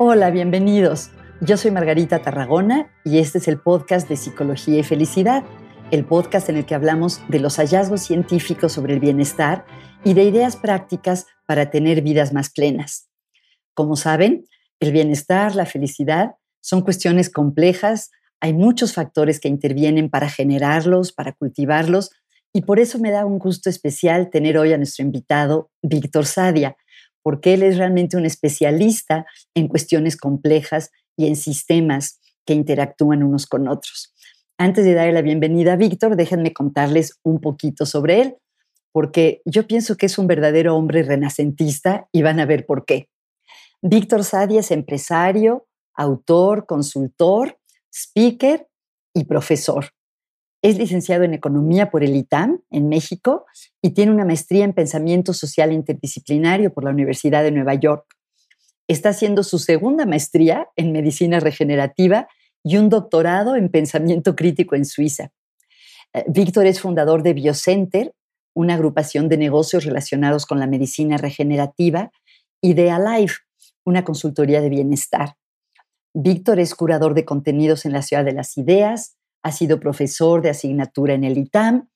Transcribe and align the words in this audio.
Hola, 0.00 0.30
bienvenidos. 0.30 1.10
Yo 1.40 1.56
soy 1.56 1.72
Margarita 1.72 2.22
Tarragona 2.22 2.88
y 3.04 3.18
este 3.18 3.38
es 3.38 3.48
el 3.48 3.58
podcast 3.58 4.08
de 4.08 4.14
Psicología 4.14 4.78
y 4.78 4.84
Felicidad, 4.84 5.42
el 5.90 6.04
podcast 6.04 6.48
en 6.48 6.56
el 6.56 6.66
que 6.66 6.76
hablamos 6.76 7.20
de 7.28 7.40
los 7.40 7.56
hallazgos 7.56 8.02
científicos 8.02 8.70
sobre 8.70 8.94
el 8.94 9.00
bienestar 9.00 9.66
y 10.04 10.14
de 10.14 10.22
ideas 10.22 10.54
prácticas 10.54 11.26
para 11.46 11.70
tener 11.70 12.02
vidas 12.02 12.32
más 12.32 12.50
plenas. 12.50 13.08
Como 13.74 13.96
saben, 13.96 14.44
el 14.78 14.92
bienestar, 14.92 15.56
la 15.56 15.66
felicidad 15.66 16.36
son 16.60 16.82
cuestiones 16.82 17.28
complejas, 17.28 18.12
hay 18.38 18.52
muchos 18.52 18.94
factores 18.94 19.40
que 19.40 19.48
intervienen 19.48 20.10
para 20.10 20.30
generarlos, 20.30 21.10
para 21.10 21.32
cultivarlos, 21.32 22.12
y 22.52 22.62
por 22.62 22.78
eso 22.78 23.00
me 23.00 23.10
da 23.10 23.26
un 23.26 23.40
gusto 23.40 23.68
especial 23.68 24.30
tener 24.30 24.58
hoy 24.58 24.72
a 24.72 24.76
nuestro 24.76 25.04
invitado, 25.04 25.72
Víctor 25.82 26.24
Sadia, 26.24 26.76
porque 27.28 27.52
él 27.52 27.62
es 27.62 27.76
realmente 27.76 28.16
un 28.16 28.24
especialista 28.24 29.26
en 29.54 29.68
cuestiones 29.68 30.16
complejas 30.16 30.92
y 31.14 31.26
en 31.26 31.36
sistemas 31.36 32.20
que 32.46 32.54
interactúan 32.54 33.22
unos 33.22 33.46
con 33.46 33.68
otros. 33.68 34.14
Antes 34.56 34.86
de 34.86 34.94
darle 34.94 35.12
la 35.12 35.20
bienvenida 35.20 35.74
a 35.74 35.76
Víctor, 35.76 36.16
déjenme 36.16 36.54
contarles 36.54 37.20
un 37.22 37.42
poquito 37.42 37.84
sobre 37.84 38.22
él, 38.22 38.36
porque 38.92 39.42
yo 39.44 39.66
pienso 39.66 39.98
que 39.98 40.06
es 40.06 40.16
un 40.16 40.26
verdadero 40.26 40.74
hombre 40.74 41.02
renacentista 41.02 42.08
y 42.12 42.22
van 42.22 42.40
a 42.40 42.46
ver 42.46 42.64
por 42.64 42.86
qué. 42.86 43.10
Víctor 43.82 44.24
Sadia 44.24 44.60
es 44.60 44.70
empresario, 44.70 45.66
autor, 45.92 46.64
consultor, 46.64 47.58
speaker 47.92 48.66
y 49.14 49.24
profesor. 49.24 49.90
Es 50.60 50.76
licenciado 50.76 51.22
en 51.24 51.34
Economía 51.34 51.90
por 51.90 52.02
el 52.02 52.16
ITAM 52.16 52.60
en 52.70 52.88
México 52.88 53.46
y 53.80 53.90
tiene 53.90 54.12
una 54.12 54.24
maestría 54.24 54.64
en 54.64 54.72
Pensamiento 54.72 55.32
Social 55.32 55.72
Interdisciplinario 55.72 56.72
por 56.72 56.84
la 56.84 56.90
Universidad 56.90 57.44
de 57.44 57.52
Nueva 57.52 57.74
York. 57.74 58.04
Está 58.88 59.10
haciendo 59.10 59.44
su 59.44 59.58
segunda 59.58 60.04
maestría 60.06 60.68
en 60.74 60.92
Medicina 60.92 61.38
Regenerativa 61.38 62.26
y 62.64 62.76
un 62.76 62.88
doctorado 62.88 63.54
en 63.54 63.68
Pensamiento 63.68 64.34
Crítico 64.34 64.74
en 64.74 64.84
Suiza. 64.84 65.30
Eh, 66.12 66.24
Víctor 66.26 66.66
es 66.66 66.80
fundador 66.80 67.22
de 67.22 67.34
Biocenter, 67.34 68.14
una 68.54 68.74
agrupación 68.74 69.28
de 69.28 69.36
negocios 69.36 69.84
relacionados 69.84 70.46
con 70.46 70.58
la 70.58 70.66
medicina 70.66 71.18
regenerativa, 71.18 72.10
y 72.60 72.74
de 72.74 72.90
Alive, 72.90 73.34
una 73.84 74.04
consultoría 74.04 74.60
de 74.60 74.70
bienestar. 74.70 75.36
Víctor 76.14 76.58
es 76.58 76.74
curador 76.74 77.14
de 77.14 77.24
contenidos 77.24 77.84
en 77.84 77.92
la 77.92 78.02
Ciudad 78.02 78.24
de 78.24 78.32
las 78.32 78.56
Ideas, 78.56 79.17
ha 79.48 79.52
sido 79.52 79.80
profesor 79.80 80.42
de 80.42 80.50
asignatura 80.50 81.14
en 81.14 81.24
el 81.24 81.38
ITAM, 81.38 81.88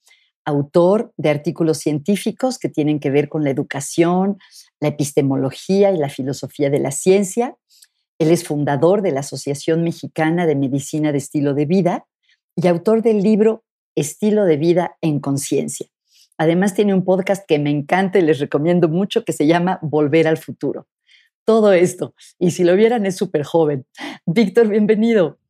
autor 0.44 1.12
de 1.18 1.28
artículos 1.28 1.78
científicos 1.78 2.58
que 2.58 2.70
tienen 2.70 2.98
que 2.98 3.10
ver 3.10 3.28
con 3.28 3.44
la 3.44 3.50
educación, 3.50 4.38
la 4.80 4.88
epistemología 4.88 5.92
y 5.92 5.98
la 5.98 6.08
filosofía 6.08 6.70
de 6.70 6.80
la 6.80 6.90
ciencia. 6.90 7.56
Él 8.18 8.30
es 8.30 8.44
fundador 8.44 9.02
de 9.02 9.12
la 9.12 9.20
Asociación 9.20 9.84
Mexicana 9.84 10.46
de 10.46 10.56
Medicina 10.56 11.12
de 11.12 11.18
Estilo 11.18 11.52
de 11.52 11.66
Vida 11.66 12.06
y 12.56 12.66
autor 12.66 13.02
del 13.02 13.22
libro 13.22 13.64
Estilo 13.94 14.46
de 14.46 14.56
Vida 14.56 14.96
en 15.02 15.20
Conciencia. 15.20 15.86
Además 16.38 16.74
tiene 16.74 16.94
un 16.94 17.04
podcast 17.04 17.44
que 17.46 17.58
me 17.58 17.70
encanta 17.70 18.18
y 18.18 18.22
les 18.22 18.40
recomiendo 18.40 18.88
mucho 18.88 19.24
que 19.24 19.34
se 19.34 19.46
llama 19.46 19.78
Volver 19.82 20.26
al 20.26 20.38
Futuro. 20.38 20.88
Todo 21.44 21.72
esto, 21.72 22.14
y 22.38 22.52
si 22.52 22.64
lo 22.64 22.74
vieran 22.76 23.04
es 23.04 23.16
súper 23.16 23.42
joven. 23.42 23.84
Víctor, 24.24 24.68
bienvenido. 24.68 25.41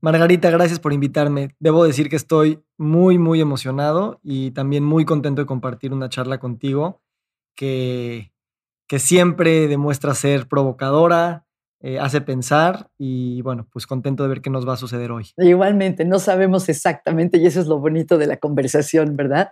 Margarita, 0.00 0.50
gracias 0.50 0.78
por 0.78 0.92
invitarme. 0.92 1.54
Debo 1.58 1.84
decir 1.84 2.08
que 2.08 2.16
estoy 2.16 2.60
muy, 2.76 3.18
muy 3.18 3.40
emocionado 3.40 4.20
y 4.22 4.50
también 4.52 4.84
muy 4.84 5.04
contento 5.04 5.42
de 5.42 5.46
compartir 5.46 5.92
una 5.92 6.08
charla 6.08 6.38
contigo 6.38 7.00
que, 7.54 8.32
que 8.86 8.98
siempre 8.98 9.68
demuestra 9.68 10.14
ser 10.14 10.48
provocadora, 10.48 11.46
eh, 11.80 11.98
hace 11.98 12.20
pensar 12.22 12.88
y 12.96 13.42
bueno, 13.42 13.68
pues 13.70 13.86
contento 13.86 14.22
de 14.22 14.30
ver 14.30 14.40
qué 14.40 14.48
nos 14.48 14.66
va 14.66 14.74
a 14.74 14.78
suceder 14.78 15.12
hoy. 15.12 15.26
Igualmente, 15.36 16.04
no 16.04 16.18
sabemos 16.18 16.68
exactamente 16.68 17.38
y 17.38 17.46
eso 17.46 17.60
es 17.60 17.66
lo 17.66 17.78
bonito 17.78 18.16
de 18.16 18.26
la 18.26 18.38
conversación, 18.38 19.14
¿verdad? 19.14 19.50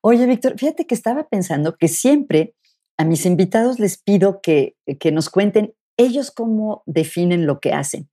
Oye, 0.00 0.26
Víctor, 0.26 0.54
fíjate 0.58 0.86
que 0.86 0.94
estaba 0.94 1.28
pensando 1.28 1.76
que 1.76 1.88
siempre 1.88 2.54
a 2.98 3.04
mis 3.04 3.26
invitados 3.26 3.78
les 3.78 3.96
pido 3.96 4.40
que, 4.42 4.76
que 4.98 5.12
nos 5.12 5.30
cuenten 5.30 5.74
ellos 5.96 6.30
cómo 6.30 6.82
definen 6.86 7.46
lo 7.46 7.60
que 7.60 7.72
hacen. 7.72 8.08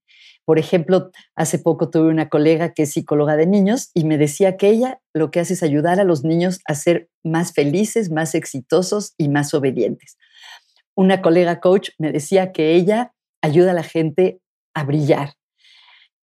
Por 0.46 0.60
ejemplo, 0.60 1.12
hace 1.36 1.58
poco 1.58 1.90
tuve 1.90 2.10
una 2.10 2.28
colega 2.28 2.74
que 2.74 2.84
es 2.84 2.92
psicóloga 2.92 3.38
de 3.38 3.48
niños 3.48 3.92
y 3.94 4.04
me 4.04 4.18
decía 4.18 4.58
que 4.58 4.70
ella 4.70 5.02
lo 5.14 5.32
que 5.32 5.40
hace 5.40 5.54
es 5.54 5.64
ayudar 5.64 6.00
a 6.00 6.04
los 6.04 6.24
niños 6.24 6.60
a 6.66 6.76
ser 6.76 7.10
más 7.24 7.54
felices, 7.54 8.12
más 8.12 8.36
exitosos 8.36 9.14
y 9.18 9.30
más 9.30 9.54
obedientes. 9.54 10.18
Una 10.96 11.22
colega 11.22 11.62
coach 11.62 11.92
me 11.98 12.12
decía 12.12 12.52
que 12.52 12.76
ella 12.76 13.14
ayuda 13.42 13.72
a 13.72 13.76
la 13.76 13.84
gente 13.84 14.42
a 14.74 14.84
brillar. 14.84 15.34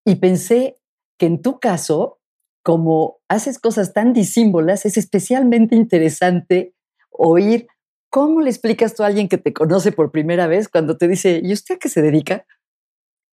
Y 0.04 0.16
pensé 0.16 0.76
que 1.18 1.26
en 1.26 1.40
tu 1.40 1.58
caso, 1.58 2.18
como 2.62 3.18
haces 3.28 3.58
cosas 3.58 3.92
tan 3.92 4.12
disímbolas, 4.12 4.84
es 4.86 4.96
especialmente 4.96 5.76
interesante 5.76 6.74
oír 7.10 7.66
cómo 8.10 8.40
le 8.40 8.50
explicas 8.50 8.94
tú 8.94 9.02
a 9.02 9.06
alguien 9.06 9.28
que 9.28 9.38
te 9.38 9.52
conoce 9.52 9.92
por 9.92 10.10
primera 10.10 10.46
vez 10.46 10.68
cuando 10.68 10.96
te 10.96 11.08
dice, 11.08 11.40
¿y 11.42 11.52
usted 11.52 11.76
a 11.76 11.78
qué 11.78 11.88
se 11.88 12.02
dedica? 12.02 12.44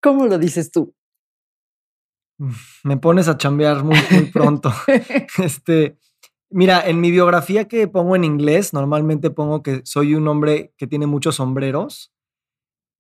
¿Cómo 0.07 0.25
lo 0.25 0.37
dices 0.37 0.71
tú? 0.71 0.95
Me 2.85 2.95
pones 2.95 3.27
a 3.27 3.37
chambear 3.37 3.83
muy, 3.83 3.97
pronto. 4.31 4.71
este, 5.43 5.97
mira, 6.49 6.87
en 6.87 7.01
mi 7.01 7.11
biografía 7.11 7.67
que 7.67 7.89
pongo 7.89 8.15
en 8.15 8.23
inglés, 8.23 8.71
normalmente 8.71 9.31
pongo 9.31 9.61
que 9.61 9.81
soy 9.83 10.15
un 10.15 10.25
hombre 10.29 10.73
que 10.77 10.87
tiene 10.87 11.07
muchos 11.07 11.35
sombreros 11.35 12.13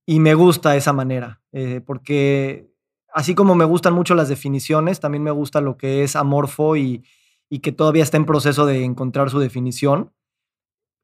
y 0.05 0.19
me 0.19 0.33
gusta 0.33 0.75
esa 0.75 0.91
manera, 0.91 1.41
eh, 1.53 1.79
porque 1.79 2.69
así 3.13 3.35
como 3.35 3.55
me 3.55 3.63
gustan 3.63 3.93
mucho 3.93 4.13
las 4.13 4.27
definiciones, 4.27 4.99
también 4.99 5.23
me 5.23 5.31
gusta 5.31 5.61
lo 5.61 5.77
que 5.77 6.03
es 6.03 6.17
amorfo 6.17 6.75
y, 6.75 7.05
y 7.49 7.59
que 7.59 7.71
todavía 7.71 8.03
está 8.03 8.17
en 8.17 8.25
proceso 8.25 8.65
de 8.65 8.83
encontrar 8.83 9.29
su 9.29 9.39
definición. 9.39 10.11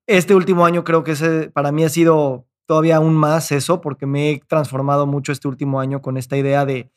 Este 0.06 0.36
último 0.36 0.66
año 0.66 0.84
creo 0.84 1.06
que 1.06 1.12
ese 1.14 1.50
para 1.50 1.72
mí 1.72 1.86
ha 1.86 1.90
sido 1.90 2.46
todavía 2.66 2.98
aún 2.98 3.16
más 3.16 3.52
eso, 3.52 3.82
porque 3.82 4.06
me 4.06 4.32
he 4.32 4.40
transformado 4.48 5.06
mucho 5.06 5.32
este 5.32 5.48
último 5.48 5.80
año 5.80 6.02
con 6.02 6.18
esta 6.18 6.38
idea 6.38 6.66
de, 6.66 6.92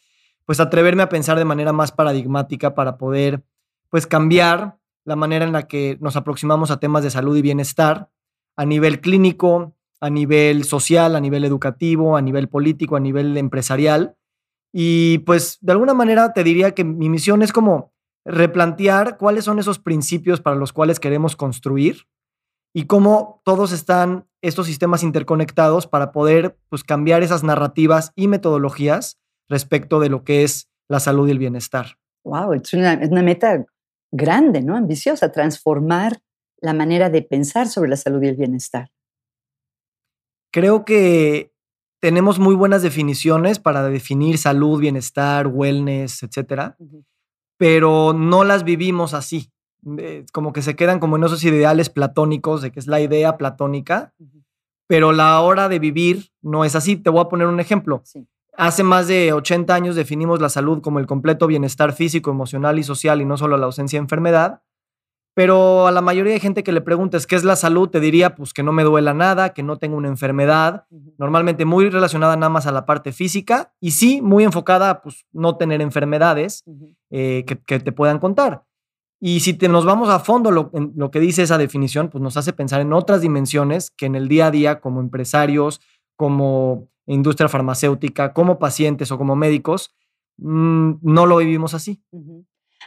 pues, 0.44 0.60
atreverme 0.60 1.02
a 1.02 1.08
pensar 1.08 1.38
de 1.38 1.44
manera 1.44 1.72
más 1.72 1.92
paradigmática 1.92 2.74
para 2.74 2.98
poder, 2.98 3.44
pues, 3.90 4.06
cambiar 4.06 4.78
la 5.04 5.16
manera 5.16 5.44
en 5.44 5.52
la 5.52 5.68
que 5.68 5.98
nos 6.00 6.16
aproximamos 6.16 6.70
a 6.70 6.80
temas 6.80 7.02
de 7.04 7.10
salud 7.10 7.36
y 7.36 7.42
bienestar 7.42 8.10
a 8.56 8.64
nivel 8.64 9.00
clínico, 9.00 9.76
a 10.00 10.10
nivel 10.10 10.64
social, 10.64 11.16
a 11.16 11.20
nivel 11.20 11.44
educativo, 11.44 12.16
a 12.16 12.22
nivel 12.22 12.48
político, 12.48 12.96
a 12.96 13.00
nivel 13.00 13.36
empresarial. 13.36 14.16
Y 14.72 15.18
pues 15.18 15.58
de 15.60 15.72
alguna 15.72 15.94
manera 15.94 16.32
te 16.32 16.44
diría 16.44 16.72
que 16.72 16.84
mi 16.84 17.08
misión 17.08 17.42
es 17.42 17.52
como 17.52 17.92
replantear 18.24 19.16
cuáles 19.16 19.44
son 19.44 19.58
esos 19.58 19.78
principios 19.78 20.40
para 20.40 20.56
los 20.56 20.72
cuales 20.72 20.98
queremos 21.00 21.36
construir 21.36 22.06
y 22.74 22.86
cómo 22.86 23.40
todos 23.44 23.72
están 23.72 24.28
estos 24.42 24.66
sistemas 24.66 25.02
interconectados 25.02 25.86
para 25.86 26.12
poder 26.12 26.58
pues, 26.68 26.84
cambiar 26.84 27.22
esas 27.22 27.42
narrativas 27.42 28.12
y 28.14 28.28
metodologías 28.28 29.18
respecto 29.48 30.00
de 30.00 30.08
lo 30.08 30.24
que 30.24 30.44
es 30.44 30.68
la 30.88 31.00
salud 31.00 31.28
y 31.28 31.32
el 31.32 31.38
bienestar. 31.38 31.98
Wow, 32.24 32.52
es 32.52 32.72
una, 32.74 32.94
es 32.94 33.10
una 33.10 33.22
meta 33.22 33.64
grande, 34.12 34.62
¿no? 34.62 34.76
Ambiciosa, 34.76 35.32
transformar 35.32 36.20
la 36.60 36.72
manera 36.72 37.10
de 37.10 37.22
pensar 37.22 37.68
sobre 37.68 37.90
la 37.90 37.96
salud 37.96 38.22
y 38.22 38.28
el 38.28 38.36
bienestar. 38.36 38.90
Creo 40.52 40.84
que 40.84 41.52
tenemos 42.00 42.38
muy 42.38 42.54
buenas 42.54 42.82
definiciones 42.82 43.58
para 43.58 43.88
definir 43.88 44.38
salud, 44.38 44.80
bienestar, 44.80 45.46
wellness, 45.46 46.22
etcétera, 46.22 46.76
pero 47.58 48.12
no 48.12 48.44
las 48.44 48.64
vivimos 48.64 49.14
así. 49.14 49.50
Eh, 49.98 50.26
como 50.32 50.52
que 50.52 50.62
se 50.62 50.74
quedan 50.74 50.98
como 50.98 51.16
en 51.16 51.24
esos 51.24 51.44
ideales 51.44 51.90
platónicos, 51.90 52.62
de 52.62 52.72
que 52.72 52.80
es 52.80 52.86
la 52.86 53.00
idea 53.00 53.36
platónica, 53.36 54.12
pero 54.88 55.12
la 55.12 55.40
hora 55.40 55.68
de 55.68 55.78
vivir 55.78 56.30
no 56.42 56.64
es 56.64 56.74
así. 56.74 56.96
Te 56.96 57.10
voy 57.10 57.20
a 57.20 57.28
poner 57.28 57.46
un 57.46 57.60
ejemplo. 57.60 58.02
Hace 58.56 58.82
más 58.82 59.06
de 59.06 59.32
80 59.32 59.74
años 59.74 59.96
definimos 59.96 60.40
la 60.40 60.48
salud 60.48 60.80
como 60.80 60.98
el 60.98 61.06
completo 61.06 61.46
bienestar 61.46 61.92
físico, 61.92 62.30
emocional 62.30 62.78
y 62.78 62.82
social 62.82 63.20
y 63.20 63.24
no 63.24 63.36
solo 63.36 63.56
la 63.56 63.66
ausencia 63.66 63.98
de 63.98 64.04
enfermedad. 64.04 64.62
Pero 65.34 65.86
a 65.86 65.92
la 65.92 66.00
mayoría 66.00 66.32
de 66.32 66.40
gente 66.40 66.64
que 66.64 66.72
le 66.72 66.80
preguntes 66.80 67.26
qué 67.26 67.36
es 67.36 67.44
la 67.44 67.56
salud, 67.56 67.90
te 67.90 68.00
diría 68.00 68.34
pues 68.34 68.54
que 68.54 68.62
no 68.62 68.72
me 68.72 68.84
duela 68.84 69.12
nada, 69.12 69.50
que 69.50 69.62
no 69.62 69.76
tengo 69.76 69.98
una 69.98 70.08
enfermedad, 70.08 70.86
normalmente 71.18 71.66
muy 71.66 71.90
relacionada 71.90 72.36
nada 72.36 72.48
más 72.48 72.66
a 72.66 72.72
la 72.72 72.86
parte 72.86 73.12
física 73.12 73.74
y 73.78 73.90
sí 73.90 74.22
muy 74.22 74.44
enfocada 74.44 74.88
a 74.88 75.02
pues, 75.02 75.26
no 75.32 75.58
tener 75.58 75.82
enfermedades 75.82 76.64
eh, 77.10 77.44
que, 77.46 77.58
que, 77.58 77.80
te 77.80 77.92
puedan 77.92 78.18
contar. 78.18 78.64
Y 79.20 79.40
si 79.40 79.54
nos 79.54 79.86
vamos 79.86 80.08
a 80.08 80.20
fondo 80.20 80.50
lo, 80.50 80.70
en 80.74 80.92
lo 80.94 81.10
que 81.10 81.20
dice 81.20 81.42
esa 81.42 81.58
definición, 81.58 82.10
pues 82.10 82.22
nos 82.22 82.36
hace 82.36 82.52
pensar 82.52 82.80
en 82.80 82.92
otras 82.92 83.22
dimensiones 83.22 83.90
que 83.90 84.06
en 84.06 84.14
el 84.14 84.28
día 84.28 84.46
a 84.46 84.50
día, 84.50 84.80
como 84.80 85.00
empresarios, 85.00 85.80
como 86.16 86.88
industria 87.06 87.48
farmacéutica, 87.48 88.32
como 88.32 88.58
pacientes 88.58 89.10
o 89.10 89.18
como 89.18 89.36
médicos, 89.36 89.94
mm, 90.38 90.94
no 91.02 91.26
lo 91.26 91.38
vivimos 91.38 91.72
así. 91.72 92.02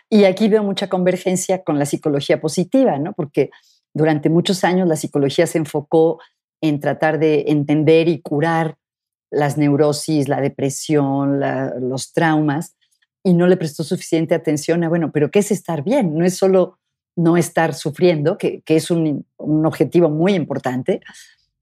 Y 0.10 0.26
aquí 0.26 0.50
veo 0.50 0.64
mucha 0.64 0.88
convergencia 0.88 1.64
con 1.64 1.80
la 1.80 1.86
psicología 1.86 2.42
positiva, 2.42 2.98
¿no? 3.00 3.14
Porque 3.14 3.50
durante 3.94 4.30
muchos 4.30 4.64
años 4.64 4.88
la 4.88 4.96
psicología 4.96 5.48
se 5.48 5.58
enfocó 5.58 6.20
en 6.62 6.80
tratar 6.80 7.20
de 7.20 7.46
entender 7.48 8.08
y 8.08 8.22
curar 8.22 8.78
las 9.32 9.58
neurosis, 9.58 10.28
la 10.28 10.42
depresión, 10.42 11.40
los 11.82 12.12
traumas, 12.14 12.76
y 13.24 13.34
no 13.34 13.48
le 13.48 13.58
prestó 13.58 13.84
suficiente 13.84 14.36
atención 14.36 14.84
a, 14.84 14.90
bueno, 14.90 15.12
pero 15.12 15.32
¿qué 15.32 15.40
es 15.40 15.52
estar 15.52 15.84
bien? 15.84 16.18
No 16.18 16.26
es 16.26 16.38
solo 16.38 16.80
no 17.16 17.38
estar 17.38 17.74
sufriendo, 17.74 18.38
que, 18.38 18.64
es 18.66 18.92
un, 18.92 19.26
objetivo 19.38 20.10
muy 20.10 20.34
importante, 20.34 21.02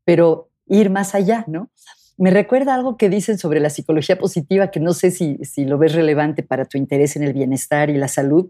pero 0.04 0.50
ir 0.68 0.90
más 0.90 1.16
allá, 1.16 1.46
¿no? 1.48 1.72
Me 2.18 2.32
recuerda 2.32 2.74
algo 2.74 2.98
que 2.98 3.10
dicen 3.10 3.38
sobre 3.38 3.60
la 3.60 3.70
psicología 3.70 4.18
positiva, 4.18 4.72
que 4.72 4.80
no 4.80 4.94
sé 4.94 5.12
si, 5.12 5.38
si 5.44 5.66
lo 5.66 5.78
ves 5.78 5.94
relevante 5.94 6.44
para 6.44 6.66
tu 6.66 6.78
interés 6.78 7.16
en 7.16 7.24
el 7.24 7.34
bienestar 7.34 7.90
y 7.90 7.98
la 7.98 8.08
salud. 8.08 8.50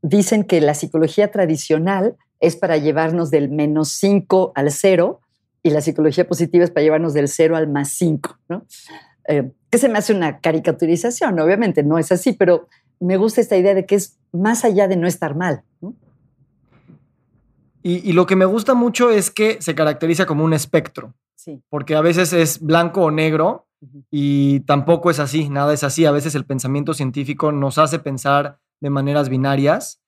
Dicen 0.00 0.44
que 0.44 0.60
la 0.60 0.74
psicología 0.74 1.30
tradicional 1.30 2.16
es 2.40 2.56
para 2.56 2.76
llevarnos 2.76 3.30
del 3.30 3.50
menos 3.50 3.90
5 3.92 4.52
al 4.54 4.70
0 4.70 5.20
y 5.62 5.70
la 5.70 5.80
psicología 5.80 6.26
positiva 6.26 6.64
es 6.64 6.70
para 6.70 6.84
llevarnos 6.84 7.14
del 7.14 7.28
0 7.28 7.56
al 7.56 7.68
más 7.68 7.90
5, 7.90 8.38
¿no? 8.48 8.66
Eh, 9.28 9.52
que 9.72 9.78
se 9.78 9.88
me 9.88 9.98
hace 9.98 10.12
una 10.12 10.38
caricaturización, 10.38 11.40
obviamente 11.40 11.82
no 11.82 11.96
es 11.96 12.12
así, 12.12 12.34
pero 12.34 12.68
me 13.00 13.16
gusta 13.16 13.40
esta 13.40 13.56
idea 13.56 13.74
de 13.74 13.86
que 13.86 13.94
es 13.94 14.18
más 14.30 14.66
allá 14.66 14.86
de 14.86 14.96
no 14.96 15.08
estar 15.08 15.34
mal. 15.34 15.62
Y, 17.82 18.12
lo 18.12 18.26
que 18.26 18.36
me 18.36 18.44
gusta 18.44 18.74
mucho 18.74 19.10
es 19.10 19.30
que 19.30 19.60
se 19.60 19.74
caracteriza 19.74 20.26
como 20.26 20.44
un 20.44 20.52
espectro, 20.52 21.14
sí. 21.34 21.62
porque 21.70 21.96
a 21.96 22.02
veces 22.02 22.34
es 22.34 22.60
blanco 22.60 23.02
o 23.02 23.10
negro 23.10 23.66
y 24.10 24.60
tampoco 24.60 25.10
es 25.10 25.18
así, 25.18 25.48
nada 25.48 25.72
es 25.72 25.82
así. 25.82 26.04
A 26.04 26.12
veces 26.12 26.34
el 26.34 26.44
pensamiento 26.44 26.94
científico 26.94 27.50
nos 27.50 27.78
hace 27.78 27.98
pensar 27.98 28.60
de 28.80 28.90
maneras 28.90 29.30
binarias. 29.30 30.00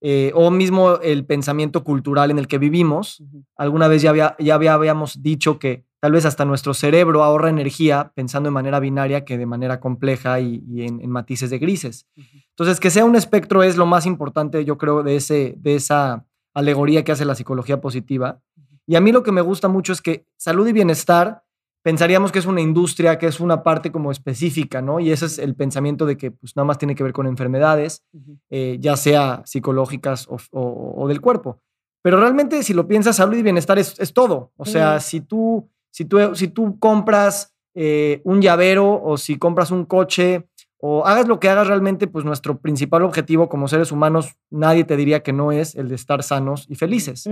Eh, 0.00 0.32
o 0.34 0.50
mismo 0.50 0.94
el 1.02 1.26
pensamiento 1.26 1.84
cultural 1.84 2.30
en 2.30 2.38
el 2.38 2.48
que 2.48 2.58
vivimos. 2.58 3.22
Alguna 3.54 3.86
vez 3.86 4.02
ya, 4.02 4.10
había, 4.10 4.34
ya 4.40 4.54
habíamos 4.54 5.22
dicho 5.22 5.58
que 5.58 5.84
tal 6.00 6.12
vez 6.12 6.24
hasta 6.24 6.44
nuestro 6.44 6.74
cerebro 6.74 7.22
ahorra 7.22 7.50
energía 7.50 8.12
pensando 8.14 8.48
de 8.48 8.52
manera 8.52 8.80
binaria 8.80 9.24
que 9.24 9.38
de 9.38 9.46
manera 9.46 9.80
compleja 9.80 10.40
y, 10.40 10.62
en, 10.82 11.08
matices 11.10 11.50
de 11.50 11.58
grises. 11.58 12.06
Entonces, 12.50 12.80
que 12.80 12.90
sea 12.90 13.04
un 13.04 13.16
espectro 13.16 13.62
es 13.62 13.76
lo 13.76 13.86
más 13.86 14.06
importante, 14.06 14.64
yo 14.64 14.78
creo, 14.78 15.02
de, 15.02 15.16
ese, 15.16 15.54
de 15.58 15.74
esa 15.74 16.26
alegoría 16.54 17.04
que 17.04 17.12
hace 17.12 17.24
la 17.24 17.34
psicología 17.34 17.80
positiva. 17.80 18.40
Y 18.86 18.96
a 18.96 19.00
mí 19.00 19.12
lo 19.12 19.22
que 19.22 19.32
me 19.32 19.40
gusta 19.40 19.68
mucho 19.68 19.92
es 19.92 20.00
que 20.00 20.26
salud 20.36 20.66
y 20.66 20.72
bienestar 20.72 21.44
pensaríamos 21.82 22.32
que 22.32 22.38
es 22.38 22.46
una 22.46 22.60
industria, 22.60 23.18
que 23.18 23.26
es 23.26 23.40
una 23.40 23.62
parte 23.62 23.90
como 23.90 24.10
específica, 24.10 24.82
¿no? 24.82 25.00
Y 25.00 25.10
ese 25.10 25.26
es 25.26 25.38
el 25.38 25.54
pensamiento 25.54 26.06
de 26.06 26.16
que 26.16 26.30
pues 26.30 26.56
nada 26.56 26.66
más 26.66 26.78
tiene 26.78 26.94
que 26.94 27.02
ver 27.02 27.12
con 27.12 27.26
enfermedades, 27.26 28.04
eh, 28.50 28.76
ya 28.80 28.96
sea 28.96 29.42
psicológicas 29.46 30.26
o, 30.28 31.08
del 31.08 31.20
cuerpo. 31.20 31.60
Pero 32.02 32.18
realmente 32.18 32.62
si 32.62 32.74
lo 32.74 32.86
piensas, 32.86 33.16
salud 33.16 33.36
y 33.36 33.42
bienestar 33.42 33.78
es, 33.78 34.12
todo. 34.12 34.52
O 34.56 34.64
sea, 34.64 35.00
si, 35.00 35.20
tú, 35.20 35.70
si, 35.90 36.04
tú, 36.04 36.34
si 36.34 36.48
tú 36.48 36.78
compras 36.78 37.54
eh, 37.74 38.20
un 38.24 38.42
llavero 38.42 39.02
o 39.02 39.16
si 39.16 39.38
compras 39.38 39.70
un 39.70 39.84
coche 39.84 40.48
o 40.78 41.06
hagas 41.06 41.28
lo 41.28 41.38
que 41.38 41.48
hagas 41.48 41.66
realmente, 41.66 42.06
pues 42.06 42.24
nuestro 42.24 42.58
principal 42.58 43.02
objetivo 43.02 43.48
como 43.48 43.68
seres 43.68 43.92
humanos, 43.92 44.36
nadie 44.50 44.84
te 44.84 44.96
diría 44.96 45.22
que 45.22 45.32
no 45.32 45.52
es 45.52 45.74
el 45.74 45.88
de 45.88 45.94
estar 45.94 46.22
sanos 46.22 46.66
y 46.68 46.74
felices. 46.74 47.28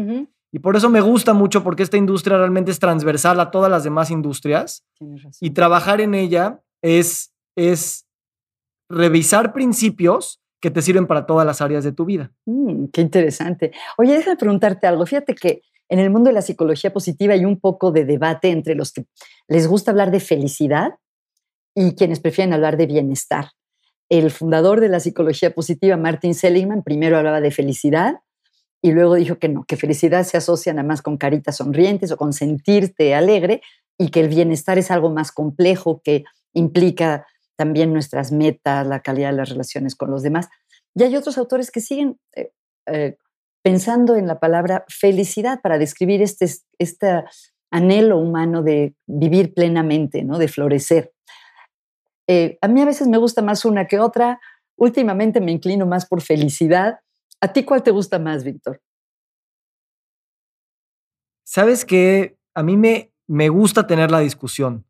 Y 0.52 0.58
por 0.58 0.76
eso 0.76 0.90
me 0.90 1.00
gusta 1.00 1.32
mucho 1.32 1.62
porque 1.62 1.82
esta 1.82 1.96
industria 1.96 2.36
realmente 2.36 2.70
es 2.70 2.78
transversal 2.78 3.40
a 3.40 3.50
todas 3.50 3.70
las 3.70 3.84
demás 3.84 4.10
industrias. 4.10 4.84
Y 5.40 5.50
trabajar 5.50 6.00
en 6.00 6.14
ella 6.14 6.60
es, 6.82 7.32
es 7.56 8.06
revisar 8.88 9.52
principios 9.52 10.40
que 10.60 10.70
te 10.70 10.82
sirven 10.82 11.06
para 11.06 11.26
todas 11.26 11.46
las 11.46 11.60
áreas 11.60 11.84
de 11.84 11.92
tu 11.92 12.04
vida. 12.04 12.32
Mm, 12.46 12.86
qué 12.86 13.00
interesante. 13.00 13.72
Oye, 13.96 14.14
déjame 14.14 14.36
preguntarte 14.36 14.86
algo. 14.86 15.06
Fíjate 15.06 15.34
que 15.34 15.62
en 15.88 15.98
el 15.98 16.10
mundo 16.10 16.28
de 16.28 16.34
la 16.34 16.42
psicología 16.42 16.92
positiva 16.92 17.34
hay 17.34 17.44
un 17.44 17.60
poco 17.60 17.92
de 17.92 18.04
debate 18.04 18.50
entre 18.50 18.74
los 18.74 18.92
que 18.92 19.06
les 19.48 19.66
gusta 19.66 19.90
hablar 19.90 20.10
de 20.10 20.20
felicidad 20.20 20.94
y 21.74 21.94
quienes 21.94 22.20
prefieren 22.20 22.52
hablar 22.52 22.76
de 22.76 22.86
bienestar. 22.86 23.50
El 24.08 24.30
fundador 24.30 24.80
de 24.80 24.88
la 24.88 25.00
psicología 25.00 25.54
positiva, 25.54 25.96
Martin 25.96 26.34
Seligman, 26.34 26.82
primero 26.82 27.16
hablaba 27.16 27.40
de 27.40 27.50
felicidad 27.50 28.16
y 28.82 28.92
luego 28.92 29.14
dijo 29.14 29.38
que 29.38 29.48
no, 29.48 29.64
que 29.64 29.76
felicidad 29.76 30.24
se 30.24 30.36
asocia 30.36 30.72
nada 30.72 30.86
más 30.86 31.02
con 31.02 31.16
caritas 31.16 31.56
sonrientes 31.56 32.10
o 32.12 32.16
con 32.16 32.32
sentirte 32.32 33.14
alegre 33.14 33.60
y 33.98 34.10
que 34.10 34.20
el 34.20 34.28
bienestar 34.28 34.78
es 34.78 34.90
algo 34.90 35.10
más 35.10 35.32
complejo 35.32 36.00
que 36.02 36.24
implica 36.52 37.26
también 37.56 37.92
nuestras 37.92 38.30
metas, 38.30 38.86
la 38.86 39.00
calidad 39.00 39.30
de 39.30 39.36
las 39.36 39.48
relaciones 39.48 39.96
con 39.96 40.10
los 40.10 40.22
demás. 40.22 40.48
Y 40.94 41.02
hay 41.02 41.16
otros 41.16 41.38
autores 41.38 41.70
que 41.70 41.80
siguen 41.80 42.18
eh, 42.36 42.52
eh, 42.86 43.16
pensando 43.62 44.16
en 44.16 44.26
la 44.26 44.38
palabra 44.38 44.84
felicidad 44.88 45.60
para 45.62 45.78
describir 45.78 46.22
este, 46.22 46.46
este 46.78 47.24
anhelo 47.70 48.18
humano 48.18 48.62
de 48.62 48.94
vivir 49.06 49.54
plenamente, 49.54 50.24
¿no? 50.24 50.38
de 50.38 50.48
florecer. 50.48 51.12
Eh, 52.26 52.58
a 52.60 52.68
mí 52.68 52.80
a 52.80 52.86
veces 52.86 53.08
me 53.08 53.18
gusta 53.18 53.42
más 53.42 53.64
una 53.64 53.86
que 53.86 53.98
otra. 53.98 54.40
Últimamente 54.76 55.40
me 55.40 55.52
inclino 55.52 55.86
más 55.86 56.06
por 56.06 56.22
felicidad, 56.22 57.00
¿A 57.40 57.52
ti 57.52 57.64
cuál 57.64 57.82
te 57.82 57.90
gusta 57.90 58.18
más, 58.18 58.42
Víctor? 58.42 58.80
Sabes 61.44 61.84
que 61.84 62.36
a 62.54 62.62
mí 62.62 62.76
me, 62.76 63.12
me 63.26 63.48
gusta 63.48 63.86
tener 63.86 64.10
la 64.10 64.18
discusión. 64.20 64.84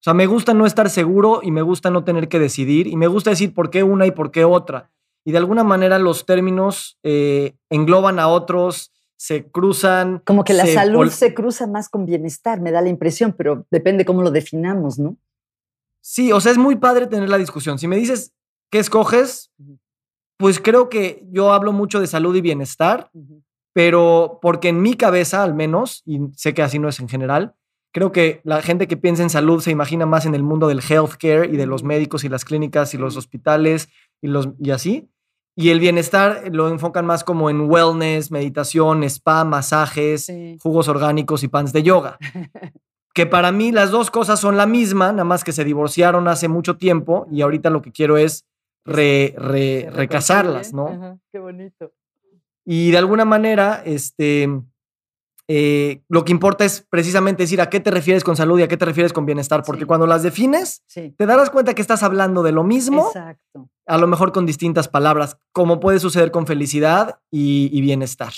O 0.00 0.04
sea, 0.04 0.14
me 0.14 0.26
gusta 0.26 0.52
no 0.52 0.66
estar 0.66 0.90
seguro 0.90 1.40
y 1.42 1.50
me 1.50 1.62
gusta 1.62 1.90
no 1.90 2.04
tener 2.04 2.28
que 2.28 2.38
decidir 2.38 2.86
y 2.88 2.96
me 2.96 3.06
gusta 3.06 3.30
decir 3.30 3.54
por 3.54 3.70
qué 3.70 3.82
una 3.82 4.06
y 4.06 4.10
por 4.10 4.30
qué 4.30 4.44
otra. 4.44 4.90
Y 5.24 5.32
de 5.32 5.38
alguna 5.38 5.64
manera 5.64 5.98
los 5.98 6.26
términos 6.26 6.98
eh, 7.02 7.54
engloban 7.70 8.18
a 8.18 8.28
otros, 8.28 8.92
se 9.16 9.50
cruzan. 9.50 10.20
Como 10.26 10.44
que 10.44 10.52
la 10.52 10.66
salud 10.66 11.08
se 11.10 11.34
cruza 11.34 11.66
más 11.66 11.88
con 11.88 12.04
bienestar, 12.04 12.60
me 12.60 12.70
da 12.70 12.82
la 12.82 12.90
impresión, 12.90 13.34
pero 13.36 13.66
depende 13.70 14.04
cómo 14.04 14.22
lo 14.22 14.30
definamos, 14.30 14.98
¿no? 14.98 15.16
Sí, 16.00 16.32
o 16.32 16.40
sea, 16.40 16.52
es 16.52 16.58
muy 16.58 16.76
padre 16.76 17.06
tener 17.06 17.30
la 17.30 17.38
discusión. 17.38 17.78
Si 17.78 17.88
me 17.88 17.96
dices, 17.96 18.34
¿qué 18.70 18.78
escoges? 18.78 19.50
Pues 20.36 20.60
creo 20.60 20.90
que 20.90 21.24
yo 21.30 21.52
hablo 21.52 21.72
mucho 21.72 22.00
de 22.00 22.06
salud 22.06 22.36
y 22.36 22.42
bienestar, 22.42 23.10
pero 23.72 24.38
porque 24.42 24.68
en 24.68 24.82
mi 24.82 24.94
cabeza 24.94 25.42
al 25.42 25.54
menos, 25.54 26.02
y 26.04 26.20
sé 26.36 26.52
que 26.52 26.62
así 26.62 26.78
no 26.78 26.90
es 26.90 27.00
en 27.00 27.08
general, 27.08 27.54
creo 27.92 28.12
que 28.12 28.42
la 28.44 28.60
gente 28.60 28.86
que 28.88 28.98
piensa 28.98 29.22
en 29.22 29.30
salud 29.30 29.62
se 29.62 29.70
imagina 29.70 30.04
más 30.04 30.26
en 30.26 30.34
el 30.34 30.42
mundo 30.42 30.68
del 30.68 30.82
healthcare 30.86 31.48
y 31.50 31.56
de 31.56 31.64
los 31.64 31.84
médicos 31.84 32.24
y 32.24 32.28
las 32.28 32.44
clínicas 32.44 32.92
y 32.92 32.98
los 32.98 33.16
hospitales 33.16 33.88
y, 34.20 34.28
los, 34.28 34.50
y 34.58 34.72
así. 34.72 35.08
Y 35.56 35.70
el 35.70 35.78
bienestar 35.78 36.42
lo 36.52 36.68
enfocan 36.68 37.06
más 37.06 37.22
como 37.22 37.48
en 37.48 37.70
wellness, 37.70 38.30
meditación, 38.30 39.04
spa, 39.04 39.44
masajes, 39.44 40.32
jugos 40.60 40.88
orgánicos 40.88 41.44
y 41.44 41.48
pants 41.48 41.72
de 41.72 41.82
yoga. 41.82 42.18
que 43.14 43.26
para 43.26 43.52
mí 43.52 43.70
las 43.70 43.92
dos 43.92 44.10
cosas 44.10 44.40
son 44.40 44.56
la 44.56 44.66
misma, 44.66 45.12
nada 45.12 45.24
más 45.24 45.44
que 45.44 45.52
se 45.52 45.64
divorciaron 45.64 46.26
hace 46.26 46.48
mucho 46.48 46.76
tiempo 46.76 47.28
y 47.30 47.42
ahorita 47.42 47.70
lo 47.70 47.80
que 47.80 47.92
quiero 47.92 48.16
es 48.16 48.44
re, 48.84 49.34
re, 49.38 49.88
recasarlas, 49.92 50.74
¿no? 50.74 51.20
qué 51.30 51.38
bonito. 51.38 51.92
Y 52.64 52.90
de 52.90 52.98
alguna 52.98 53.24
manera, 53.24 53.82
este, 53.84 54.48
eh, 55.48 56.02
lo 56.08 56.24
que 56.24 56.32
importa 56.32 56.64
es 56.64 56.86
precisamente 56.88 57.42
decir 57.42 57.60
a 57.60 57.68
qué 57.68 57.80
te 57.80 57.90
refieres 57.90 58.24
con 58.24 58.36
salud 58.36 58.58
y 58.58 58.62
a 58.62 58.68
qué 58.68 58.76
te 58.76 58.84
refieres 58.84 59.12
con 59.12 59.26
bienestar, 59.26 59.62
porque 59.64 59.86
cuando 59.86 60.06
las 60.06 60.22
defines, 60.22 60.82
te 60.94 61.26
darás 61.26 61.50
cuenta 61.50 61.74
que 61.74 61.82
estás 61.82 62.02
hablando 62.02 62.42
de 62.42 62.52
lo 62.52 62.64
mismo, 62.64 63.10
a 63.86 63.98
lo 63.98 64.06
mejor 64.06 64.32
con 64.32 64.46
distintas 64.46 64.88
palabras, 64.88 65.36
como 65.52 65.80
puede 65.80 66.00
suceder 66.00 66.30
con 66.30 66.46
felicidad 66.46 67.18
y, 67.30 67.80
bienestar. 67.80 68.32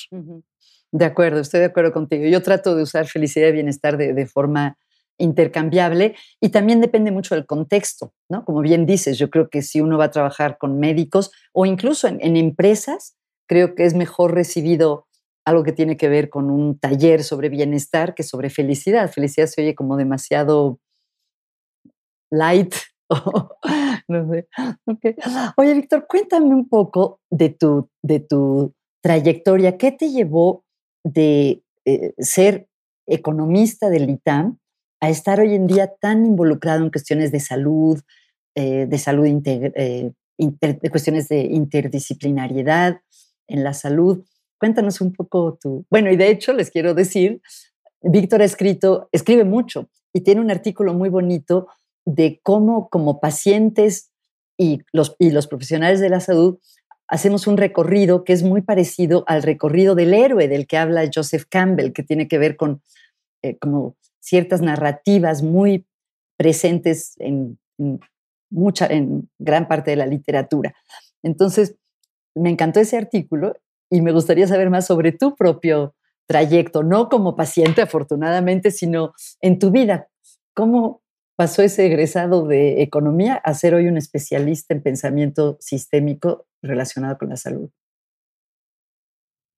De 0.93 1.05
acuerdo, 1.05 1.41
estoy 1.41 1.61
de 1.61 1.67
acuerdo 1.67 1.93
contigo. 1.93 2.25
Yo 2.27 2.43
trato 2.43 2.75
de 2.75 2.83
usar 2.83 3.07
felicidad 3.07 3.49
y 3.49 3.53
bienestar 3.53 3.97
de, 3.97 4.13
de 4.13 4.27
forma 4.27 4.77
intercambiable 5.19 6.15
y 6.41 6.51
también 6.51 6.81
depende 6.81 7.11
mucho 7.11 7.35
del 7.35 7.47
contexto, 7.47 8.13
¿no? 8.29 8.45
Como 8.45 8.61
bien 8.61 8.87
dices, 8.87 9.19
yo 9.19 9.31
creo 9.31 9.49
que 9.49 9.63
si 9.63 9.81
uno 9.81 9.99
va 9.99 10.07
a 10.07 10.11
trabajar 10.11 10.59
con 10.59 10.79
médicos 10.79 11.31
o 11.53 11.67
incluso 11.67 12.07
en, 12.09 12.37
empresas, 12.37 13.17
creo 13.47 13.75
que 13.75 13.85
es 13.85 13.95
mejor 13.95 14.35
recibido 14.35 15.07
algo 15.47 15.63
que 15.63 15.73
tiene 15.73 15.97
que 15.97 16.09
ver 16.09 16.29
con 16.29 16.51
un 16.51 16.79
taller 16.79 17.23
sobre 17.23 17.49
bienestar 17.49 18.15
que 18.15 18.25
sobre 18.25 18.51
felicidad. 18.51 19.11
Felicidad 19.11 19.47
se 19.47 19.63
oye 19.63 19.75
como 19.77 19.97
demasiado 19.97 20.81
light. 22.31 22.75
no 24.09 24.29
sé. 24.29 24.49
Oye, 25.57 25.75
Víctor, 25.75 26.07
cuéntame 26.09 26.49
un 26.49 26.69
poco 26.69 27.21
de 27.31 27.51
tu, 27.51 27.89
de 28.03 28.19
tu 28.19 28.75
trayectoria. 29.01 29.79
¿Qué 29.79 29.93
te 29.93 30.11
llevó 30.11 30.65
de 31.05 31.63
eh, 31.85 32.13
ser 32.19 32.69
economista 33.07 33.89
del 33.89 34.11
ITAM 34.11 34.59
a 35.01 35.11
estar 35.11 35.39
hoy 35.39 35.55
en 35.55 35.69
día 35.69 35.95
tan 36.01 36.27
involucrado 36.27 36.83
en 36.83 36.91
cuestiones 36.91 37.31
de 37.31 37.39
salud, 37.39 38.01
eh, 38.57 38.87
de 38.87 38.99
salud, 38.99 39.27
eh, 39.47 40.13
de 40.37 40.91
cuestiones 40.91 41.29
de 41.29 41.43
interdisciplinariedad 41.43 43.01
en 43.47 43.63
la 43.63 43.75
salud. 43.75 44.25
Cuéntanos 44.59 45.01
un 45.01 45.13
poco 45.13 45.59
tú. 45.61 45.85
Bueno, 45.91 46.11
y 46.11 46.17
de 46.17 46.31
hecho 46.31 46.53
les 46.53 46.71
quiero 46.71 46.95
decir, 46.95 47.41
Víctor 48.03 48.43
ha 48.43 48.45
escrito, 48.45 49.09
escribe 49.13 49.45
mucho 49.45 49.89
y 50.13 50.21
tiene 50.21 50.41
un 50.41 50.51
artículo 50.51 50.95
muy 50.95 51.09
bonito 51.09 51.69
de 52.05 52.41
cómo 52.43 52.89
como 52.89 53.21
pacientes 53.21 54.13
y 54.57 54.81
los, 54.93 55.17
y 55.19 55.31
los 55.31 55.47
profesionales 55.47 56.01
de 56.01 56.09
la 56.09 56.21
salud 56.21 56.59
hacemos 57.09 57.47
un 57.47 57.57
recorrido 57.57 58.25
que 58.25 58.33
es 58.33 58.43
muy 58.43 58.63
parecido 58.63 59.25
al 59.27 59.43
recorrido 59.43 59.95
del 59.95 60.15
héroe 60.15 60.49
del 60.49 60.67
que 60.67 60.77
habla 60.77 61.09
Joseph 61.13 61.45
Campbell, 61.49 61.93
que 61.93 62.03
tiene 62.03 62.29
que 62.29 62.39
ver 62.39 62.57
con 62.57 62.83
eh, 63.43 63.57
como 63.59 63.97
ciertas 64.21 64.61
narrativas 64.61 65.43
muy 65.43 65.87
presentes 66.37 67.15
en, 67.19 67.59
mucha, 68.51 68.87
en 68.87 69.31
gran 69.39 69.69
parte 69.69 69.93
de 69.93 69.97
la 69.97 70.07
literatura. 70.07 70.75
Entonces, 71.23 71.77
me 72.35 72.51
encantó 72.51 72.81
ese 72.81 72.97
artículo 72.97 73.57
y 73.91 74.01
me 74.01 74.13
gustaría 74.13 74.47
saber 74.47 74.71
más 74.71 74.87
sobre 74.87 75.13
tu 75.13 75.35
propio 75.37 75.95
trayecto, 76.27 76.83
no 76.83 77.09
como 77.09 77.37
paciente 77.37 77.83
afortunadamente, 77.83 78.71
sino 78.71 79.13
en 79.41 79.59
tu 79.59 79.71
vida. 79.71 80.09
¿Cómo 80.55 81.03
pasó 81.37 81.63
ese 81.63 81.87
egresado 81.87 82.47
de 82.47 82.83
economía 82.83 83.35
a 83.35 83.55
ser 83.55 83.75
hoy 83.75 83.87
un 83.87 83.97
especialista 83.97 84.75
en 84.75 84.83
pensamiento 84.83 85.57
sistémico 85.61 86.47
relacionado 86.63 87.19
con 87.19 87.29
la 87.29 87.37
salud? 87.37 87.71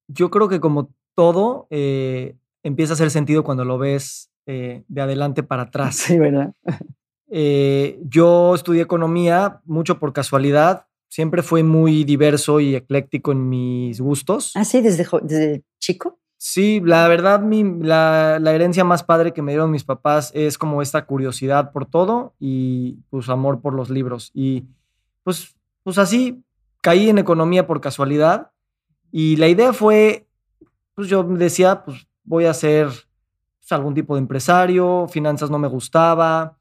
Yo 0.08 0.30
creo 0.30 0.48
que 0.48 0.60
como 0.60 0.90
todo, 1.14 1.66
eh, 1.70 2.36
empieza 2.62 2.92
a 2.92 2.94
hacer 2.94 3.10
sentido 3.10 3.44
cuando 3.44 3.64
lo 3.64 3.78
ves 3.78 4.30
eh, 4.46 4.84
de 4.88 5.00
adelante 5.00 5.42
para 5.42 5.62
atrás. 5.64 5.96
Sí, 5.96 6.18
¿verdad? 6.18 6.52
Eh, 7.30 8.00
yo 8.04 8.54
estudié 8.54 8.80
economía 8.80 9.60
mucho 9.66 9.98
por 9.98 10.14
casualidad. 10.14 10.86
Siempre 11.08 11.42
fue 11.42 11.62
muy 11.62 12.04
diverso 12.04 12.60
y 12.60 12.74
ecléctico 12.74 13.32
en 13.32 13.48
mis 13.48 14.00
gustos. 14.00 14.52
Ah, 14.54 14.64
sí, 14.64 14.80
desde, 14.80 15.06
desde 15.22 15.62
chico. 15.78 16.18
Sí, 16.36 16.80
la 16.84 17.08
verdad, 17.08 17.40
mi, 17.40 17.64
la, 17.64 18.38
la, 18.40 18.52
herencia 18.52 18.84
más 18.84 19.02
padre 19.02 19.32
que 19.32 19.42
me 19.42 19.52
dieron 19.52 19.72
mis 19.72 19.82
papás 19.82 20.30
es 20.34 20.56
como 20.56 20.82
esta 20.82 21.04
curiosidad 21.04 21.72
por 21.72 21.86
todo 21.86 22.34
y 22.38 22.98
pues 23.10 23.28
amor 23.28 23.60
por 23.60 23.74
los 23.74 23.90
libros. 23.90 24.30
Y 24.34 24.64
pues, 25.24 25.56
pues 25.82 25.98
así 25.98 26.44
caí 26.80 27.08
en 27.08 27.18
economía 27.18 27.66
por 27.66 27.80
casualidad 27.80 28.52
y 29.10 29.36
la 29.36 29.48
idea 29.48 29.72
fue, 29.72 30.26
pues 30.94 31.08
yo 31.08 31.22
decía, 31.24 31.82
pues 31.84 32.06
voy 32.24 32.44
a 32.44 32.54
ser 32.54 32.88
pues, 32.88 33.72
algún 33.72 33.94
tipo 33.94 34.14
de 34.14 34.20
empresario, 34.20 35.08
finanzas 35.08 35.50
no 35.50 35.58
me 35.58 35.68
gustaba. 35.68 36.57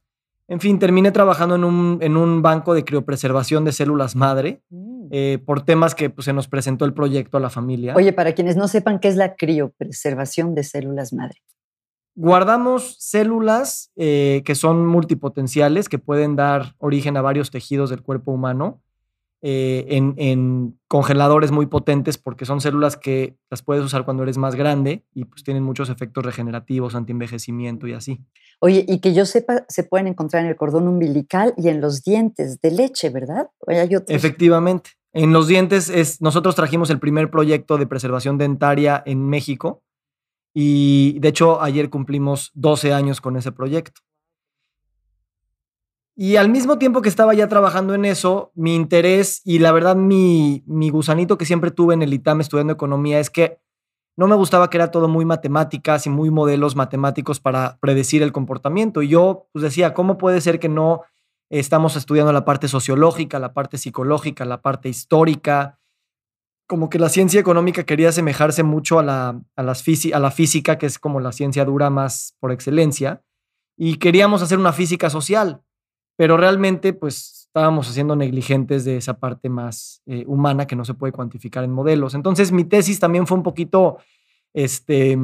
En 0.48 0.60
fin, 0.60 0.80
terminé 0.80 1.12
trabajando 1.12 1.56
en 1.56 1.64
un, 1.64 1.98
en 2.02 2.16
un 2.16 2.42
banco 2.42 2.74
de 2.74 2.86
criopreservación 2.86 3.66
de 3.66 3.74
células 3.74 4.16
madre. 4.16 4.62
Mm. 4.70 4.88
Eh, 5.10 5.40
por 5.46 5.62
temas 5.62 5.96
que 5.96 6.10
pues, 6.10 6.26
se 6.26 6.34
nos 6.34 6.48
presentó 6.48 6.86
el 6.86 6.94
proyecto 6.94 7.38
a 7.38 7.40
la 7.40 7.50
familia. 7.50 7.94
Oye, 7.96 8.14
para 8.14 8.34
quienes 8.34 8.58
no 8.58 8.68
sepan 8.68 9.00
qué 9.00 9.08
es 9.08 9.16
la 9.16 9.36
criopreservación 9.36 10.54
de 10.54 10.64
células 10.64 11.14
madre. 11.14 11.42
Guardamos 12.16 12.96
células 13.00 13.92
eh, 13.96 14.42
que 14.44 14.56
son 14.56 14.86
multipotenciales, 14.86 15.88
que 15.88 16.00
pueden 16.00 16.36
dar 16.36 16.76
origen 16.80 17.16
a 17.16 17.22
varios 17.22 17.52
tejidos 17.52 17.90
del 17.90 18.02
cuerpo 18.02 18.32
humano, 18.32 18.82
eh, 19.42 19.86
en, 19.90 20.80
congeladores 20.88 21.52
muy 21.52 21.66
potentes, 21.66 22.18
porque 22.18 22.46
son 22.46 22.62
células 22.62 22.96
que 22.96 23.38
las 23.52 23.62
puedes 23.62 23.84
usar 23.84 24.06
cuando 24.06 24.24
eres 24.24 24.38
más 24.38 24.56
grande 24.56 25.04
y 25.14 25.26
pues 25.26 25.44
tienen 25.44 25.64
muchos 25.64 25.90
efectos 25.90 26.26
regenerativos, 26.26 26.96
antienvejecimiento 26.96 27.88
y 27.88 27.94
así. 27.94 28.22
Oye, 28.62 28.86
y 28.88 29.00
que 29.00 29.14
yo 29.14 29.26
sepa, 29.26 29.66
se 29.68 29.84
pueden 29.84 30.08
encontrar 30.08 30.44
en 30.44 30.50
el 30.50 30.56
cordón 30.56 30.88
umbilical 30.88 31.54
y 31.58 31.68
en 31.68 31.82
los 31.82 32.04
dientes 32.04 32.62
de 32.62 32.72
leche, 32.72 33.10
¿verdad? 33.10 33.50
Efectivamente. 34.08 34.92
En 35.14 35.34
los 35.34 35.48
dientes, 35.48 35.90
es, 35.90 36.22
nosotros 36.22 36.56
trajimos 36.56 36.90
el 36.90 37.00
primer 37.00 37.30
proyecto 37.30 37.78
de 37.78 37.88
preservación 37.88 38.38
dentaria 38.38 39.04
en 39.06 39.28
México 39.28 39.84
y 40.54 41.20
de 41.20 41.28
hecho 41.28 41.62
ayer 41.62 41.90
cumplimos 41.90 42.52
12 42.56 42.94
años 42.94 43.20
con 43.20 43.36
ese 43.36 43.52
proyecto. 43.52 44.02
Y 46.18 46.38
al 46.38 46.50
mismo 46.50 46.80
tiempo 46.80 47.02
que 47.02 47.10
estaba 47.10 47.34
ya 47.36 47.48
trabajando 47.48 47.94
en 47.94 48.04
eso, 48.04 48.52
mi 48.56 48.76
interés 48.76 49.42
y 49.46 49.60
la 49.60 49.72
verdad 49.72 49.96
mi, 49.96 50.64
mi 50.66 50.90
gusanito 50.90 51.38
que 51.38 51.46
siempre 51.46 51.70
tuve 51.72 51.94
en 51.94 52.02
el 52.02 52.14
ITAM 52.14 52.42
estudiando 52.42 52.74
economía 52.74 53.20
es 53.20 53.30
que 53.30 53.60
no 54.18 54.28
me 54.28 54.36
gustaba 54.36 54.70
que 54.70 54.78
era 54.78 54.90
todo 54.90 55.08
muy 55.08 55.26
matemáticas 55.26 56.08
y 56.08 56.10
muy 56.10 56.32
modelos 56.32 56.76
matemáticos 56.76 57.40
para 57.40 57.78
predecir 57.80 58.24
el 58.24 58.32
comportamiento. 58.32 59.04
Y 59.04 59.10
yo 59.10 59.48
pues 59.54 59.62
decía, 59.62 59.94
¿cómo 59.94 60.18
puede 60.18 60.42
ser 60.42 60.60
que 60.60 60.70
no 60.70 61.04
Estamos 61.50 61.96
estudiando 61.96 62.34
la 62.34 62.44
parte 62.44 62.68
sociológica, 62.68 63.40
la 63.40 63.54
parte 63.54 63.78
psicológica, 63.78 64.44
la 64.44 64.62
parte 64.62 64.90
histórica. 64.90 65.80
Como 66.68 66.90
que 66.90 67.00
la 67.00 67.08
ciencia 67.08 67.40
económica 67.40 67.86
quería 67.86 68.10
asemejarse 68.10 68.64
mucho 68.64 69.00
a 69.00 69.04
la, 69.04 69.42
a 69.56 69.64
las 69.64 69.84
a 70.14 70.20
la 70.20 70.32
física, 70.32 70.78
que 70.78 70.86
es 70.86 71.00
como 71.00 71.22
la 71.22 71.32
ciencia 71.32 71.64
dura 71.64 71.90
más 71.90 72.36
por 72.40 72.52
excelencia. 72.52 73.24
Y 73.78 73.96
queríamos 73.98 74.42
hacer 74.42 74.60
una 74.60 74.74
física 74.74 75.10
social, 75.10 75.62
pero 76.18 76.36
realmente 76.36 76.92
pues 76.92 77.48
estábamos 77.48 77.88
haciendo 77.88 78.16
negligentes 78.16 78.84
de 78.84 78.98
esa 78.98 79.20
parte 79.20 79.50
más 79.50 80.02
eh, 80.06 80.26
humana 80.28 80.68
que 80.68 80.76
no 80.76 80.84
se 80.84 80.96
puede 80.96 81.14
cuantificar 81.14 81.64
en 81.64 81.72
modelos. 81.72 82.14
Entonces 82.14 82.52
mi 82.52 82.66
tesis 82.66 83.00
también 83.00 83.26
fue 83.26 83.38
un 83.38 83.44
poquito, 83.44 84.00
este, 84.54 85.18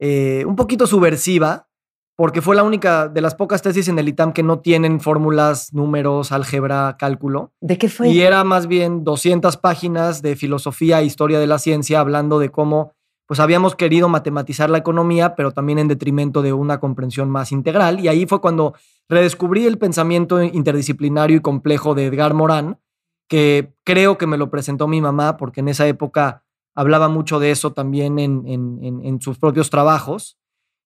eh, 0.00 0.44
un 0.46 0.56
poquito 0.56 0.86
subversiva, 0.86 1.68
porque 2.16 2.42
fue 2.42 2.56
la 2.56 2.64
única 2.64 3.06
de 3.06 3.20
las 3.20 3.36
pocas 3.36 3.62
tesis 3.62 3.86
en 3.86 3.98
el 3.98 4.08
ITAM 4.08 4.32
que 4.32 4.42
no 4.42 4.58
tienen 4.58 5.00
fórmulas, 5.00 5.72
números, 5.72 6.32
álgebra, 6.32 6.96
cálculo. 6.98 7.52
¿De 7.60 7.78
qué 7.78 7.88
fue? 7.88 8.08
Y 8.08 8.22
era 8.22 8.42
más 8.42 8.66
bien 8.66 9.04
200 9.04 9.56
páginas 9.58 10.20
de 10.20 10.34
filosofía 10.34 11.00
e 11.00 11.04
historia 11.04 11.38
de 11.38 11.46
la 11.46 11.60
ciencia 11.60 12.00
hablando 12.00 12.40
de 12.40 12.48
cómo 12.48 12.92
pues 13.28 13.38
habíamos 13.38 13.76
querido 13.76 14.08
matematizar 14.08 14.70
la 14.70 14.78
economía, 14.78 15.36
pero 15.36 15.52
también 15.52 15.78
en 15.78 15.86
detrimento 15.86 16.42
de 16.42 16.52
una 16.52 16.80
comprensión 16.80 17.30
más 17.30 17.52
integral. 17.52 18.00
Y 18.00 18.08
ahí 18.08 18.26
fue 18.26 18.40
cuando 18.40 18.74
redescubrí 19.08 19.66
el 19.66 19.78
pensamiento 19.78 20.42
interdisciplinario 20.42 21.36
y 21.36 21.40
complejo 21.40 21.94
de 21.94 22.06
Edgar 22.06 22.34
Morán, 22.34 22.80
que 23.28 23.74
creo 23.84 24.18
que 24.18 24.26
me 24.26 24.38
lo 24.38 24.50
presentó 24.50 24.88
mi 24.88 25.00
mamá, 25.00 25.36
porque 25.36 25.60
en 25.60 25.68
esa 25.68 25.86
época 25.86 26.42
hablaba 26.74 27.08
mucho 27.08 27.38
de 27.38 27.52
eso 27.52 27.72
también 27.72 28.18
en, 28.18 28.42
en 28.46 29.20
sus 29.20 29.38
propios 29.38 29.70
trabajos. 29.70 30.38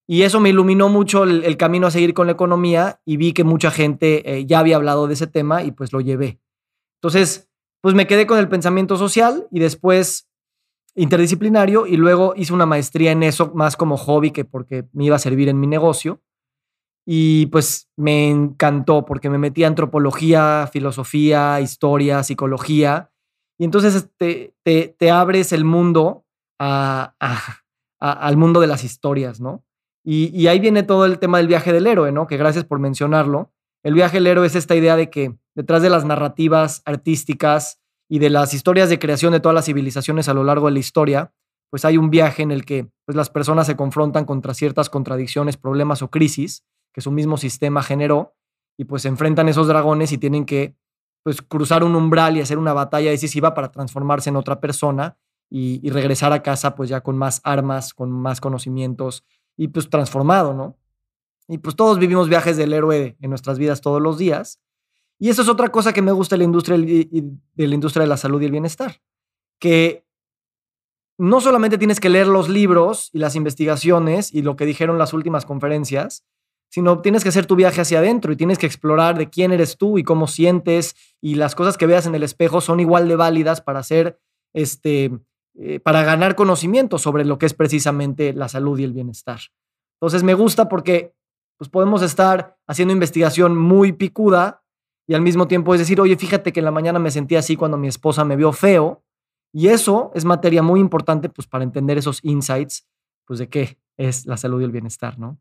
Y 0.06 0.22
eso 0.22 0.40
me 0.40 0.50
iluminó 0.50 0.88
mucho 0.88 1.24
el, 1.24 1.56
camino 1.56 1.86
a 1.86 1.90
seguir 1.90 2.12
con 2.12 2.26
la 2.26 2.32
economía 2.32 3.00
y 3.04 3.16
vi 3.16 3.32
que 3.32 3.44
mucha 3.44 3.70
gente 3.70 4.30
eh, 4.30 4.46
ya 4.46 4.58
había 4.58 4.76
hablado 4.76 5.06
de 5.06 5.14
ese 5.14 5.26
tema 5.26 5.62
y 5.62 5.70
pues 5.70 5.92
lo 5.92 6.00
llevé. 6.00 6.40
Entonces, 7.00 7.48
pues 7.80 7.94
me 7.94 8.06
quedé 8.06 8.26
con 8.26 8.38
el 8.38 8.48
pensamiento 8.48 8.96
social 8.96 9.46
y 9.50 9.60
después 9.60 10.28
interdisciplinario 10.94 11.86
y 11.86 11.96
luego 11.96 12.34
hice 12.36 12.52
una 12.52 12.66
maestría 12.66 13.12
en 13.12 13.22
eso 13.22 13.52
más 13.54 13.76
como 13.76 13.96
hobby 13.96 14.30
que 14.30 14.44
porque 14.44 14.84
me 14.92 15.04
iba 15.04 15.16
a 15.16 15.20
servir 15.20 15.48
en 15.48 15.60
mi 15.60 15.66
negocio. 15.66 16.20
Y 17.04 17.46
pues 17.46 17.90
me 17.96 18.30
encantó 18.30 19.04
porque 19.04 19.28
me 19.28 19.38
metí 19.38 19.64
a 19.64 19.66
antropología, 19.66 20.68
filosofía, 20.72 21.60
historia, 21.60 22.22
psicología. 22.22 23.10
Y 23.58 23.64
entonces 23.64 24.08
te, 24.16 24.54
te, 24.62 25.10
abres 25.10 25.52
el 25.52 25.64
mundo 25.64 26.24
al 26.58 28.36
mundo 28.36 28.60
de 28.60 28.66
las 28.68 28.84
historias, 28.84 29.40
¿no? 29.40 29.64
Y, 30.04 30.46
ahí 30.48 30.58
viene 30.58 30.82
todo 30.82 31.06
el 31.06 31.18
tema 31.18 31.38
del 31.38 31.46
viaje 31.46 31.72
del 31.72 31.86
héroe, 31.86 32.10
¿no? 32.12 32.26
Que 32.26 32.36
gracias 32.36 32.64
por 32.64 32.78
mencionarlo. 32.78 33.52
El 33.84 33.94
viaje 33.94 34.16
del 34.16 34.26
héroe 34.26 34.46
es 34.46 34.56
esta 34.56 34.74
idea 34.74 34.96
de 34.96 35.10
que 35.10 35.36
detrás 35.54 35.82
de 35.82 35.90
las 35.90 36.04
narrativas 36.04 36.82
artísticas 36.84 37.81
y 38.12 38.18
de 38.18 38.28
las 38.28 38.52
historias 38.52 38.90
de 38.90 38.98
creación 38.98 39.32
de 39.32 39.40
todas 39.40 39.54
las 39.54 39.64
civilizaciones 39.64 40.28
a 40.28 40.34
lo 40.34 40.44
largo 40.44 40.66
de 40.66 40.72
la 40.72 40.80
historia, 40.80 41.32
pues 41.70 41.86
hay 41.86 41.96
un 41.96 42.10
viaje 42.10 42.42
en 42.42 42.50
el 42.50 42.66
que 42.66 42.90
pues, 43.06 43.16
las 43.16 43.30
personas 43.30 43.66
se 43.66 43.74
confrontan 43.74 44.26
contra 44.26 44.52
ciertas 44.52 44.90
contradicciones, 44.90 45.56
problemas 45.56 46.02
o 46.02 46.10
crisis 46.10 46.62
que 46.92 47.00
su 47.00 47.10
mismo 47.10 47.38
sistema 47.38 47.82
generó 47.82 48.34
y 48.76 48.84
pues 48.84 49.00
se 49.00 49.08
enfrentan 49.08 49.48
esos 49.48 49.66
dragones 49.66 50.12
y 50.12 50.18
tienen 50.18 50.44
que 50.44 50.76
pues 51.22 51.40
cruzar 51.40 51.84
un 51.84 51.96
umbral 51.96 52.36
y 52.36 52.42
hacer 52.42 52.58
una 52.58 52.74
batalla 52.74 53.10
decisiva 53.10 53.54
para 53.54 53.72
transformarse 53.72 54.28
en 54.28 54.36
otra 54.36 54.60
persona 54.60 55.16
y, 55.48 55.80
y 55.82 55.88
regresar 55.88 56.34
a 56.34 56.42
casa 56.42 56.74
pues 56.74 56.90
ya 56.90 57.00
con 57.00 57.16
más 57.16 57.40
armas, 57.44 57.94
con 57.94 58.12
más 58.12 58.42
conocimientos, 58.42 59.24
y 59.56 59.68
pues 59.68 59.88
transformado, 59.88 60.52
¿no? 60.52 60.76
Y 61.48 61.56
pues 61.56 61.76
todos 61.76 61.98
vivimos 61.98 62.28
viajes 62.28 62.58
del 62.58 62.74
héroe 62.74 63.16
en 63.22 63.30
nuestras 63.30 63.58
vidas 63.58 63.80
todos 63.80 64.02
los 64.02 64.18
días. 64.18 64.60
Y 65.22 65.28
eso 65.28 65.42
es 65.42 65.48
otra 65.48 65.68
cosa 65.68 65.92
que 65.92 66.02
me 66.02 66.10
gusta 66.10 66.34
de 66.34 66.38
la 66.38 66.44
industria 66.46 66.76
de 66.76 67.38
la 67.54 67.74
industria 67.76 68.02
de 68.02 68.08
la 68.08 68.16
salud 68.16 68.42
y 68.42 68.46
el 68.46 68.50
bienestar, 68.50 69.00
que 69.60 70.04
no 71.16 71.40
solamente 71.40 71.78
tienes 71.78 72.00
que 72.00 72.08
leer 72.08 72.26
los 72.26 72.48
libros 72.48 73.08
y 73.12 73.20
las 73.20 73.36
investigaciones 73.36 74.34
y 74.34 74.42
lo 74.42 74.56
que 74.56 74.66
dijeron 74.66 74.98
las 74.98 75.12
últimas 75.12 75.46
conferencias, 75.46 76.24
sino 76.72 77.02
tienes 77.02 77.22
que 77.22 77.28
hacer 77.28 77.46
tu 77.46 77.54
viaje 77.54 77.80
hacia 77.80 78.00
adentro 78.00 78.32
y 78.32 78.36
tienes 78.36 78.58
que 78.58 78.66
explorar 78.66 79.16
de 79.16 79.30
quién 79.30 79.52
eres 79.52 79.76
tú 79.76 79.96
y 79.96 80.02
cómo 80.02 80.26
sientes 80.26 80.96
y 81.20 81.36
las 81.36 81.54
cosas 81.54 81.78
que 81.78 81.86
veas 81.86 82.06
en 82.06 82.16
el 82.16 82.24
espejo 82.24 82.60
son 82.60 82.80
igual 82.80 83.06
de 83.06 83.14
válidas 83.14 83.60
para 83.60 83.78
hacer 83.78 84.18
este 84.52 85.12
eh, 85.54 85.78
para 85.78 86.02
ganar 86.02 86.34
conocimiento 86.34 86.98
sobre 86.98 87.24
lo 87.24 87.38
que 87.38 87.46
es 87.46 87.54
precisamente 87.54 88.32
la 88.32 88.48
salud 88.48 88.76
y 88.76 88.82
el 88.82 88.92
bienestar. 88.92 89.38
Entonces 90.00 90.24
me 90.24 90.34
gusta 90.34 90.68
porque 90.68 91.14
pues, 91.58 91.70
podemos 91.70 92.02
estar 92.02 92.58
haciendo 92.66 92.92
investigación 92.92 93.56
muy 93.56 93.92
picuda 93.92 94.61
y 95.12 95.14
al 95.14 95.20
mismo 95.20 95.46
tiempo 95.46 95.74
es 95.74 95.80
decir, 95.80 96.00
oye, 96.00 96.16
fíjate 96.16 96.54
que 96.54 96.60
en 96.60 96.64
la 96.64 96.70
mañana 96.70 96.98
me 96.98 97.10
sentí 97.10 97.36
así 97.36 97.54
cuando 97.54 97.76
mi 97.76 97.86
esposa 97.86 98.24
me 98.24 98.34
vio 98.34 98.50
feo. 98.50 99.04
Y 99.52 99.68
eso 99.68 100.10
es 100.14 100.24
materia 100.24 100.62
muy 100.62 100.80
importante 100.80 101.28
pues, 101.28 101.46
para 101.46 101.64
entender 101.64 101.98
esos 101.98 102.20
insights 102.24 102.88
pues, 103.26 103.38
de 103.38 103.50
qué 103.50 103.78
es 103.98 104.24
la 104.24 104.38
salud 104.38 104.62
y 104.62 104.64
el 104.64 104.70
bienestar, 104.70 105.18
¿no? 105.18 105.38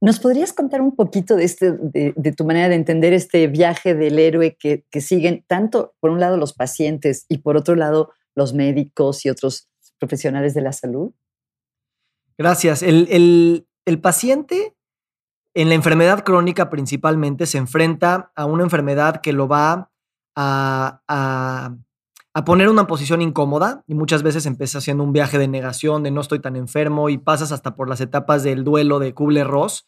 ¿Nos 0.00 0.20
podrías 0.20 0.52
contar 0.52 0.80
un 0.80 0.94
poquito 0.94 1.34
de, 1.34 1.42
este, 1.42 1.72
de, 1.72 2.32
tu 2.32 2.44
manera 2.44 2.68
de 2.68 2.76
entender 2.76 3.12
este 3.14 3.48
viaje 3.48 3.96
del 3.96 4.16
héroe 4.20 4.56
que, 4.56 4.84
que, 4.92 5.00
siguen 5.00 5.44
tanto, 5.48 5.96
por 5.98 6.10
un 6.10 6.20
lado, 6.20 6.36
los 6.36 6.52
pacientes 6.52 7.26
y 7.28 7.38
por 7.38 7.56
otro 7.56 7.74
lado, 7.74 8.12
los 8.36 8.54
médicos 8.54 9.26
y 9.26 9.30
otros 9.30 9.68
profesionales 9.98 10.54
de 10.54 10.60
la 10.60 10.72
salud? 10.72 11.10
Gracias. 12.38 12.84
El, 12.84 13.66
el, 13.86 14.00
paciente 14.00 14.76
en 15.54 15.68
la 15.68 15.74
enfermedad 15.74 16.24
crónica 16.24 16.70
principalmente 16.70 17.46
se 17.46 17.58
enfrenta 17.58 18.32
a 18.36 18.44
una 18.44 18.62
enfermedad 18.62 19.20
que 19.20 19.32
lo 19.32 19.48
va 19.48 19.90
a, 20.36 21.02
a, 21.08 22.44
poner 22.44 22.68
una 22.68 22.86
posición 22.86 23.20
incómoda 23.20 23.84
y 23.86 23.94
muchas 23.94 24.22
veces 24.22 24.46
empieza 24.46 24.78
haciendo 24.78 25.04
un 25.04 25.12
viaje 25.12 25.38
de 25.38 25.48
negación, 25.48 26.02
de 26.02 26.10
no 26.10 26.20
estoy 26.20 26.38
tan 26.38 26.56
enfermo 26.56 27.08
y 27.08 27.18
pasas 27.18 27.52
hasta 27.52 27.74
por 27.74 27.88
las 27.88 28.00
etapas 28.00 28.42
del 28.42 28.64
duelo 28.64 28.98
de 28.98 29.12
Kubler-Ross, 29.12 29.84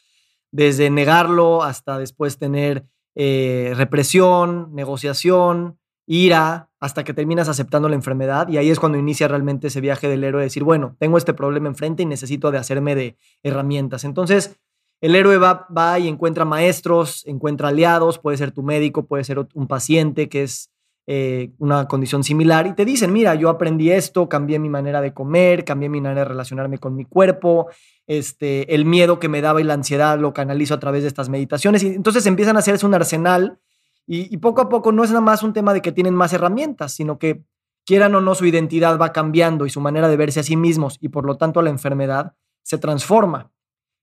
desde 0.51 0.91
negarlo 0.91 1.63
hasta 1.63 1.99
después 1.99 2.39
tener 2.39 2.85
eh, 3.15 3.73
represión, 3.77 4.75
negociación, 4.75 5.79
ira, 6.07 6.71
hasta 6.81 7.05
que 7.05 7.15
terminas 7.15 7.49
aceptando 7.49 7.89
la 7.89 7.95
enfermedad 7.95 8.49
y 8.49 8.57
ahí 8.57 8.71
es 8.71 8.81
cuando 8.81 8.99
inicia 8.99 9.29
realmente 9.29 9.69
ese 9.69 9.81
viaje 9.81 10.09
del 10.09 10.25
héroe, 10.25 10.41
de 10.41 10.47
decir, 10.47 10.65
bueno, 10.65 10.97
tengo 10.99 11.17
este 11.17 11.33
problema 11.33 11.69
enfrente 11.69 12.03
y 12.03 12.07
necesito 12.07 12.51
de 12.51 12.59
hacerme 12.59 12.95
de 12.95 13.17
herramientas. 13.43 14.05
Entonces, 14.05 14.59
el 15.03 15.17
héroe 15.17 15.37
va, 15.37 15.99
y 15.99 16.07
encuentra 16.07 16.45
maestros, 16.45 17.27
encuentra 17.27 17.69
aliados, 17.69 18.19
puede 18.19 18.37
ser 18.37 18.53
tu 18.53 18.63
médico, 18.63 19.05
puede 19.05 19.25
ser 19.25 19.39
un 19.53 19.67
paciente 19.67 20.29
que 20.29 20.45
es 20.45 20.71
eh, 21.09 21.51
una 21.59 21.89
condición 21.89 22.23
similar 22.23 22.69
y 22.69 22.75
te 22.75 22.85
dicen, 22.85 23.13
mira, 23.13 23.35
yo 23.35 23.51
aprendí 23.51 23.91
esto, 23.91 24.29
cambié 24.29 24.61
mi 24.61 24.69
manera 24.69 25.01
de 25.01 25.13
comer, 25.13 25.65
cambié 25.65 25.89
mi 25.89 26.01
manera 26.01 26.21
de 26.21 26.29
relacionarme 26.29 26.79
con 26.79 26.95
mi 26.95 27.05
cuerpo, 27.05 27.67
este, 28.07 28.73
el 28.73 28.85
miedo 28.85 29.19
que 29.19 29.29
me 29.29 29.41
daba 29.41 29.61
y 29.61 29.65
la 29.65 29.75
ansiedad 29.75 30.21
lo 30.21 30.33
canalizo 30.33 30.75
a 30.75 30.79
través 30.79 31.03
de 31.03 31.09
estas 31.09 31.29
meditaciones 31.29 31.83
y 31.83 31.89
entonces 31.89 32.25
empiezan 32.27 32.55
a 32.55 32.61
hacerse 32.61 32.87
un 32.87 32.95
arsenal 32.95 33.59
y, 34.07 34.33
y 34.33 34.37
poco 34.37 34.63
a 34.63 34.69
poco 34.69 34.93
no 34.93 35.03
es 35.03 35.11
nada 35.11 35.21
más 35.21 35.43
un 35.43 35.53
tema 35.53 35.75
de 35.75 35.83
que 35.83 35.91
tienen 35.91 36.15
más 36.15 36.33
herramientas, 36.33 36.93
sino 36.93 37.19
que 37.19 37.43
quieran 37.85 38.15
o 38.15 38.21
no 38.21 38.37
su 38.37 38.47
identidad 38.47 38.97
va 38.99 39.13
cambiando 39.13 39.67
y 39.67 39.71
su 39.71 39.81
manera 39.81 40.07
de 40.07 40.17
verse 40.17 40.39
a 40.39 40.45
sí 40.45 40.57
mismos 40.57 40.99
y 41.01 41.09
por 41.09 41.27
lo 41.27 41.37
tanto 41.37 41.61
la 41.61 41.71
enfermedad 41.71 42.35
se 42.63 42.79
transforma. 42.79 43.51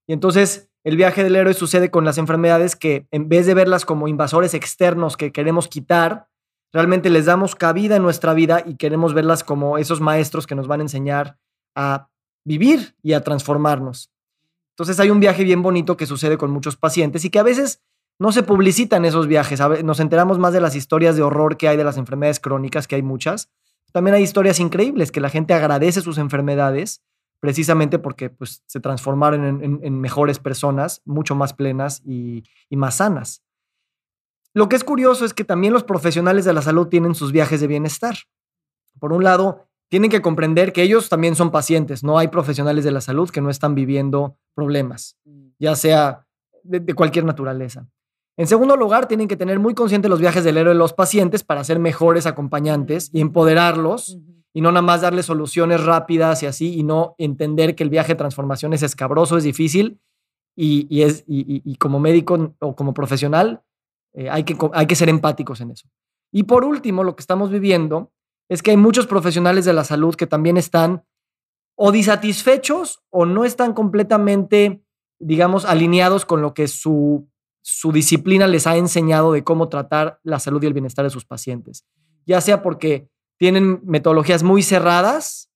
Y 0.09 0.13
entonces 0.13 0.71
el 0.83 0.97
viaje 0.97 1.23
del 1.23 1.35
héroe 1.35 1.53
sucede 1.53 1.91
con 1.91 2.03
las 2.03 2.17
enfermedades 2.17 2.75
que 2.75 3.05
en 3.11 3.29
vez 3.29 3.45
de 3.45 3.53
verlas 3.53 3.85
como 3.85 4.07
invasores 4.07 4.55
externos 4.55 5.15
que 5.15 5.31
queremos 5.31 5.67
quitar, 5.67 6.29
realmente 6.73 7.11
les 7.11 7.25
damos 7.25 7.53
cabida 7.53 7.97
en 7.97 8.01
nuestra 8.01 8.33
vida 8.33 8.63
y 8.65 8.75
queremos 8.75 9.13
verlas 9.13 9.43
como 9.43 9.77
esos 9.77 10.01
maestros 10.01 10.47
que 10.47 10.55
nos 10.55 10.67
van 10.67 10.79
a 10.79 10.83
enseñar 10.83 11.37
a 11.75 12.09
vivir 12.43 12.95
y 13.03 13.13
a 13.13 13.23
transformarnos. 13.23 14.11
Entonces 14.71 14.99
hay 14.99 15.11
un 15.11 15.19
viaje 15.19 15.43
bien 15.43 15.61
bonito 15.61 15.95
que 15.95 16.07
sucede 16.07 16.39
con 16.39 16.49
muchos 16.49 16.75
pacientes 16.75 17.23
y 17.23 17.29
que 17.29 17.37
a 17.37 17.43
veces 17.43 17.83
no 18.17 18.31
se 18.31 18.41
publicitan 18.41 19.05
esos 19.05 19.27
viajes. 19.27 19.59
Nos 19.83 19.99
enteramos 19.99 20.39
más 20.39 20.53
de 20.53 20.61
las 20.61 20.75
historias 20.75 21.17
de 21.17 21.21
horror 21.21 21.55
que 21.55 21.67
hay 21.67 21.77
de 21.77 21.83
las 21.83 21.97
enfermedades 21.97 22.39
crónicas, 22.39 22.87
que 22.87 22.95
hay 22.95 23.03
muchas. 23.03 23.51
También 23.91 24.15
hay 24.15 24.23
historias 24.23 24.59
increíbles 24.59 25.11
que 25.11 25.21
la 25.21 25.29
gente 25.29 25.53
agradece 25.53 26.01
sus 26.01 26.17
enfermedades 26.17 27.03
precisamente 27.39 27.99
porque 27.99 28.29
pues, 28.29 28.63
se 28.65 28.79
transformaron 28.79 29.63
en, 29.63 29.99
mejores 29.99 30.39
personas, 30.39 31.01
mucho 31.05 31.35
más 31.35 31.53
plenas 31.53 32.01
y 32.05 32.43
más 32.71 32.95
sanas. 32.95 33.43
Lo 34.53 34.67
que 34.67 34.75
es 34.75 34.83
curioso 34.83 35.25
es 35.25 35.33
que 35.33 35.43
también 35.43 35.73
los 35.73 35.83
profesionales 35.83 36.45
de 36.45 36.53
la 36.53 36.61
salud 36.61 36.87
tienen 36.87 37.15
sus 37.15 37.31
viajes 37.31 37.61
de 37.61 37.67
bienestar. 37.67 38.15
Por 38.99 39.13
un 39.13 39.23
lado, 39.23 39.69
tienen 39.89 40.09
que 40.09 40.21
comprender 40.21 40.73
que 40.73 40.83
ellos 40.83 41.09
también 41.09 41.35
son 41.35 41.51
pacientes, 41.51 42.03
no 42.03 42.17
hay 42.17 42.27
profesionales 42.27 42.83
de 42.83 42.91
la 42.91 43.01
salud 43.01 43.29
que 43.29 43.41
no 43.41 43.49
están 43.49 43.75
viviendo 43.75 44.37
problemas, 44.53 45.17
mm. 45.25 45.47
ya 45.59 45.75
sea 45.75 46.27
de, 46.63 46.93
cualquier 46.93 47.25
naturaleza. 47.25 47.87
En 48.37 48.47
segundo 48.47 48.77
lugar, 48.77 49.07
tienen 49.07 49.27
que 49.27 49.35
tener 49.35 49.59
muy 49.59 49.73
conscientes 49.73 50.09
los 50.09 50.21
viajes 50.21 50.43
del 50.43 50.57
héroe 50.57 50.73
de 50.73 50.79
los 50.79 50.93
pacientes 50.93 51.43
para 51.43 51.63
ser 51.63 51.79
mejores 51.79 52.25
acompañantes 52.25 53.09
y 53.11 53.19
empoderarlos 53.19 54.17
y 54.53 54.61
no 54.61 54.71
nada 54.71 54.81
más 54.81 55.01
darles 55.01 55.27
soluciones 55.27 55.83
rápidas 55.83 56.43
y 56.43 56.45
así 56.47 56.75
y 56.75 56.83
no 56.83 57.15
entender 57.17 57.75
que 57.75 57.83
el 57.83 57.89
viaje 57.89 58.13
de 58.13 58.17
transformación 58.17 58.73
es 58.73 58.83
escabroso, 58.83 59.37
es 59.37 59.43
difícil 59.43 59.99
y, 60.55 61.03
es, 61.03 61.23
y 61.27 61.75
como 61.75 61.99
médico 61.99 62.55
o 62.59 62.75
como 62.75 62.93
profesional 62.93 63.63
eh, 64.13 64.29
hay, 64.29 64.43
que, 64.43 64.57
hay 64.73 64.87
que 64.87 64.95
ser 64.95 65.09
empáticos 65.09 65.61
en 65.61 65.71
eso. 65.71 65.87
Y 66.31 66.43
por 66.43 66.63
último, 66.63 67.03
lo 67.03 67.15
que 67.15 67.21
estamos 67.21 67.49
viviendo 67.49 68.11
es 68.49 68.61
que 68.61 68.71
hay 68.71 68.77
muchos 68.77 69.07
profesionales 69.07 69.65
de 69.65 69.73
la 69.73 69.83
salud 69.83 70.15
que 70.15 70.27
también 70.27 70.57
están 70.57 71.03
o 71.75 71.91
disatisfechos 71.91 73.01
o 73.09 73.25
no 73.25 73.45
están 73.45 73.73
completamente, 73.73 74.83
digamos, 75.19 75.65
alineados 75.65 76.25
con 76.25 76.41
lo 76.41 76.53
que 76.53 76.67
su, 76.67 77.29
su 77.61 77.91
disciplina 77.91 78.47
les 78.47 78.67
ha 78.67 78.75
enseñado 78.75 79.31
de 79.31 79.43
cómo 79.43 79.69
tratar 79.69 80.19
la 80.23 80.39
salud 80.39 80.61
y 80.63 80.67
el 80.67 80.73
bienestar 80.73 81.05
de 81.05 81.11
sus 81.11 81.25
pacientes. 81.25 81.85
Ya 82.25 82.41
sea 82.41 82.61
porque 82.61 83.09
tienen 83.39 83.79
metodologías 83.83 84.43
muy 84.43 84.61
cerradas 84.61 85.49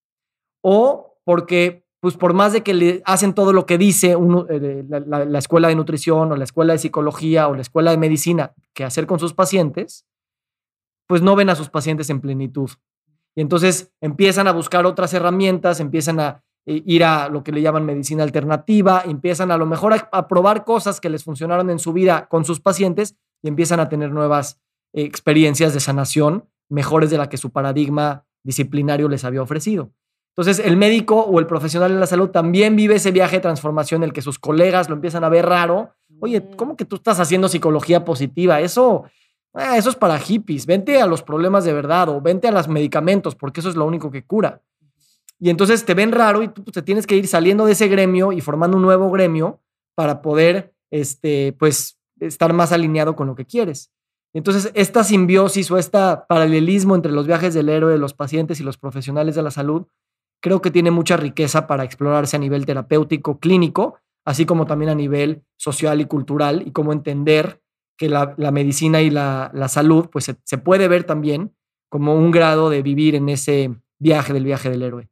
o 0.62 1.19
porque 1.26 1.84
pues 2.00 2.17
por 2.17 2.34
más 2.34 2.52
de 2.52 2.63
que 2.63 2.74
le 2.74 3.02
hacen 3.06 3.34
todo 3.34 3.54
lo 3.54 3.65
que 3.65 3.78
dice 3.78 4.17
eh, 4.50 4.84
la, 4.89 5.39
escuela 5.39 5.67
de 5.67 5.76
nutrición 5.76 6.32
o 6.32 6.36
la 6.36 6.43
escuela 6.43 6.74
de 6.74 6.80
psicología 6.80 7.48
o 7.48 7.56
la 7.56 7.62
escuela 7.62 7.91
de 7.91 7.98
medicina 7.98 8.54
que 8.74 8.84
hacer 8.84 9.06
con 9.06 9.19
sus 9.19 9.34
pacientes, 9.34 10.06
pues 11.08 11.22
no 11.22 11.36
ven 11.36 11.50
a 11.50 11.56
sus 11.56 11.69
pacientes 11.69 12.10
en 12.10 12.19
plenitud. 12.19 12.69
Y 13.36 13.41
entonces 13.41 13.93
empiezan 14.02 14.48
a 14.48 14.52
buscar 14.52 14.86
otras 14.86 15.13
herramientas, 15.13 15.80
empiezan 15.80 16.19
a 16.19 16.43
eh, 16.65 16.84
ir 16.86 17.06
a 17.06 17.30
lo 17.30 17.41
que 17.43 17.54
le 17.54 17.62
llaman 17.62 17.86
medicina 17.86 18.24
alternativa, 18.24 19.04
empiezan 19.06 19.52
a 19.52 19.58
lo 19.58 19.65
mejor 19.65 19.93
a, 19.93 20.28
probar 20.28 20.65
cosas 20.65 21.00
que 21.00 21.10
les 21.10 21.24
funcionaron 21.24 21.69
en 21.69 21.80
su 21.80 21.93
vida 21.93 22.28
con 22.28 22.43
sus 22.43 22.60
pacientes 22.60 23.15
y 23.41 23.48
empiezan 23.48 23.80
a 23.80 23.88
tener 23.88 24.12
nuevas 24.12 24.62
eh, 24.93 25.04
experiencias 25.04 25.74
de 25.74 25.80
sanación 25.80 26.50
mejores 26.69 27.10
de 27.10 27.17
la 27.17 27.30
que 27.30 27.38
su 27.38 27.52
paradigma 27.52 28.26
disciplinario 28.43 29.08
les 29.08 29.23
había 29.23 29.41
ofrecido. 29.41 29.91
Entonces, 30.36 30.65
el 30.65 30.78
médico 30.78 31.21
o 31.21 31.39
el 31.39 31.45
profesional 31.45 31.91
en 31.91 31.99
la 31.99 32.08
salud 32.08 32.30
también 32.30 32.76
vive 32.76 32.95
ese 32.95 33.12
viaje 33.12 33.36
de 33.36 33.41
transformación 33.41 34.02
en 34.02 34.10
el 34.10 34.13
que 34.13 34.23
sus 34.23 34.39
colegas 34.39 34.89
lo 34.89 34.95
empiezan 34.95 35.23
a 35.23 35.30
ver 35.30 35.45
raro. 35.45 35.91
Oye, 36.19 36.41
mm. 36.41 36.56
¿cómo 36.56 36.76
que 36.76 36.86
tú 36.86 36.95
estás 36.95 37.19
haciendo 37.19 37.47
psicología 37.47 38.04
positiva? 38.04 38.60
Eso, 38.60 39.04
ah, 39.54 39.78
eso 39.78 39.91
es 39.91 39.95
para 39.95 40.17
hippies. 40.17 40.65
Vente 40.65 40.99
a 40.99 41.06
los 41.06 41.21
problemas 41.21 41.65
de 41.65 41.73
verdad 41.73 42.10
o 42.10 42.19
vente 42.19 42.47
a 42.47 42.52
los 42.52 42.67
medicamentos, 42.67 43.36
porque 43.36 43.60
eso 43.60 43.69
es 43.69 43.76
lo 43.76 43.86
único 43.86 44.10
que 44.10 44.26
cura. 44.26 44.62
Y 45.39 45.52
entonces 45.52 45.86
te 45.86 45.93
ven 45.93 46.12
raro 46.12 46.41
y 46.41 46.47
tú 46.47 46.63
te 46.63 46.82
tienes 46.82 47.06
que 47.06 47.15
ir 47.15 47.28
saliendo 47.28 47.65
de 47.67 47.73
ese 47.73 47.88
gremio 47.88 48.32
y 48.32 48.41
formando 48.41 48.78
un 48.78 48.84
nuevo 48.84 49.12
gremio 49.12 49.60
para 49.93 50.23
poder, 50.23 50.73
este, 50.89 51.54
pues, 51.60 51.99
estar 52.19 52.54
más 52.54 52.71
alineado 52.71 53.15
con 53.15 53.28
lo 53.28 53.36
que 53.36 53.45
quieres. 53.45 53.91
Entonces, 54.34 54.72
esta 54.74 55.04
simbiosis 55.04 55.69
o 55.69 55.78
este 55.78 56.00
paralelismo 56.28 56.96
entre 56.96 57.12
los 57.12 57.28
viajes 57.28 57.54
del 57.54 57.69
héroe, 57.69 57.98
los 57.98 58.13
pacientes 58.13 58.60
y 58.60 58.63
los 58.63 58.78
profesionales 58.78 59.36
de 59.36 59.43
la 59.43 59.52
salud 59.52 59.88
creo 60.41 60.62
que 60.62 60.72
tiene 60.72 60.91
mucha 60.91 61.15
riqueza 61.15 61.67
para 61.67 61.86
explorarse 61.86 62.36
a 62.36 62.39
nivel 62.39 62.65
terapéutico, 62.65 63.39
clínico, 63.39 64.00
así 64.26 64.46
como 64.46 64.65
también 64.65 64.89
a 64.89 64.96
nivel 64.96 65.46
social 65.56 66.02
y 66.02 66.06
cultural, 66.06 66.67
y 66.67 66.72
cómo 66.72 66.91
entender 66.91 67.62
que 67.98 68.10
la, 68.10 68.36
medicina 68.52 69.02
y 69.02 69.10
la, 69.10 69.52
salud, 69.69 70.10
pues 70.12 70.36
se, 70.43 70.58
puede 70.58 70.89
ver 70.89 71.06
también 71.06 71.56
como 71.89 72.15
un 72.15 72.32
grado 72.32 72.69
de 72.69 72.82
vivir 72.82 73.15
en 73.15 73.30
ese 73.30 73.74
viaje 74.00 74.34
del 74.34 74.43
viaje 74.43 74.69
del 74.69 74.82
héroe. 74.82 75.10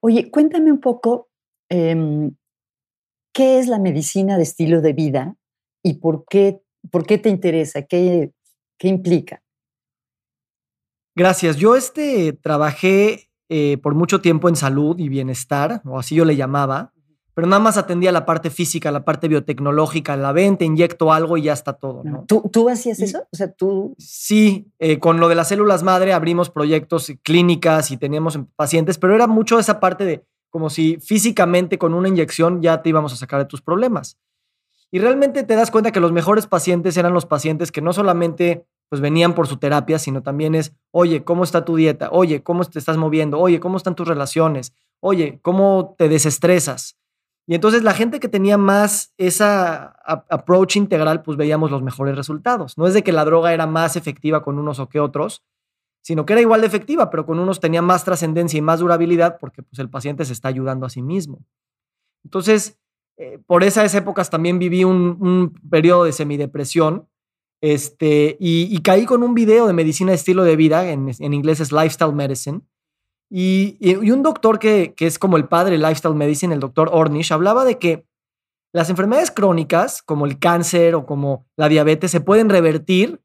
Oye, 0.00 0.30
cuéntame 0.30 0.70
un 0.70 0.80
poco, 0.80 1.28
em, 1.68 2.36
¿qué 3.32 3.58
es 3.58 3.66
la 3.66 3.80
medicina 3.80 4.36
de 4.36 4.42
estilo 4.44 4.80
de 4.80 4.92
vida 4.92 5.36
y 5.82 5.94
por 5.94 6.24
qué, 6.28 6.62
por 6.90 7.06
qué 7.06 7.18
te 7.18 7.28
interesa? 7.28 7.82
¿Qué, 7.82 8.32
qué 8.78 8.88
implica? 8.88 9.42
Gracias. 11.16 11.56
Yo 11.56 11.76
este, 11.76 12.32
trabajé 12.32 13.30
eh, 13.48 13.78
por 13.82 13.94
mucho 13.94 14.20
tiempo 14.20 14.48
en 14.48 14.56
salud 14.56 14.98
y 14.98 15.08
bienestar, 15.08 15.82
o 15.84 15.98
así 15.98 16.14
yo 16.14 16.24
le 16.24 16.36
llamaba, 16.36 16.92
pero 17.34 17.48
nada 17.48 17.60
más 17.60 17.76
atendía 17.76 18.12
la 18.12 18.24
parte 18.26 18.48
física, 18.48 18.92
la 18.92 19.04
parte 19.04 19.26
biotecnológica, 19.26 20.16
la 20.16 20.32
venta, 20.32 20.64
inyecto 20.64 21.12
algo 21.12 21.36
y 21.36 21.42
ya 21.42 21.52
está 21.52 21.72
todo. 21.72 22.04
¿no? 22.04 22.24
¿Tú, 22.26 22.48
¿Tú, 22.52 22.68
hacías 22.68 23.00
eso? 23.00 23.26
O 23.32 23.36
sea, 23.36 23.52
tú... 23.52 23.94
Sí, 23.98 24.70
eh, 24.78 25.00
con 25.00 25.18
lo 25.18 25.28
de 25.28 25.34
las 25.34 25.48
células 25.48 25.82
madre 25.82 26.12
abrimos 26.12 26.50
proyectos 26.50 27.12
clínicas 27.22 27.90
y 27.90 27.96
teníamos 27.96 28.38
pacientes, 28.54 28.98
pero 28.98 29.14
era 29.14 29.26
mucho 29.26 29.58
esa 29.58 29.80
parte 29.80 30.04
de 30.04 30.24
como 30.48 30.70
si 30.70 30.98
físicamente 31.00 31.78
con 31.78 31.94
una 31.94 32.06
inyección 32.06 32.62
ya 32.62 32.80
te 32.80 32.88
íbamos 32.88 33.12
a 33.12 33.16
sacar 33.16 33.40
de 33.40 33.46
tus 33.46 33.60
problemas. 33.60 34.18
Y 34.94 35.00
realmente 35.00 35.42
te 35.42 35.56
das 35.56 35.72
cuenta 35.72 35.90
que 35.90 35.98
los 35.98 36.12
mejores 36.12 36.46
pacientes 36.46 36.96
eran 36.96 37.12
los 37.12 37.26
pacientes 37.26 37.72
que 37.72 37.80
no 37.80 37.92
solamente 37.92 38.64
pues 38.88 39.02
venían 39.02 39.34
por 39.34 39.48
su 39.48 39.56
terapia, 39.56 39.98
sino 39.98 40.22
también 40.22 40.54
es, 40.54 40.72
oye, 40.92 41.24
¿cómo 41.24 41.42
está 41.42 41.64
tu 41.64 41.74
dieta? 41.74 42.10
Oye, 42.12 42.44
¿cómo 42.44 42.64
te 42.64 42.78
estás 42.78 42.96
moviendo? 42.96 43.40
Oye, 43.40 43.58
¿cómo 43.58 43.76
están 43.76 43.96
tus 43.96 44.06
relaciones? 44.06 44.72
Oye, 45.00 45.40
¿cómo 45.42 45.96
te 45.98 46.08
desestresas? 46.08 46.96
Y 47.44 47.56
entonces 47.56 47.82
la 47.82 47.92
gente 47.92 48.20
que 48.20 48.28
tenía 48.28 48.56
más 48.56 49.12
esa 49.18 49.96
approach 50.06 50.76
integral, 50.76 51.24
pues 51.24 51.36
veíamos 51.36 51.72
los 51.72 51.82
mejores 51.82 52.14
resultados. 52.14 52.78
No 52.78 52.86
es 52.86 52.94
de 52.94 53.02
que 53.02 53.10
la 53.10 53.24
droga 53.24 53.52
era 53.52 53.66
más 53.66 53.96
efectiva 53.96 54.44
con 54.44 54.60
unos 54.60 54.78
o 54.78 54.88
que 54.88 55.00
otros, 55.00 55.42
sino 56.04 56.24
que 56.24 56.34
era 56.34 56.40
igual 56.40 56.60
de 56.60 56.68
efectiva, 56.68 57.10
pero 57.10 57.26
con 57.26 57.40
unos 57.40 57.58
tenía 57.58 57.82
más 57.82 58.04
trascendencia 58.04 58.58
y 58.58 58.62
más 58.62 58.78
durabilidad 58.78 59.38
porque 59.40 59.64
pues, 59.64 59.80
el 59.80 59.90
paciente 59.90 60.24
se 60.24 60.34
está 60.34 60.46
ayudando 60.46 60.86
a 60.86 60.90
sí 60.90 61.02
mismo. 61.02 61.44
Entonces, 62.22 62.78
eh, 63.16 63.38
por 63.46 63.64
esas 63.64 63.94
épocas 63.94 64.30
también 64.30 64.58
viví 64.58 64.84
un, 64.84 65.16
un 65.20 65.52
periodo 65.70 66.04
de 66.04 66.12
semidepresión 66.12 67.08
este, 67.64 68.36
y, 68.40 68.78
caí 68.82 69.06
con 69.06 69.22
un 69.22 69.32
video 69.32 69.66
de 69.66 69.72
medicina 69.72 70.10
de 70.10 70.16
estilo 70.16 70.44
de 70.44 70.54
vida, 70.54 70.90
en, 70.90 71.08
inglés 71.32 71.60
es 71.60 71.72
Lifestyle 71.72 72.12
Medicine. 72.12 72.60
Y, 73.30 73.78
un 74.10 74.22
doctor 74.22 74.58
que, 74.58 74.94
es 74.98 75.18
como 75.18 75.38
el 75.38 75.48
padre 75.48 75.78
de 75.78 75.78
Lifestyle 75.78 76.14
Medicine, 76.14 76.52
el 76.52 76.60
doctor 76.60 76.90
Ornish, 76.92 77.32
hablaba 77.32 77.64
de 77.64 77.78
que 77.78 78.06
las 78.74 78.90
enfermedades 78.90 79.30
crónicas, 79.30 80.02
como 80.02 80.26
el 80.26 80.38
cáncer 80.38 80.94
o 80.94 81.06
como 81.06 81.46
la 81.56 81.70
diabetes, 81.70 82.10
se 82.10 82.20
pueden 82.20 82.50
revertir 82.50 83.22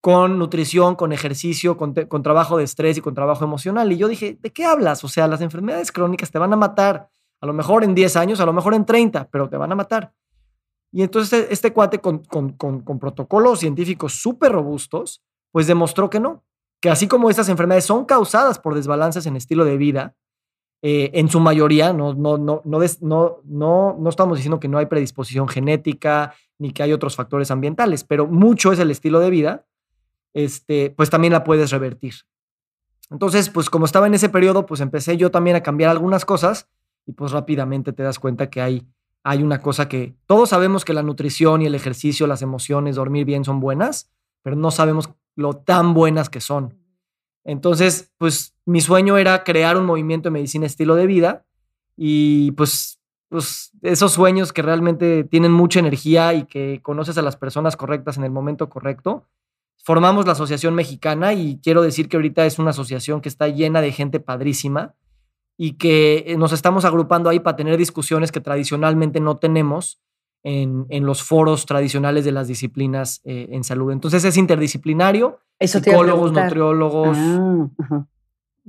con 0.00 0.40
nutrición, 0.40 0.96
con 0.96 1.12
ejercicio, 1.12 1.76
con, 1.76 1.94
con, 1.94 2.24
trabajo 2.24 2.58
de 2.58 2.64
estrés 2.64 2.98
y 2.98 3.00
con 3.00 3.14
trabajo 3.14 3.44
emocional. 3.44 3.92
Y 3.92 3.96
yo 3.96 4.08
dije, 4.08 4.36
¿de 4.40 4.52
qué 4.52 4.64
hablas? 4.64 5.04
O 5.04 5.08
sea, 5.08 5.28
las 5.28 5.40
enfermedades 5.40 5.92
crónicas 5.92 6.32
te 6.32 6.40
van 6.40 6.52
a 6.52 6.56
matar, 6.56 7.10
a 7.40 7.46
lo 7.46 7.52
mejor 7.52 7.84
en 7.84 7.94
10 7.94 8.16
años, 8.16 8.40
a 8.40 8.46
lo 8.46 8.52
mejor 8.52 8.74
en 8.74 8.84
30, 8.84 9.28
pero 9.30 9.48
te 9.48 9.56
van 9.56 9.72
a 9.72 9.74
matar. 9.74 10.12
Y 10.92 11.02
entonces 11.02 11.40
este, 11.40 11.52
este 11.52 11.72
cuate 11.72 11.98
con, 11.98 12.18
con, 12.24 12.52
con 12.52 12.98
protocolos 12.98 13.60
científicos 13.60 14.14
súper 14.14 14.52
robustos, 14.52 15.22
pues 15.52 15.66
demostró 15.66 16.08
que 16.10 16.20
no, 16.20 16.44
que 16.80 16.90
así 16.90 17.08
como 17.08 17.30
estas 17.30 17.48
enfermedades 17.48 17.84
son 17.84 18.04
causadas 18.04 18.58
por 18.58 18.74
desbalances 18.74 19.26
en 19.26 19.36
estilo 19.36 19.64
de 19.64 19.76
vida, 19.76 20.14
eh, 20.80 21.10
en 21.14 21.28
su 21.28 21.40
mayoría, 21.40 21.92
no, 21.92 22.14
no, 22.14 22.38
no, 22.38 22.62
no, 22.64 22.80
no, 23.00 23.40
no, 23.44 23.96
no 23.98 24.08
estamos 24.08 24.38
diciendo 24.38 24.60
que 24.60 24.68
no 24.68 24.78
hay 24.78 24.86
predisposición 24.86 25.48
genética 25.48 26.34
ni 26.56 26.72
que 26.72 26.84
hay 26.84 26.92
otros 26.92 27.16
factores 27.16 27.50
ambientales, 27.50 28.04
pero 28.04 28.26
mucho 28.26 28.72
es 28.72 28.78
el 28.78 28.90
estilo 28.90 29.18
de 29.18 29.30
vida, 29.30 29.66
este, 30.34 30.90
pues 30.90 31.10
también 31.10 31.32
la 31.32 31.42
puedes 31.42 31.70
revertir. 31.72 32.14
Entonces, 33.10 33.48
pues 33.48 33.70
como 33.70 33.86
estaba 33.86 34.06
en 34.06 34.14
ese 34.14 34.28
periodo, 34.28 34.66
pues 34.66 34.80
empecé 34.80 35.16
yo 35.16 35.30
también 35.30 35.56
a 35.56 35.62
cambiar 35.62 35.90
algunas 35.90 36.24
cosas 36.24 36.68
y 37.08 37.12
pues 37.12 37.32
rápidamente 37.32 37.94
te 37.94 38.02
das 38.02 38.18
cuenta 38.18 38.50
que 38.50 38.60
hay, 38.60 38.86
hay 39.24 39.42
una 39.42 39.62
cosa 39.62 39.88
que 39.88 40.14
todos 40.26 40.50
sabemos 40.50 40.84
que 40.84 40.92
la 40.92 41.02
nutrición 41.02 41.62
y 41.62 41.66
el 41.66 41.74
ejercicio, 41.74 42.26
las 42.26 42.42
emociones, 42.42 42.96
dormir 42.96 43.24
bien 43.24 43.46
son 43.46 43.60
buenas, 43.60 44.10
pero 44.42 44.56
no 44.56 44.70
sabemos 44.70 45.08
lo 45.34 45.54
tan 45.54 45.94
buenas 45.94 46.28
que 46.28 46.42
son. 46.42 46.78
Entonces, 47.44 48.12
pues 48.18 48.54
mi 48.66 48.82
sueño 48.82 49.16
era 49.16 49.42
crear 49.42 49.78
un 49.78 49.86
movimiento 49.86 50.26
de 50.26 50.32
medicina 50.32 50.66
estilo 50.66 50.96
de 50.96 51.06
vida 51.06 51.46
y 51.96 52.50
pues, 52.52 53.00
pues 53.30 53.70
esos 53.80 54.12
sueños 54.12 54.52
que 54.52 54.60
realmente 54.60 55.24
tienen 55.24 55.50
mucha 55.50 55.80
energía 55.80 56.34
y 56.34 56.44
que 56.44 56.80
conoces 56.82 57.16
a 57.16 57.22
las 57.22 57.36
personas 57.36 57.74
correctas 57.78 58.18
en 58.18 58.24
el 58.24 58.30
momento 58.30 58.68
correcto. 58.68 59.24
Formamos 59.82 60.26
la 60.26 60.32
Asociación 60.32 60.74
Mexicana 60.74 61.32
y 61.32 61.58
quiero 61.62 61.80
decir 61.80 62.10
que 62.10 62.18
ahorita 62.18 62.44
es 62.44 62.58
una 62.58 62.70
asociación 62.70 63.22
que 63.22 63.30
está 63.30 63.48
llena 63.48 63.80
de 63.80 63.92
gente 63.92 64.20
padrísima 64.20 64.94
y 65.60 65.72
que 65.72 66.24
eh, 66.28 66.36
nos 66.38 66.52
estamos 66.52 66.84
agrupando 66.84 67.28
ahí 67.28 67.40
para 67.40 67.56
tener 67.56 67.76
discusiones 67.76 68.32
que 68.32 68.40
tradicionalmente 68.40 69.20
no 69.20 69.36
tenemos 69.36 70.00
en, 70.44 70.86
los 71.04 71.22
foros 71.22 71.66
tradicionales 71.66 72.24
de 72.24 72.32
las 72.32 72.46
disciplinas 72.48 73.20
eh, 73.24 73.48
en 73.50 73.64
salud. 73.64 73.92
Entonces 73.92 74.24
es 74.24 74.36
interdisciplinario 74.36 75.40
psicólogos, 75.60 76.32
nutriólogos, 76.32 77.18
ah, 77.18 78.06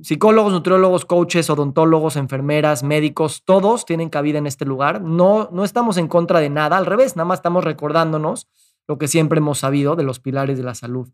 psicólogos, 0.01 0.51
nutriólogos, 0.51 1.05
coaches, 1.05 1.49
odontólogos, 1.49 2.15
enfermeras, 2.15 2.83
médicos, 2.83 3.43
todos 3.45 3.85
tienen 3.85 4.09
cabida 4.09 4.39
en 4.39 4.47
este 4.47 4.65
lugar. 4.65 5.01
No, 5.01 5.49
no 5.53 5.63
estamos 5.63 5.97
en 5.97 6.07
contra 6.07 6.39
de 6.39 6.49
nada, 6.49 6.77
al 6.77 6.87
revés, 6.87 7.15
nada 7.15 7.25
más 7.25 7.39
estamos 7.39 7.63
recordándonos 7.63 8.47
lo 8.87 8.97
que 8.97 9.07
siempre 9.07 9.37
hemos 9.37 9.59
sabido 9.59 9.95
de 9.95 10.03
los 10.03 10.19
pilares 10.19 10.57
de 10.57 10.63
la 10.63 10.73
salud. 10.73 11.07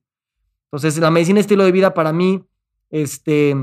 Entonces, 0.71 0.97
la 0.97 1.11
medicina 1.11 1.41
estilo 1.41 1.65
de 1.65 1.73
vida 1.73 1.93
para 1.93 2.13
mí 2.13 2.43
este, 2.89 3.55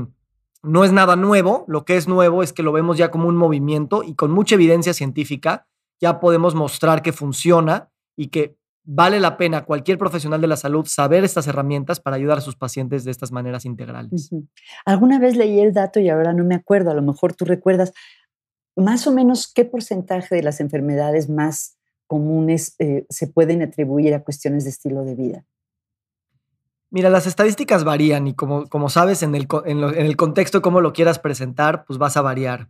no 0.63 0.83
es 0.83 0.91
nada 0.91 1.15
nuevo. 1.15 1.65
Lo 1.67 1.85
que 1.85 1.97
es 1.97 2.07
nuevo 2.07 2.41
es 2.41 2.53
que 2.53 2.63
lo 2.63 2.71
vemos 2.71 2.97
ya 2.97 3.11
como 3.11 3.27
un 3.27 3.35
movimiento 3.35 4.01
y 4.03 4.15
con 4.15 4.31
mucha 4.31 4.55
evidencia 4.55 4.93
científica 4.93 5.67
ya 6.01 6.19
podemos 6.19 6.55
mostrar 6.55 7.01
que 7.01 7.13
funciona 7.13 7.91
y 8.17 8.27
que 8.27 8.57
vale 8.85 9.19
la 9.19 9.37
pena 9.37 9.65
cualquier 9.65 9.97
profesional 9.97 10.41
de 10.41 10.47
la 10.47 10.57
salud 10.57 10.85
saber 10.85 11.23
estas 11.23 11.47
herramientas 11.47 11.99
para 11.99 12.15
ayudar 12.15 12.39
a 12.39 12.41
sus 12.41 12.55
pacientes 12.55 13.03
de 13.03 13.11
estas 13.11 13.31
maneras 13.31 13.65
integrales. 13.65 14.29
Alguna 14.85 15.19
vez 15.19 15.37
leí 15.37 15.59
el 15.59 15.73
dato 15.73 15.99
y 15.99 16.09
ahora 16.09 16.33
no 16.33 16.43
me 16.43 16.55
acuerdo, 16.55 16.91
a 16.91 16.93
lo 16.93 17.01
mejor 17.01 17.33
tú 17.33 17.45
recuerdas, 17.45 17.93
más 18.75 19.07
o 19.07 19.13
menos 19.13 19.51
qué 19.53 19.65
porcentaje 19.65 20.35
de 20.35 20.43
las 20.43 20.59
enfermedades 20.59 21.29
más 21.29 21.77
comunes 22.07 22.75
eh, 22.79 23.05
se 23.09 23.27
pueden 23.27 23.61
atribuir 23.61 24.13
a 24.13 24.23
cuestiones 24.23 24.65
de 24.65 24.71
estilo 24.71 25.05
de 25.05 25.15
vida. 25.15 25.45
Mira, 26.93 27.09
las 27.09 27.27
estadísticas 27.27 27.83
varían 27.83 28.27
y 28.27 28.33
como, 28.33 28.67
como 28.67 28.87
sabes, 28.87 29.21
en 29.21 29.35
el, 29.35 29.47
en, 29.65 29.83
en 29.83 30.05
el 30.05 30.15
contexto, 30.15 30.61
cómo 30.61 30.79
lo 30.79 30.93
quieras 30.93 31.19
presentar, 31.19 31.83
pues 31.85 31.99
vas 31.99 32.15
a 32.15 32.21
variar 32.21 32.69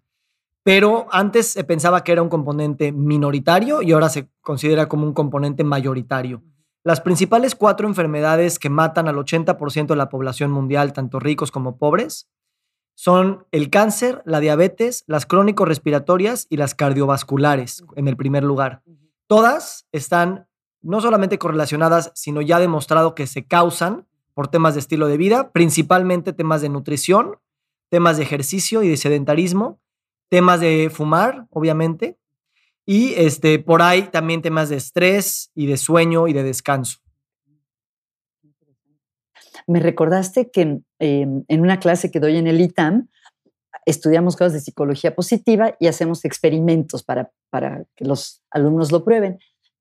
pero 0.63 1.07
antes 1.11 1.47
se 1.47 1.63
pensaba 1.65 2.03
que 2.03 2.13
era 2.13 2.21
un 2.21 2.29
componente 2.29 2.91
minoritario 2.93 3.81
y 3.81 3.91
ahora 3.91 4.09
se 4.09 4.29
considera 4.41 4.87
como 4.87 5.05
un 5.05 5.13
componente 5.13 5.63
mayoritario. 5.63 6.41
Las 6.85 7.01
principales 7.01 7.55
cuatro 7.55 7.87
enfermedades 7.87 8.59
que 8.59 8.69
matan 8.69 9.07
al 9.07 9.15
80% 9.15 9.87
de 9.87 9.95
la 9.95 10.09
población 10.09 10.51
mundial, 10.51 10.93
tanto 10.93 11.19
ricos 11.19 11.51
como 11.51 11.77
pobres, 11.77 12.29
son 12.95 13.45
el 13.51 13.69
cáncer, 13.69 14.21
la 14.25 14.39
diabetes, 14.39 15.03
las 15.07 15.25
crónicos 15.25 15.67
respiratorias 15.67 16.45
y 16.49 16.57
las 16.57 16.75
cardiovasculares, 16.75 17.83
en 17.95 18.07
el 18.07 18.15
primer 18.15 18.43
lugar. 18.43 18.83
Todas 19.27 19.87
están 19.91 20.47
no 20.81 21.01
solamente 21.01 21.39
correlacionadas, 21.39 22.11
sino 22.15 22.41
ya 22.41 22.59
demostrado 22.59 23.15
que 23.15 23.27
se 23.27 23.45
causan 23.45 24.05
por 24.33 24.47
temas 24.47 24.73
de 24.73 24.79
estilo 24.79 25.07
de 25.07 25.17
vida, 25.17 25.51
principalmente 25.51 26.33
temas 26.33 26.61
de 26.61 26.69
nutrición, 26.69 27.37
temas 27.89 28.17
de 28.17 28.23
ejercicio 28.23 28.83
y 28.83 28.89
de 28.89 28.97
sedentarismo, 28.97 29.79
temas 30.29 30.59
de 30.59 30.89
fumar, 30.91 31.45
obviamente, 31.51 32.17
y 32.85 33.13
este, 33.13 33.59
por 33.59 33.81
ahí 33.81 34.03
también 34.03 34.41
temas 34.41 34.69
de 34.69 34.77
estrés 34.77 35.51
y 35.55 35.67
de 35.67 35.77
sueño 35.77 36.27
y 36.27 36.33
de 36.33 36.43
descanso. 36.43 36.99
Me 39.67 39.79
recordaste 39.79 40.49
que 40.51 40.81
em, 40.99 41.43
en 41.47 41.61
una 41.61 41.79
clase 41.79 42.11
que 42.11 42.19
doy 42.19 42.37
en 42.37 42.47
el 42.47 42.59
ITAM, 42.59 43.07
estudiamos 43.85 44.35
cosas 44.35 44.53
de 44.53 44.59
psicología 44.59 45.15
positiva 45.15 45.75
y 45.79 45.87
hacemos 45.87 46.25
experimentos 46.25 47.03
para, 47.03 47.31
para 47.49 47.85
que 47.95 48.05
los 48.05 48.41
alumnos 48.49 48.91
lo 48.91 49.03
prueben. 49.03 49.39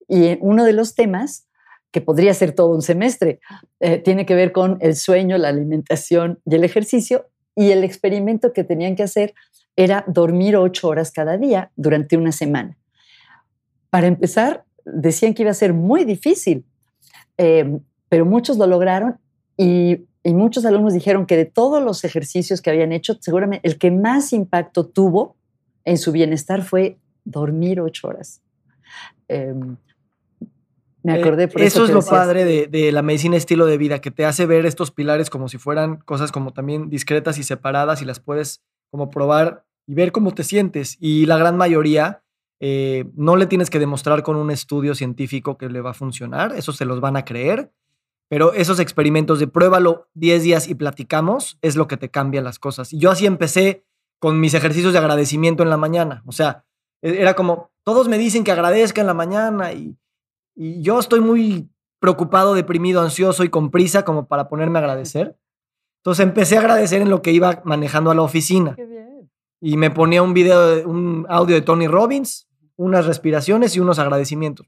Y 0.09 0.39
uno 0.41 0.65
de 0.65 0.73
los 0.73 0.95
temas, 0.95 1.49
que 1.93 2.01
podría 2.01 2.35
ser 2.35 2.53
todo 2.53 2.75
un 2.75 2.83
semestre, 2.83 3.39
eh, 3.81 3.99
tiene 3.99 4.27
que 4.27 4.35
ver 4.35 4.51
con 4.51 4.79
el 4.81 4.97
sueño, 4.97 5.39
la 5.39 5.49
alimentación 5.49 6.41
y 6.45 6.55
el 6.55 6.65
ejercicio. 6.65 7.29
Y 7.55 7.71
el 7.71 7.85
experimento 7.85 8.55
que 8.55 8.65
tenían 8.65 8.97
que 8.97 9.03
hacer 9.03 9.35
era 9.77 10.05
dormir 10.09 10.57
ocho 10.57 10.89
horas 10.89 11.13
cada 11.13 11.37
día 11.37 11.71
durante 11.77 12.17
una 12.17 12.33
semana. 12.33 12.79
Para 13.91 14.07
empezar, 14.07 14.65
decían 14.85 15.35
que 15.35 15.43
iba 15.43 15.51
a 15.51 15.55
ser 15.55 15.75
muy 15.75 16.05
difícil, 16.05 16.65
em, 17.37 17.81
pero 18.09 18.25
muchos 18.25 18.57
lo 18.57 18.67
lograron 18.67 19.19
y, 19.57 20.07
muchos 20.25 20.65
alumnos 20.65 20.95
dijeron 20.95 21.27
que 21.27 21.37
de 21.37 21.47
todos 21.47 21.83
los 21.83 22.05
ejercicios 22.05 22.63
que 22.63 22.71
habían 22.71 22.93
hecho, 22.93 23.19
seguramente 23.21 23.69
el 23.69 23.77
que 23.77 23.91
más 23.91 24.33
impacto 24.33 24.87
tuvo 24.87 25.37
en 25.85 25.99
su 25.99 26.13
bienestar 26.13 26.63
fue 26.63 26.97
dormir 27.25 27.81
ocho 27.81 28.07
horas. 28.07 28.41
Em, 29.27 29.77
me 31.03 31.17
eh, 31.17 31.21
acordé 31.21 31.49
por 31.49 31.61
eso. 31.61 31.85
Eso 31.85 31.85
es 31.85 31.91
lo 31.91 32.03
padre 32.03 32.45
de, 32.45 32.67
de, 32.67 32.93
la 32.93 33.03
medicina 33.03 33.37
estilo 33.37 33.67
de 33.67 33.79
vida, 33.79 34.01
que 34.01 34.11
te 34.11 34.25
hace 34.25 34.47
ver 34.47 34.67
estos 34.67 34.91
pilares 34.91 35.31
como 35.31 35.49
si 35.49 35.59
fueran 35.59 35.97
cosas 35.97 36.33
como 36.33 36.53
también 36.53 36.89
discretas 36.89 37.39
y 37.39 37.43
separadas 37.43 38.03
y 38.03 38.05
las 38.05 38.21
puedes 38.21 38.63
como 38.91 39.11
probar 39.11 39.65
y 39.87 39.95
ver 39.95 40.13
cómo 40.13 40.33
te 40.33 40.45
sientes. 40.45 40.97
Y 41.01 41.27
la 41.27 41.39
gran 41.39 41.57
mayoría 41.57 42.23
eh, 42.65 43.07
no 43.17 43.35
le 43.35 43.47
tienes 43.47 43.71
que 43.71 43.81
demostrar 43.81 44.23
con 44.23 44.37
un 44.37 44.51
estudio 44.51 44.95
científico 44.95 45.59
que 45.59 45.69
le 45.69 45.81
va 45.81 45.91
a 45.91 45.95
funcionar, 45.95 46.55
eso 46.55 46.73
se 46.73 46.85
los 46.85 47.01
van 47.01 47.17
a 47.17 47.25
creer, 47.25 47.73
pero 48.29 48.53
esos 48.53 48.79
experimentos 48.79 49.41
de 49.41 49.49
pruébalo 49.49 50.09
10 50.15 50.43
días 50.45 50.69
y 50.69 50.77
platicamos 50.77 51.59
es 51.61 51.75
lo 51.75 51.89
que 51.89 51.97
te 51.97 52.09
cambia 52.09 52.41
las 52.41 52.61
cosas. 52.61 52.93
Y 52.93 52.99
yo 52.99 53.11
así 53.11 53.27
empecé 53.27 53.85
con 54.21 54.39
mis 54.39 54.55
ejercicios 54.55 54.93
de 54.93 55.01
agradecimiento 55.01 55.65
en 55.65 55.71
la 55.71 55.77
mañana. 55.77 56.23
O 56.25 56.31
sea, 56.31 56.65
e, 57.03 57.21
era 57.21 57.35
como, 57.35 57.73
todos 57.83 58.09
me 58.09 58.17
dicen 58.17 58.45
que 58.45 58.53
agradezca 58.53 59.01
en 59.01 59.09
la 59.09 59.15
mañana 59.15 59.73
y, 59.73 59.99
y 60.55 60.83
yo 60.83 60.99
estoy 60.99 61.21
muy 61.21 61.71
preocupado, 61.99 62.55
deprimido, 62.55 63.01
ansioso 63.01 63.45
y 63.45 63.49
con 63.49 63.71
prisa 63.71 64.05
como 64.05 64.27
para 64.27 64.49
ponerme 64.49 64.79
a 64.79 64.83
agradecer. 64.83 65.37
Entonces 66.01 66.25
empecé 66.25 66.57
a 66.57 66.61
agradecer 66.61 67.01
en 67.01 67.11
lo 67.11 67.23
que 67.23 67.31
iba 67.31 67.63
manejando 67.65 68.11
a 68.11 68.15
la 68.15 68.23
oficina. 68.23 68.77
Y 69.61 69.77
me 69.77 69.91
ponía 69.91 70.23
un 70.23 70.35
video, 70.35 70.89
un 70.89 71.27
audio 71.29 71.55
de 71.55 71.63
Tony 71.63 71.87
Robbins, 71.87 72.49
unas 72.75 73.07
respiraciones 73.07 73.77
y 73.77 73.81
unos 73.81 74.01
agradecimientos. 74.01 74.67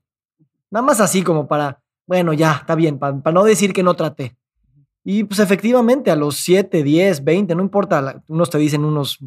Nada 0.70 0.86
más 0.86 1.00
así 1.00 1.22
como 1.22 1.48
para, 1.48 1.82
bueno, 2.06 2.32
ya, 2.32 2.52
está 2.52 2.76
bien, 2.76 3.00
para, 3.00 3.20
no 3.32 3.42
decir 3.42 3.72
que 3.72 3.82
no 3.82 3.94
traté. 3.94 4.36
Y 5.02 5.24
pues 5.24 5.40
efectivamente 5.40 6.12
a 6.12 6.16
los 6.16 6.36
7, 6.36 6.84
10, 6.84 7.24
20, 7.24 7.54
no 7.56 7.62
importa, 7.62 8.22
unos 8.28 8.48
te 8.48 8.58
dicen 8.58 8.84
unos 8.84 9.18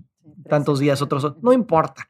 tantos 0.50 0.80
días, 0.80 1.02
otros, 1.02 1.36
no 1.41 1.52
importa. 1.52 2.10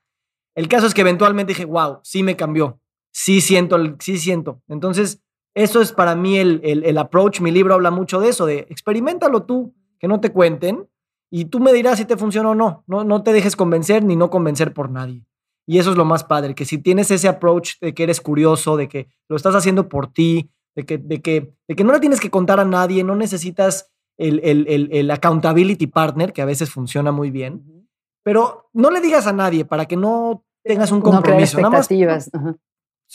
El 0.54 0.68
caso 0.68 0.86
es 0.86 0.94
que 0.94 1.02
eventualmente 1.02 1.52
dije, 1.52 1.66
wow, 1.66 2.00
sí 2.04 2.22
me 2.24 2.36
cambió, 2.36 2.80
sí 3.18 3.42
siento, 3.42 3.78
sí 4.00 4.20
siento. 4.20 4.62
Entonces, 4.68 5.24
eso 5.56 5.82
es 5.82 5.92
para 5.92 6.16
mí 6.16 6.38
el, 6.38 6.62
el, 6.64 6.86
el 6.86 6.98
approach, 7.00 7.42
mi 7.42 7.50
libro 7.50 7.74
habla 7.74 7.90
mucho 7.90 8.20
de 8.20 8.30
eso, 8.30 8.46
de 8.46 8.68
experimentalo 8.70 9.42
tú, 9.44 9.74
que 9.98 10.08
no 10.08 10.20
te 10.20 10.32
cuenten 10.32 10.88
y 11.32 11.46
tú 11.46 11.60
me 11.60 11.74
dirás 11.74 11.98
si 11.98 12.06
te 12.06 12.16
funciona 12.16 12.52
o 12.52 12.56
no. 12.56 12.84
No, 12.86 13.04
no 13.04 13.24
te 13.24 13.34
dejes 13.34 13.56
convencer 13.56 14.04
ni 14.04 14.16
no 14.16 14.30
convencer 14.30 14.72
por 14.72 14.92
nadie. 14.92 15.26
Y 15.66 15.80
eso 15.80 15.90
es 15.90 15.98
lo 15.98 16.06
más 16.06 16.24
padre, 16.24 16.54
que 16.54 16.64
si 16.64 16.78
tienes 16.78 17.10
ese 17.10 17.28
approach 17.28 17.80
de 17.82 17.96
que 17.96 18.04
eres 18.04 18.22
curioso, 18.22 18.78
de 18.78 18.88
que 18.88 19.10
lo 19.28 19.36
estás 19.36 19.56
haciendo 19.56 19.90
por 19.90 20.14
ti, 20.14 20.52
de 20.76 20.86
que, 20.86 21.00
de 21.00 21.20
que, 21.20 21.56
de 21.68 21.76
que 21.76 21.84
no 21.84 21.94
le 21.94 22.00
tienes 22.00 22.20
que 22.20 22.30
contar 22.30 22.60
a 22.60 22.66
nadie, 22.66 23.04
no 23.04 23.16
necesitas 23.16 23.92
el, 24.18 24.40
el, 24.44 24.90
el, 24.92 25.12
accountability 25.12 25.88
partner, 25.88 26.34
que 26.34 26.44
a 26.44 26.46
veces 26.46 26.70
funciona 26.70 27.12
muy 27.12 27.32
bien, 27.32 27.88
pero 28.24 28.70
no 28.74 28.92
le 28.92 29.02
digas 29.02 29.26
a 29.26 29.34
nadie 29.34 29.66
para 29.66 29.88
que 29.88 29.98
no 29.98 30.46
tengas 30.64 30.92
un 30.92 31.02
compromiso. 31.02 31.58
No 31.58 31.70
Nada 31.70 31.80
más, 31.80 31.88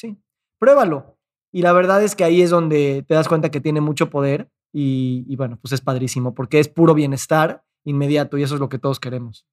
sí, 0.03 0.23
pruébalo. 0.59 1.19
Y 1.53 1.63
la 1.63 1.73
verdad 1.73 2.03
es 2.03 2.17
que 2.17 2.25
ahí 2.25 2.43
es 2.43 2.51
donde 2.51 3.05
te 3.07 3.15
das 3.15 3.29
cuenta 3.29 3.51
que 3.51 3.61
tiene 3.61 3.81
mucho 3.81 4.11
poder 4.11 4.51
y, 4.73 5.25
y 5.29 5.37
bueno, 5.37 5.59
pues 5.61 5.73
es 5.73 5.81
padrísimo 5.81 6.35
porque 6.35 6.59
es 6.59 6.69
puro 6.69 6.95
bienestar 6.95 7.63
inmediato 7.85 8.39
y 8.39 8.43
eso 8.43 8.55
es 8.55 8.61
lo 8.61 8.69
que 8.69 8.79
todos 8.79 8.99
queremos. 9.01 9.47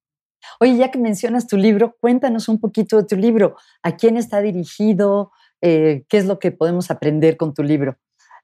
Oye, 0.58 0.76
ya 0.76 0.90
que 0.90 0.98
mencionas 0.98 1.46
tu 1.46 1.56
libro, 1.56 1.96
cuéntanos 2.00 2.48
un 2.48 2.58
poquito 2.58 2.96
de 2.96 3.04
tu 3.04 3.16
libro. 3.16 3.56
¿A 3.82 3.96
quién 3.96 4.16
está 4.16 4.40
dirigido? 4.40 5.30
Eh, 5.60 6.04
¿Qué 6.08 6.16
es 6.18 6.26
lo 6.26 6.38
que 6.38 6.52
podemos 6.52 6.90
aprender 6.90 7.36
con 7.36 7.54
tu 7.54 7.62
libro? 7.62 7.98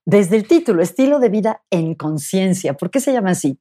Desde 0.05 0.37
el 0.37 0.47
título, 0.47 0.83
Estilo 0.83 1.19
de 1.19 1.31
vida 1.31 1.63
en 1.71 1.95
conciencia. 1.95 2.75
¿Por 2.75 2.91
qué 2.91 3.01
se 3.01 3.13
llama 3.13 3.31
así? 3.31 3.59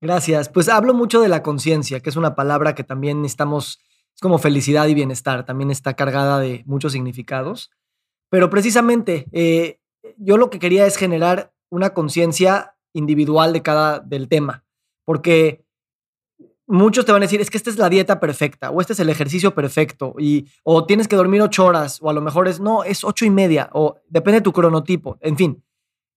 Gracias. 0.00 0.48
Pues 0.48 0.68
hablo 0.68 0.94
mucho 0.94 1.20
de 1.20 1.28
la 1.28 1.42
conciencia, 1.42 2.00
que 2.00 2.10
es 2.10 2.16
una 2.16 2.34
palabra 2.34 2.74
que 2.74 2.84
también 2.84 3.24
estamos, 3.24 3.80
es 3.88 3.89
como 4.20 4.38
felicidad 4.38 4.86
y 4.86 4.94
bienestar, 4.94 5.44
también 5.44 5.70
está 5.70 5.94
cargada 5.94 6.38
de 6.38 6.62
muchos 6.66 6.92
significados. 6.92 7.70
Pero 8.30 8.50
precisamente, 8.50 9.26
eh, 9.32 9.80
yo 10.16 10.36
lo 10.36 10.50
que 10.50 10.58
quería 10.58 10.86
es 10.86 10.96
generar 10.96 11.52
una 11.70 11.94
conciencia 11.94 12.76
individual 12.92 13.52
de 13.52 13.62
cada, 13.62 14.00
del 14.00 14.28
tema, 14.28 14.64
porque 15.04 15.64
muchos 16.66 17.04
te 17.04 17.12
van 17.12 17.22
a 17.22 17.26
decir, 17.26 17.40
es 17.40 17.50
que 17.50 17.56
esta 17.56 17.70
es 17.70 17.78
la 17.78 17.88
dieta 17.88 18.20
perfecta, 18.20 18.70
o 18.70 18.80
este 18.80 18.92
es 18.92 19.00
el 19.00 19.08
ejercicio 19.08 19.54
perfecto, 19.54 20.14
y, 20.18 20.46
o 20.62 20.86
tienes 20.86 21.08
que 21.08 21.16
dormir 21.16 21.42
ocho 21.42 21.64
horas, 21.64 21.98
o 22.00 22.10
a 22.10 22.12
lo 22.12 22.20
mejor 22.20 22.46
es, 22.48 22.60
no, 22.60 22.84
es 22.84 23.04
ocho 23.04 23.24
y 23.24 23.30
media, 23.30 23.70
o 23.72 23.96
depende 24.08 24.40
de 24.40 24.44
tu 24.44 24.52
cronotipo, 24.52 25.18
en 25.20 25.36
fin. 25.36 25.64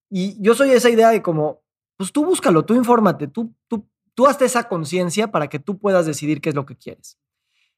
Y 0.09 0.41
yo 0.41 0.53
soy 0.53 0.71
esa 0.71 0.89
idea 0.89 1.09
de 1.09 1.21
como, 1.21 1.63
pues 1.97 2.11
tú 2.11 2.25
búscalo, 2.25 2.65
tú 2.65 2.75
infórmate, 2.75 3.27
tú, 3.27 3.53
tú, 3.67 3.87
tú 4.13 4.27
hazte 4.27 4.45
esa 4.45 4.67
conciencia 4.67 5.31
para 5.31 5.47
que 5.47 5.59
tú 5.59 5.79
puedas 5.79 6.05
decidir 6.05 6.41
qué 6.41 6.49
es 6.49 6.55
lo 6.55 6.65
que 6.65 6.75
quieres. 6.75 7.17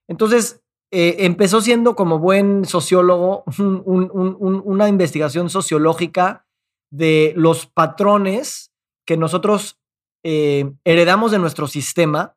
Entonces, 0.07 0.61
eh, 0.91 1.25
empezó 1.25 1.61
siendo 1.61 1.95
como 1.95 2.19
buen 2.19 2.65
sociólogo 2.65 3.43
una 3.57 4.87
investigación 4.87 5.49
sociológica 5.49 6.45
de 6.91 7.33
los 7.35 7.65
patrones 7.65 8.71
que 9.05 9.17
nosotros 9.17 9.79
eh, 10.23 10.73
heredamos 10.83 11.31
de 11.31 11.39
nuestro 11.39 11.67
sistema 11.67 12.35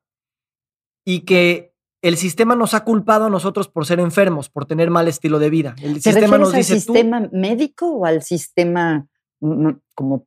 y 1.05 1.21
que 1.21 1.73
el 2.03 2.17
sistema 2.17 2.55
nos 2.55 2.75
ha 2.75 2.85
culpado 2.85 3.27
a 3.27 3.31
nosotros 3.31 3.69
por 3.69 3.87
ser 3.87 4.01
enfermos, 4.01 4.49
por 4.49 4.67
tener 4.67 4.91
mal 4.91 5.09
estilo 5.09 5.39
de 5.39 5.51
vida. 5.51 5.75
El 5.83 5.95
¿Te 5.95 6.13
sistema 6.13 6.39
nos 6.39 6.55
al 6.55 6.65
sistema 6.65 7.29
médico 7.33 7.91
o 7.93 8.05
al 8.05 8.23
sistema 8.23 9.09
mm, 9.41 9.69
mm, 9.69 9.81
como 9.95 10.27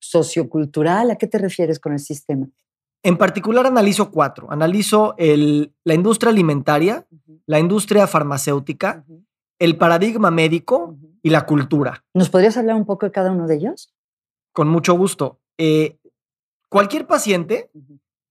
sociocultural? 0.00 1.10
¿A 1.10 1.16
qué 1.16 1.26
te 1.26 1.38
refieres 1.38 1.78
con 1.78 1.92
el 1.92 2.00
sistema? 2.00 2.48
En 3.02 3.16
particular 3.16 3.66
analizo 3.66 4.10
cuatro. 4.10 4.50
Analizo 4.50 5.14
el, 5.18 5.74
la 5.84 5.94
industria 5.94 6.30
alimentaria, 6.30 7.06
la 7.46 7.58
industria 7.58 8.06
farmacéutica, 8.06 9.04
el 9.58 9.76
paradigma 9.76 10.30
médico 10.30 10.96
y 11.22 11.30
la 11.30 11.46
cultura. 11.46 12.04
¿Nos 12.14 12.30
podrías 12.30 12.56
hablar 12.56 12.76
un 12.76 12.84
poco 12.84 13.06
de 13.06 13.12
cada 13.12 13.30
uno 13.30 13.46
de 13.46 13.56
ellos? 13.56 13.92
Con 14.52 14.68
mucho 14.68 14.94
gusto. 14.94 15.40
Eh, 15.58 15.98
cualquier 16.68 17.06
paciente 17.06 17.70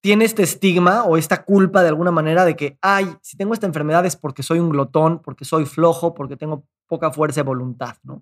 tiene 0.02 0.26
este 0.26 0.44
estigma 0.44 1.04
o 1.04 1.18
esta 1.18 1.44
culpa 1.44 1.84
de 1.84 1.90
alguna 1.90 2.12
manera 2.12 2.44
de 2.44 2.56
que, 2.56 2.78
ay, 2.82 3.06
si 3.22 3.38
tengo 3.38 3.54
esta 3.54 3.68
enfermedad 3.68 4.06
es 4.06 4.16
porque 4.16 4.44
soy 4.44 4.60
un 4.60 4.70
glotón, 4.70 5.22
porque 5.22 5.46
soy 5.46 5.66
flojo, 5.66 6.14
porque 6.14 6.38
tengo 6.38 6.66
poca 6.88 7.12
fuerza 7.12 7.42
de 7.42 7.46
voluntad, 7.46 7.96
¿no? 8.04 8.22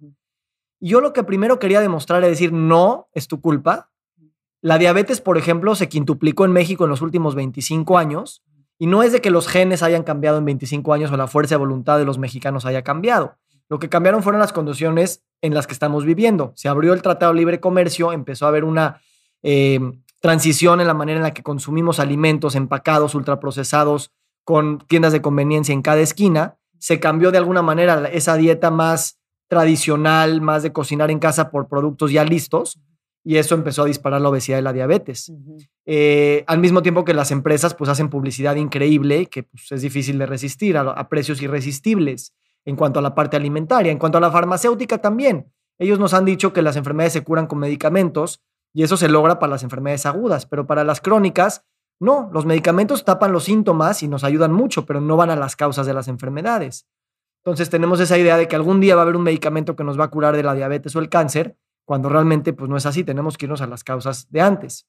Yo 0.82 1.02
lo 1.02 1.14
que 1.14 1.24
primero 1.24 1.60
quería 1.60 1.82
demostrar 1.82 2.24
es 2.24 2.30
decir, 2.30 2.54
no, 2.54 3.10
es 3.14 3.28
tu 3.28 3.42
culpa. 3.42 3.92
La 4.62 4.78
diabetes, 4.78 5.22
por 5.22 5.38
ejemplo, 5.38 5.76
se 5.76 5.90
quintuplicó 5.90 6.46
en 6.46 6.52
México 6.52 6.84
en 6.84 6.90
los 6.90 7.02
últimos 7.02 7.36
25 7.36 7.98
años 7.98 8.44
y 8.78 8.88
no 8.88 9.04
es 9.04 9.12
de 9.12 9.22
que 9.22 9.32
los 9.32 9.48
genes 9.48 9.84
hayan 9.84 10.04
cambiado 10.04 10.38
en 10.38 10.46
25 10.46 10.94
años 10.94 11.12
o 11.12 11.18
la 11.18 11.28
fuerza 11.28 11.56
de 11.56 11.60
voluntad 11.60 11.98
de 11.98 12.06
los 12.06 12.18
mexicanos 12.18 12.66
haya 12.66 12.84
cambiado. 12.84 13.36
Lo 13.70 13.80
que 13.80 13.90
cambiaron 13.90 14.24
fueron 14.24 14.40
las 14.40 14.54
condiciones 14.54 15.24
en 15.42 15.54
las 15.54 15.68
que 15.68 15.74
estamos 15.74 16.06
viviendo. 16.06 16.54
Se 16.56 16.68
abrió 16.68 16.94
el 16.94 17.02
Tratado 17.02 17.34
de 17.34 17.40
Libre 17.40 17.60
Comercio, 17.60 18.12
empezó 18.12 18.46
a 18.46 18.50
haber 18.50 18.64
una 18.64 19.02
eh, 19.44 19.80
transición 20.22 20.82
en 20.82 20.88
la 20.88 20.94
manera 20.94 21.18
en 21.18 21.24
la 21.24 21.34
que 21.34 21.44
consumimos 21.44 22.00
alimentos 22.00 22.56
empacados, 22.56 23.16
ultraprocesados, 23.16 24.12
con 24.44 24.80
tiendas 24.80 25.14
de 25.14 25.22
conveniencia 25.22 25.74
en 25.74 25.84
cada 25.84 26.02
esquina, 26.02 26.58
se 26.80 27.00
cambió 27.00 27.30
de 27.30 27.38
alguna 27.38 27.62
manera 27.62 28.10
esa 28.12 28.36
dieta 28.36 28.72
más 28.72 29.20
tradicional, 29.48 30.42
más 30.42 30.64
de 30.64 30.74
cocinar 30.74 31.12
en 31.12 31.20
casa 31.20 31.52
por 31.52 31.68
productos 31.68 32.12
ya 32.12 32.24
listos, 32.24 32.80
y 33.24 33.38
eso 33.38 33.56
empezó 33.56 33.84
a 33.84 33.86
disparar 33.86 34.22
la 34.22 34.30
obesidad 34.30 34.60
y 34.60 34.62
la 34.62 34.74
diabetes. 34.74 35.32
Eh, 35.86 36.44
al 36.48 36.60
mismo 36.60 36.82
tiempo 36.82 37.04
que 37.04 37.14
las 37.14 37.32
empresas 37.32 37.76
pues 37.76 37.90
hacen 37.90 38.10
publicidad 38.10 38.56
increíble, 38.56 39.28
que 39.28 39.44
pues, 39.44 39.72
es 39.72 39.82
difícil 39.82 40.18
de 40.18 40.26
resistir, 40.26 40.78
a, 40.78 40.82
a 40.82 41.10
precios 41.10 41.42
irresistibles 41.42 42.34
en 42.66 42.76
cuanto 42.76 43.00
a 43.00 43.02
la 43.02 43.16
parte 43.16 43.38
alimentaria, 43.38 43.92
en 43.92 43.98
cuanto 43.98 44.18
a 44.18 44.22
la 44.22 44.32
farmacéutica 44.32 45.00
también. 45.00 45.52
Ellos 45.78 46.00
nos 46.00 46.14
han 46.14 46.26
dicho 46.26 46.54
que 46.54 46.62
las 46.62 46.76
enfermedades 46.76 47.14
se 47.14 47.24
curan 47.24 47.48
con 47.48 47.60
medicamentos, 47.60 48.42
y 48.74 48.84
eso 48.84 48.98
se 48.98 49.10
logra 49.10 49.40
para 49.40 49.52
las 49.52 49.64
enfermedades 49.64 50.06
agudas, 50.06 50.46
pero 50.46 50.68
para 50.68 50.84
las 50.84 51.02
crónicas, 51.02 51.66
no, 52.00 52.30
los 52.34 52.46
medicamentos 52.46 53.04
tapan 53.04 53.32
los 53.32 53.46
síntomas 53.46 54.04
y 54.04 54.08
nos 54.08 54.24
ayudan 54.24 54.54
mucho, 54.54 54.86
pero 54.86 55.02
no 55.02 55.18
van 55.18 55.30
a 55.30 55.36
las 55.36 55.56
causas 55.56 55.86
de 55.86 55.94
las 55.94 56.08
enfermedades. 56.08 56.88
Entonces 57.44 57.70
tenemos 57.70 58.00
esa 58.00 58.18
idea 58.18 58.38
de 58.38 58.48
que 58.48 58.56
algún 58.56 58.80
día 58.80 58.96
va 58.96 59.02
a 59.02 59.04
haber 59.04 59.16
un 59.16 59.24
medicamento 59.24 59.76
que 59.76 59.84
nos 59.84 60.00
va 60.00 60.06
a 60.06 60.10
curar 60.10 60.36
de 60.36 60.44
la 60.44 60.54
diabetes 60.54 60.96
o 60.96 61.00
el 61.00 61.10
cáncer, 61.10 61.58
cuando 61.90 62.08
realmente 62.08 62.54
pues 62.54 62.70
no 62.70 62.78
es 62.78 62.86
así, 62.86 63.04
tenemos 63.04 63.36
que 63.36 63.48
irnos 63.48 63.62
a 63.62 63.66
las 63.66 63.84
causas 63.84 64.30
de 64.30 64.42
antes. 64.42 64.86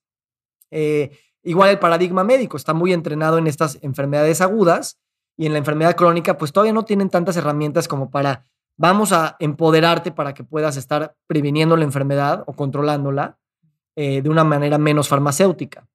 Eh, 0.71 1.17
igual 1.43 1.71
el 1.71 1.79
paradigma 1.79 2.25
médico 2.25 2.59
está 2.59 2.75
muy 2.75 2.93
entrenado 2.93 3.39
en 3.39 3.47
estas 3.47 3.79
enfermedades 3.81 4.43
agudas 4.43 5.01
y 5.35 5.47
en 5.47 5.53
la 5.53 5.59
enfermedad 5.61 5.97
crónica 5.97 6.37
pues 6.37 6.53
todavía 6.53 6.75
no 6.75 6.85
tienen 6.85 7.09
tantas 7.09 7.39
herramientas 7.39 7.89
como 7.89 8.11
para 8.11 8.45
vamos 8.77 9.13
a 9.13 9.37
empoderarte 9.39 10.13
para 10.13 10.35
que 10.35 10.45
puedas 10.45 10.77
estar 10.77 11.17
previniendo 11.27 11.75
la 11.75 11.85
enfermedad 11.85 12.45
o 12.47 12.53
controlándola 12.53 13.39
eh, 13.97 14.21
de 14.21 14.29
una 14.29 14.45
manera 14.45 14.77
menos 14.77 15.09
farmacéutica. 15.09 15.89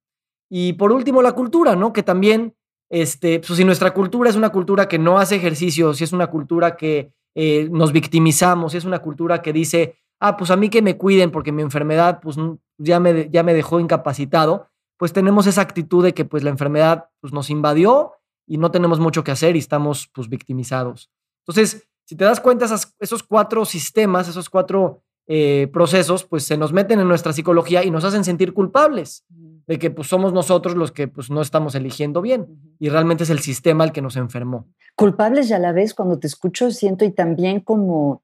Y 0.50 0.72
por 0.72 0.90
último, 0.90 1.22
la 1.22 1.34
cultura, 1.34 1.76
¿no? 1.76 1.92
Que 1.92 2.02
también, 2.02 2.56
este, 2.90 3.38
pues 3.38 3.56
si 3.56 3.64
nuestra 3.64 3.94
cultura 3.94 4.28
es 4.28 4.34
una 4.34 4.50
cultura 4.50 4.88
que 4.88 4.98
no 4.98 5.20
hace 5.20 5.36
ejercicio, 5.36 5.94
si 5.94 6.02
es 6.02 6.12
una 6.12 6.26
cultura 6.26 6.76
que 6.76 7.12
eh, 7.36 7.68
nos 7.70 7.92
victimizamos, 7.92 8.72
si 8.72 8.78
es 8.78 8.84
una 8.84 8.98
cultura 8.98 9.40
que 9.40 9.52
dice, 9.52 10.00
ah, 10.20 10.36
pues 10.36 10.50
a 10.50 10.56
mí 10.56 10.68
que 10.68 10.82
me 10.82 10.96
cuiden 10.96 11.30
porque 11.30 11.52
mi 11.52 11.62
enfermedad 11.62 12.20
pues 12.22 12.36
ya 12.78 13.00
me, 13.00 13.28
ya 13.30 13.42
me 13.42 13.54
dejó 13.54 13.80
incapacitado, 13.80 14.68
pues 14.96 15.12
tenemos 15.12 15.46
esa 15.46 15.60
actitud 15.60 16.04
de 16.04 16.14
que 16.14 16.24
pues 16.24 16.42
la 16.42 16.50
enfermedad 16.50 17.06
pues, 17.20 17.32
nos 17.32 17.50
invadió 17.50 18.12
y 18.46 18.58
no 18.58 18.70
tenemos 18.70 19.00
mucho 19.00 19.24
que 19.24 19.32
hacer 19.32 19.56
y 19.56 19.58
estamos 19.58 20.08
pues 20.14 20.28
victimizados. 20.28 21.10
Entonces, 21.46 21.86
si 22.04 22.16
te 22.16 22.24
das 22.24 22.40
cuenta, 22.40 22.66
esos 23.00 23.22
cuatro 23.22 23.64
sistemas, 23.64 24.28
esos 24.28 24.48
cuatro 24.48 25.02
eh, 25.26 25.68
procesos, 25.72 26.24
pues 26.24 26.44
se 26.44 26.56
nos 26.56 26.72
meten 26.72 27.00
en 27.00 27.08
nuestra 27.08 27.32
psicología 27.32 27.84
y 27.84 27.90
nos 27.90 28.04
hacen 28.04 28.24
sentir 28.24 28.54
culpables 28.54 29.24
de 29.66 29.78
que 29.78 29.90
pues 29.90 30.06
somos 30.08 30.32
nosotros 30.32 30.76
los 30.76 30.92
que 30.92 31.08
pues 31.08 31.30
no 31.30 31.42
estamos 31.42 31.74
eligiendo 31.74 32.22
bien 32.22 32.46
y 32.78 32.88
realmente 32.88 33.24
es 33.24 33.30
el 33.30 33.40
sistema 33.40 33.82
el 33.82 33.90
que 33.90 34.02
nos 34.02 34.16
enfermó. 34.16 34.68
Culpables 34.94 35.48
ya 35.48 35.58
la 35.58 35.72
vez 35.72 35.94
cuando 35.94 36.18
te 36.18 36.28
escucho 36.28 36.70
siento 36.70 37.04
y 37.04 37.10
también 37.10 37.60
como 37.60 38.22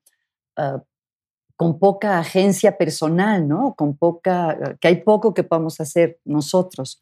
ah, 0.56 0.82
con 1.62 1.78
poca 1.78 2.18
agencia 2.18 2.76
personal, 2.76 3.46
¿no? 3.46 3.74
Con 3.76 3.96
poca, 3.96 4.76
que 4.80 4.88
hay 4.88 4.96
poco 5.02 5.32
que 5.32 5.44
podamos 5.44 5.80
hacer 5.80 6.18
nosotros. 6.24 7.00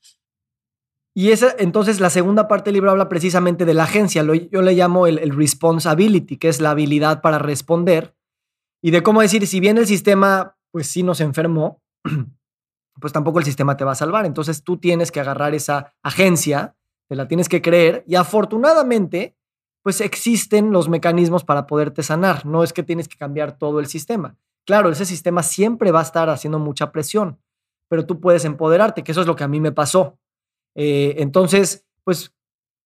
Y 1.17 1.31
esa, 1.31 1.55
entonces 1.59 1.99
la 1.99 2.11
segunda 2.11 2.47
parte 2.47 2.67
del 2.67 2.75
libro 2.75 2.91
habla 2.91 3.09
precisamente 3.09 3.65
de 3.65 3.73
la 3.73 3.85
agencia, 3.85 4.23
yo 4.23 4.61
le 4.61 4.75
llamo 4.75 5.07
el, 5.07 5.19
el 5.19 5.35
responsibility, 5.35 6.37
que 6.37 6.51
es 6.51 6.61
la 6.61 6.73
habilidad 6.73 7.23
para 7.23 7.39
responder 7.39 8.15
y 8.83 8.91
de 8.91 9.03
cómo 9.03 9.23
decir, 9.23 9.47
si 9.47 9.61
bien 9.61 9.79
el 9.79 9.87
sistema, 9.87 10.59
pues 10.71 10.89
sí 10.89 11.03
nos 11.03 11.23
enfermó, 11.23 11.81
pues 13.01 13.15
tampoco 13.15 13.39
el 13.39 13.47
sistema 13.47 13.79
te 13.79 13.85
va 13.85 13.93
a 13.93 13.95
salvar. 13.97 14.27
Entonces 14.27 14.63
tú 14.63 14.77
tienes 14.77 15.11
que 15.11 15.21
agarrar 15.21 15.55
esa 15.55 15.95
agencia, 16.03 16.77
te 17.09 17.17
la 17.17 17.29
tienes 17.29 17.49
que 17.49 17.63
creer 17.63 18.05
y 18.07 18.17
afortunadamente, 18.17 19.39
pues 19.83 20.03
existen 20.03 20.71
los 20.71 20.91
mecanismos 20.91 21.45
para 21.45 21.67
poderte 21.67 22.03
sanar. 22.03 22.45
No 22.45 22.63
es 22.63 22.75
que 22.75 22.83
tienes 22.83 23.09
que 23.09 23.17
cambiar 23.17 23.57
todo 23.57 23.81
el 23.81 23.87
sistema. 23.87 24.37
Claro, 24.67 24.91
ese 24.91 25.05
sistema 25.05 25.43
siempre 25.43 25.91
va 25.91 26.01
a 26.01 26.05
estar 26.05 26.29
haciendo 26.29 26.59
mucha 26.59 26.93
presión, 26.93 27.39
pero 27.89 28.07
tú 28.07 28.21
puedes 28.21 28.45
empoderarte, 28.45 29.03
que 29.03 29.13
eso 29.13 29.21
es 29.21 29.27
lo 29.27 29.37
que 29.37 29.45
a 29.45 29.49
mí 29.49 29.61
me 29.61 29.73
pasó. 29.73 30.19
Eh, 30.75 31.15
entonces, 31.19 31.87
pues 32.05 32.33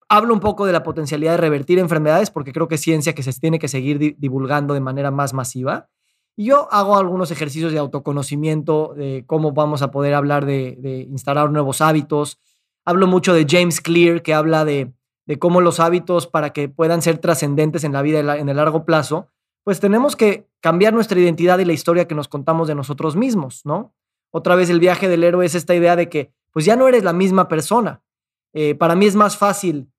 hablo 0.09 0.35
un 0.35 0.41
poco 0.41 0.67
de 0.67 0.73
la 0.73 0.83
potencialidad 0.83 1.33
de 1.33 1.39
revertir 1.39 1.79
enfermedades 1.79 2.31
porque 2.31 2.53
creo 2.53 2.69
que 2.69 2.77
es 2.77 2.81
ciencia 2.81 3.15
que 3.15 3.23
se 3.23 3.33
tiene 3.39 3.59
que 3.59 3.69
seguir 3.69 4.17
divulgando 4.19 4.75
de 4.75 4.81
manera 4.81 5.11
más 5.11 5.33
masiva. 5.33 5.89
Y 6.37 6.47
yo 6.47 6.69
hago 6.73 6.97
algunos 6.97 7.31
ejercicios 7.31 7.73
de 7.73 7.79
autoconocimiento, 7.79 8.95
de 8.97 9.25
cómo 9.27 9.53
vamos 9.53 9.83
a 9.83 9.91
poder 9.91 10.15
hablar 10.15 10.47
de, 10.47 11.07
instalar 11.11 11.51
nuevos 11.51 11.81
hábitos. 11.81 12.41
Hablo 12.85 13.07
mucho 13.07 13.35
de 13.35 13.47
James 13.49 13.81
Clear, 13.81 14.23
que 14.23 14.35
habla 14.35 14.65
de, 14.65 14.93
cómo 15.39 15.61
los 15.61 15.79
hábitos, 15.79 16.27
para 16.27 16.53
que 16.53 16.69
puedan 16.69 17.03
ser 17.03 17.19
trascendentes 17.19 17.85
en 17.85 17.93
la 17.93 18.03
vida 18.03 18.37
en 18.37 18.49
el 18.49 18.57
largo 18.57 18.85
plazo, 18.85 19.29
pues 19.65 19.81
tenemos 19.81 20.15
que 20.15 20.47
cambiar 20.61 20.93
nuestra 20.93 21.19
identidad 21.19 21.59
y 21.59 21.65
la 21.65 21.73
historia 21.73 22.07
que 22.07 22.15
nos 22.15 22.29
contamos 22.29 22.69
de 22.69 22.75
nosotros 22.75 23.17
mismos, 23.17 23.63
¿no? 23.65 23.95
Otra 24.31 24.55
vez 24.55 24.69
el 24.71 24.79
viaje 24.79 25.09
del 25.09 25.25
héroe 25.25 25.47
es 25.47 25.55
esta 25.55 25.75
idea 25.75 25.97
de 25.97 26.09
que, 26.09 26.33
pues 26.53 26.65
ya 26.65 26.77
no 26.77 26.87
eres 26.87 27.03
la 27.03 27.13
misma 27.13 27.49
persona. 27.49 28.03
Eh, 28.53 28.75
para 28.75 28.95
mí 28.95 29.07
es 29.07 29.17
más 29.17 29.37
fácil 29.37 29.91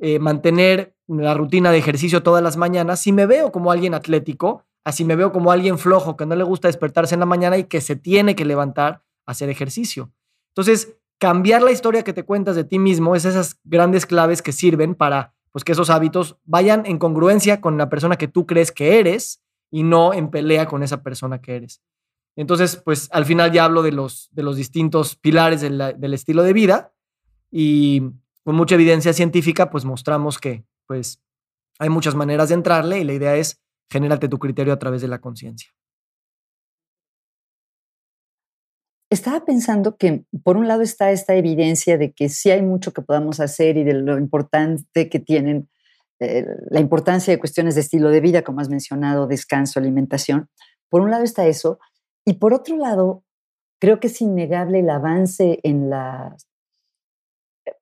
eh, 0.00 0.18
mantener 0.18 0.96
la 1.06 1.34
rutina 1.34 1.70
de 1.70 1.78
ejercicio 1.78 2.22
todas 2.22 2.42
las 2.42 2.56
mañanas, 2.56 3.00
si 3.00 3.12
me 3.12 3.26
veo 3.26 3.52
como 3.52 3.70
alguien 3.70 3.94
atlético, 3.94 4.64
así 4.84 5.04
me 5.04 5.16
veo 5.16 5.32
como 5.32 5.52
alguien 5.52 5.78
flojo, 5.78 6.16
que 6.16 6.24
no 6.24 6.34
le 6.34 6.44
gusta 6.44 6.68
despertarse 6.68 7.14
en 7.14 7.20
la 7.20 7.26
mañana 7.26 7.58
y 7.58 7.64
que 7.64 7.80
se 7.80 7.96
tiene 7.96 8.34
que 8.34 8.44
levantar 8.44 9.02
a 9.26 9.32
hacer 9.32 9.50
ejercicio. 9.50 10.12
Entonces, 10.48 10.96
cambiar 11.18 11.62
la 11.62 11.72
historia 11.72 12.02
que 12.02 12.12
te 12.12 12.24
cuentas 12.24 12.56
de 12.56 12.64
ti 12.64 12.78
mismo 12.78 13.14
es 13.14 13.24
esas 13.24 13.60
grandes 13.64 14.06
claves 14.06 14.40
que 14.40 14.52
sirven 14.52 14.94
para 14.94 15.34
pues, 15.52 15.64
que 15.64 15.72
esos 15.72 15.90
hábitos 15.90 16.36
vayan 16.44 16.84
en 16.86 16.98
congruencia 16.98 17.60
con 17.60 17.78
la 17.78 17.88
persona 17.88 18.16
que 18.16 18.28
tú 18.28 18.46
crees 18.46 18.72
que 18.72 18.98
eres 18.98 19.42
y 19.70 19.82
no 19.82 20.12
en 20.14 20.30
pelea 20.30 20.66
con 20.66 20.82
esa 20.82 21.02
persona 21.02 21.40
que 21.40 21.56
eres. 21.56 21.82
Entonces, 22.36 22.76
pues 22.76 23.08
al 23.12 23.24
final 23.24 23.52
ya 23.52 23.64
hablo 23.64 23.82
de 23.82 23.92
los, 23.92 24.28
de 24.32 24.42
los 24.42 24.56
distintos 24.56 25.16
pilares 25.16 25.60
del 25.60 26.14
estilo 26.14 26.42
de 26.42 26.52
vida 26.52 26.92
y 27.50 28.02
con 28.44 28.54
mucha 28.54 28.76
evidencia 28.76 29.12
científica, 29.12 29.70
pues 29.70 29.84
mostramos 29.84 30.38
que 30.38 30.64
pues 30.86 31.20
hay 31.78 31.88
muchas 31.88 32.14
maneras 32.14 32.48
de 32.48 32.54
entrarle 32.54 33.00
y 33.00 33.04
la 33.04 33.12
idea 33.12 33.36
es 33.36 33.60
generarte 33.90 34.28
tu 34.28 34.38
criterio 34.38 34.72
a 34.72 34.78
través 34.78 35.02
de 35.02 35.08
la 35.08 35.20
conciencia. 35.20 35.70
Estaba 39.10 39.44
pensando 39.44 39.96
que 39.96 40.24
por 40.44 40.56
un 40.56 40.68
lado 40.68 40.82
está 40.82 41.10
esta 41.10 41.34
evidencia 41.34 41.98
de 41.98 42.12
que 42.12 42.28
sí 42.28 42.50
hay 42.50 42.62
mucho 42.62 42.92
que 42.92 43.02
podamos 43.02 43.40
hacer 43.40 43.76
y 43.76 43.82
de 43.82 43.94
lo 43.94 44.16
importante 44.16 45.08
que 45.08 45.18
tienen, 45.18 45.68
eh, 46.20 46.46
la 46.70 46.78
importancia 46.78 47.32
de 47.32 47.40
cuestiones 47.40 47.74
de 47.74 47.80
estilo 47.80 48.10
de 48.10 48.20
vida, 48.20 48.42
como 48.42 48.60
has 48.60 48.68
mencionado, 48.68 49.26
descanso, 49.26 49.80
alimentación. 49.80 50.48
Por 50.88 51.00
un 51.00 51.10
lado 51.10 51.24
está 51.24 51.46
eso, 51.46 51.80
y 52.24 52.34
por 52.34 52.54
otro 52.54 52.76
lado, 52.76 53.24
creo 53.80 53.98
que 53.98 54.06
es 54.06 54.20
innegable 54.20 54.80
el 54.80 54.90
avance 54.90 55.58
en 55.64 55.90
la, 55.90 56.36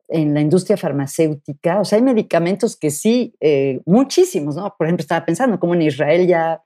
en 0.09 0.33
la 0.33 0.41
industria 0.41 0.77
farmacéutica. 0.77 1.81
O 1.81 1.85
sea, 1.85 1.99
hay 1.99 2.03
medicamentos 2.03 2.77
que 2.77 2.91
sí, 2.91 3.35
eh, 3.41 3.81
muchísimos, 3.85 4.57
¿no? 4.57 4.75
Por 4.79 4.87
ejemplo, 4.87 5.03
estaba 5.03 5.27
pensando 5.27 5.61
cómo 5.61 5.75
en 5.75 5.83
Israel 5.83 6.27
ya 6.27 6.63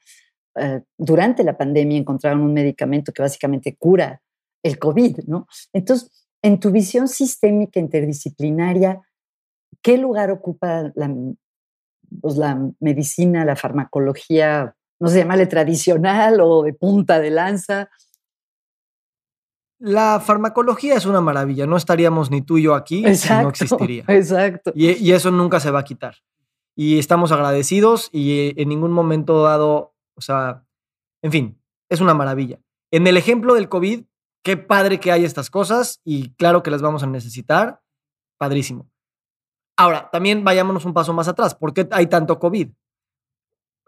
eh, 0.56 0.82
durante 0.96 1.42
la 1.42 1.56
pandemia 1.56 1.98
encontraron 1.98 2.42
un 2.42 2.52
medicamento 2.52 3.12
que 3.12 3.22
básicamente 3.22 3.74
cura 3.76 4.22
el 4.62 4.78
COVID, 4.78 5.20
¿no? 5.26 5.46
Entonces, 5.72 6.26
en 6.42 6.58
tu 6.60 6.70
visión 6.70 7.08
sistémica 7.08 7.80
interdisciplinaria, 7.80 9.00
¿qué 9.80 9.98
lugar 9.98 10.30
ocupa 10.30 10.92
la, 10.94 11.14
pues, 12.20 12.36
la 12.36 12.70
medicina, 12.80 13.44
la 13.44 13.56
farmacología, 13.56 14.74
no 15.00 15.08
sé, 15.08 15.18
llamarle 15.18 15.46
tradicional 15.46 16.40
o 16.40 16.62
de 16.62 16.74
punta 16.74 17.20
de 17.20 17.30
lanza? 17.30 17.90
La 19.78 20.20
farmacología 20.20 20.94
es 20.94 21.06
una 21.06 21.20
maravilla, 21.20 21.66
no 21.66 21.76
estaríamos 21.76 22.30
ni 22.30 22.42
tú 22.42 22.58
y 22.58 22.62
yo 22.62 22.74
aquí 22.74 23.02
si 23.16 23.32
no 23.32 23.48
existiría. 23.48 24.04
Exacto. 24.08 24.72
Y, 24.74 24.92
y, 24.92 25.12
eso 25.12 25.30
nunca 25.32 25.58
se 25.58 25.72
va 25.72 25.80
a 25.80 25.84
quitar. 25.84 26.16
Y 26.76 26.98
estamos 26.98 27.32
agradecidos 27.32 28.08
y 28.12 28.60
en 28.60 28.68
ningún 28.68 28.92
momento 28.92 29.42
dado, 29.42 29.94
o 30.14 30.20
sea, 30.20 30.64
en 31.20 31.32
fin, 31.32 31.62
es 31.88 32.00
una 32.00 32.14
maravilla. 32.14 32.60
En 32.92 33.06
el 33.06 33.16
ejemplo 33.16 33.54
del 33.54 33.68
COVID, 33.68 34.04
qué 34.42 34.56
padre 34.56 35.00
que 35.00 35.12
hay 35.12 35.24
estas 35.24 35.50
cosas 35.50 36.00
y 36.04 36.34
claro 36.34 36.62
que 36.62 36.70
las 36.70 36.82
vamos 36.82 37.02
a 37.02 37.06
necesitar. 37.06 37.80
Padrísimo. 38.38 38.90
Ahora, 39.76 40.10
también 40.10 40.44
vayámonos 40.44 40.84
un 40.84 40.92
paso 40.92 41.12
más 41.12 41.28
atrás. 41.28 41.54
¿Por 41.54 41.72
qué 41.72 41.88
hay 41.92 42.06
tanto 42.06 42.38
COVID? 42.38 42.68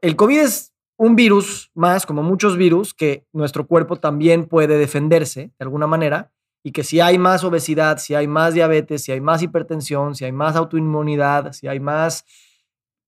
El 0.01 0.17
COVID 0.17 0.39
es 0.39 0.75
un 0.97 1.17
virus 1.17 1.71
más, 1.75 2.07
como 2.07 2.23
muchos 2.23 2.57
virus, 2.57 2.95
que 2.95 3.27
nuestro 3.33 3.67
cuerpo 3.67 3.97
también 3.97 4.47
puede 4.47 4.79
defenderse 4.79 5.53
de 5.59 5.65
alguna 5.65 5.87
manera 5.87 6.33
y 6.63 6.73
que 6.73 6.85
si 6.85 7.01
hay 7.01 7.19
más 7.19 7.45
obesidad, 7.45 7.99
si 7.99 8.15
hay 8.15 8.27
más 8.27 8.55
diabetes, 8.55 9.03
si 9.03 9.13
hay 9.13 9.21
más 9.21 9.43
hipertensión, 9.43 10.15
si 10.15 10.25
hay 10.25 10.33
más 10.33 10.57
autoinmunidad, 10.57 11.53
si 11.53 11.69
hay 11.69 11.79
más, 11.79 12.25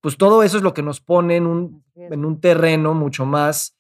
pues 0.01 0.19
todo 0.19 0.43
eso 0.43 0.59
es 0.59 0.63
lo 0.63 0.75
que 0.75 0.83
nos 0.83 1.01
pone 1.01 1.37
en 1.37 1.47
un, 1.47 1.85
en 1.95 2.25
un 2.25 2.41
terreno 2.41 2.93
mucho 2.93 3.25
más 3.25 3.77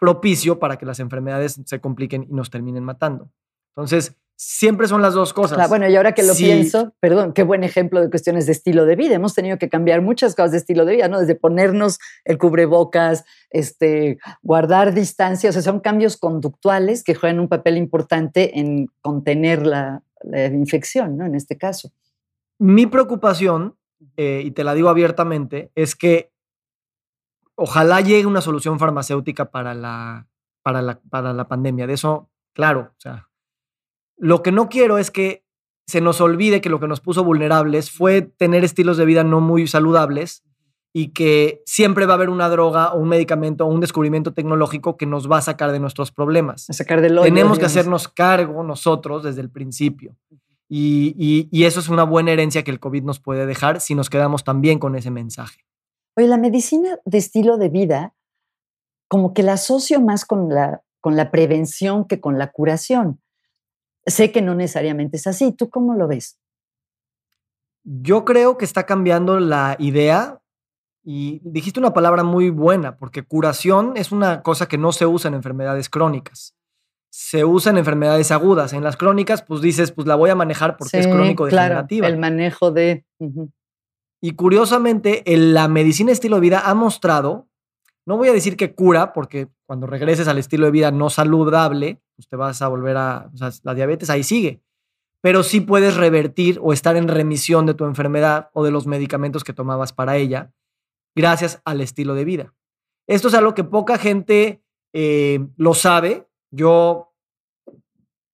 propicio 0.00 0.58
para 0.58 0.76
que 0.76 0.86
las 0.86 0.98
enfermedades 0.98 1.60
se 1.64 1.80
compliquen 1.80 2.26
y 2.28 2.34
nos 2.34 2.50
terminen 2.50 2.82
matando. 2.82 3.30
Entonces, 3.76 4.16
siempre 4.42 4.88
son 4.88 5.02
las 5.02 5.12
dos 5.12 5.34
cosas. 5.34 5.68
bueno, 5.68 5.86
y 5.86 5.94
ahora 5.94 6.12
que 6.12 6.22
lo 6.22 6.34
pienso, 6.34 6.94
perdón, 6.98 7.34
qué 7.34 7.42
buen 7.42 7.62
ejemplo 7.62 8.00
de 8.00 8.08
cuestiones 8.08 8.46
de 8.46 8.52
estilo 8.52 8.86
de 8.86 8.96
vida. 8.96 9.14
Hemos 9.14 9.34
tenido 9.34 9.58
que 9.58 9.68
cambiar 9.68 10.00
muchas 10.00 10.34
cosas 10.34 10.52
de 10.52 10.56
estilo 10.56 10.86
de 10.86 10.96
vida, 10.96 11.08
¿no? 11.08 11.20
Desde 11.20 11.34
ponernos 11.34 11.98
el 12.24 12.38
cubrebocas, 12.38 13.24
este, 13.50 14.18
guardar 14.42 14.94
distancia, 14.94 15.50
o 15.50 15.52
sea, 15.52 15.60
son 15.60 15.80
cambios 15.80 16.16
conductuales 16.16 17.04
que 17.04 17.14
juegan 17.14 17.38
un 17.38 17.48
papel 17.48 17.76
importante 17.76 18.58
en 18.58 18.86
contener 19.02 19.66
la, 19.66 20.02
infección, 20.52 21.16
¿no? 21.16 21.26
En 21.26 21.34
este 21.34 21.56
caso. 21.56 21.92
Mi 22.58 22.86
preocupación, 22.86 23.76
eh, 24.16 24.42
y 24.44 24.50
te 24.50 24.64
la 24.64 24.74
digo 24.74 24.88
abiertamente, 24.88 25.70
es 25.74 25.94
que 25.96 26.29
ojalá 27.60 28.00
llegue 28.00 28.26
una 28.26 28.40
solución 28.40 28.78
farmacéutica 28.78 29.50
para 29.50 29.74
la, 29.74 30.26
para 30.62 30.80
la, 30.80 30.98
para 31.10 31.34
la 31.34 31.46
pandemia. 31.46 31.86
De 31.86 31.92
eso, 31.92 32.30
claro, 32.54 32.92
o 32.96 33.00
sea, 33.00 33.28
lo 34.16 34.42
que 34.42 34.50
no 34.50 34.70
quiero 34.70 34.96
es 34.96 35.10
que 35.10 35.44
se 35.86 36.00
nos 36.00 36.22
olvide 36.22 36.62
que 36.62 36.70
lo 36.70 36.80
que 36.80 36.88
nos 36.88 37.00
puso 37.00 37.22
vulnerables 37.22 37.90
fue 37.90 38.22
tener 38.22 38.64
estilos 38.64 38.96
de 38.96 39.04
vida 39.04 39.24
no 39.24 39.40
muy 39.40 39.66
saludables 39.66 40.42
y 40.94 41.08
que 41.08 41.62
siempre 41.66 42.06
va 42.06 42.14
a 42.14 42.16
haber 42.16 42.30
una 42.30 42.48
droga 42.48 42.94
o 42.94 42.98
un 42.98 43.08
medicamento 43.08 43.66
o 43.66 43.68
un 43.68 43.80
descubrimiento 43.80 44.32
tecnológico 44.32 44.96
que 44.96 45.06
nos 45.06 45.30
va 45.30 45.38
a 45.38 45.42
sacar 45.42 45.70
de 45.70 45.80
nuestros 45.80 46.12
problemas. 46.12 46.62
sacar 46.62 47.02
del 47.02 47.20
Tenemos 47.20 47.58
que 47.58 47.66
hacernos 47.66 48.08
cargo 48.08 48.62
nosotros 48.62 49.22
desde 49.22 49.42
el 49.42 49.50
principio. 49.50 50.16
Y, 50.66 51.48
y, 51.50 51.64
eso 51.64 51.80
es 51.80 51.88
una 51.88 52.04
buena 52.04 52.30
herencia 52.30 52.62
que 52.62 52.70
el 52.70 52.78
COVID 52.78 53.02
nos 53.02 53.18
puede 53.18 53.44
dejar 53.44 53.80
si 53.80 53.96
nos 53.96 54.08
quedamos 54.08 54.44
también 54.44 54.78
con 54.78 54.94
ese 54.94 55.10
mensaje. 55.10 55.64
Oye, 56.16 56.26
la 56.26 56.38
medicina 56.38 56.98
de 57.04 57.18
estilo 57.18 57.56
de 57.56 57.68
vida, 57.68 58.14
como 59.08 59.34
que 59.34 59.42
la 59.42 59.54
asocio 59.54 60.00
más 60.00 60.24
con 60.24 60.48
la, 60.48 60.82
con 61.00 61.16
la 61.16 61.30
prevención 61.30 62.06
que 62.06 62.20
con 62.20 62.38
la 62.38 62.50
curación. 62.50 63.20
Sé 64.06 64.32
que 64.32 64.42
no 64.42 64.54
necesariamente 64.54 65.16
es 65.16 65.26
así. 65.26 65.52
¿Tú 65.52 65.68
cómo 65.70 65.94
lo 65.94 66.08
ves? 66.08 66.38
Yo 67.84 68.24
creo 68.24 68.58
que 68.58 68.64
está 68.64 68.84
cambiando 68.84 69.40
la 69.40 69.76
idea 69.78 70.40
y 71.02 71.40
dijiste 71.44 71.80
una 71.80 71.94
palabra 71.94 72.24
muy 72.24 72.50
buena, 72.50 72.96
porque 72.96 73.22
curación 73.22 73.94
es 73.96 74.12
una 74.12 74.42
cosa 74.42 74.68
que 74.68 74.78
no 74.78 74.92
se 74.92 75.06
usa 75.06 75.28
en 75.28 75.34
enfermedades 75.34 75.88
crónicas. 75.88 76.54
Se 77.10 77.44
usa 77.44 77.72
en 77.72 77.78
enfermedades 77.78 78.30
agudas. 78.30 78.72
En 78.72 78.84
las 78.84 78.96
crónicas, 78.96 79.42
pues 79.42 79.60
dices, 79.60 79.90
pues 79.90 80.06
la 80.06 80.14
voy 80.14 80.30
a 80.30 80.34
manejar 80.34 80.76
porque 80.76 81.00
es 81.00 81.06
crónico 81.06 81.46
degenerativa. 81.46 82.06
el 82.06 82.18
manejo 82.18 82.70
de. 82.70 83.04
Y 84.20 84.32
curiosamente, 84.32 85.22
la 85.26 85.68
medicina 85.68 86.12
estilo 86.12 86.36
de 86.36 86.42
vida 86.42 86.62
ha 86.64 86.74
mostrado, 86.74 87.48
no 88.06 88.16
voy 88.16 88.28
a 88.28 88.32
decir 88.32 88.56
que 88.56 88.74
cura, 88.74 89.12
porque 89.12 89.48
cuando 89.66 89.86
regreses 89.86 90.28
al 90.28 90.38
estilo 90.38 90.66
de 90.66 90.72
vida 90.72 90.90
no 90.90 91.10
saludable, 91.10 92.02
pues 92.16 92.28
te 92.28 92.36
vas 92.36 92.60
a 92.60 92.68
volver 92.68 92.96
a, 92.96 93.30
o 93.32 93.36
sea, 93.36 93.50
la 93.62 93.74
diabetes 93.74 94.10
ahí 94.10 94.22
sigue, 94.22 94.62
pero 95.22 95.42
sí 95.42 95.60
puedes 95.60 95.96
revertir 95.96 96.58
o 96.62 96.72
estar 96.72 96.96
en 96.96 97.08
remisión 97.08 97.66
de 97.66 97.74
tu 97.74 97.84
enfermedad 97.84 98.50
o 98.52 98.64
de 98.64 98.70
los 98.70 98.86
medicamentos 98.86 99.44
que 99.44 99.52
tomabas 99.52 99.92
para 99.92 100.16
ella, 100.16 100.52
gracias 101.14 101.62
al 101.64 101.80
estilo 101.80 102.14
de 102.14 102.24
vida. 102.24 102.54
Esto 103.06 103.28
es 103.28 103.34
algo 103.34 103.54
que 103.54 103.64
poca 103.64 103.98
gente 103.98 104.62
eh, 104.92 105.46
lo 105.56 105.74
sabe. 105.74 106.28
Yo 106.50 107.14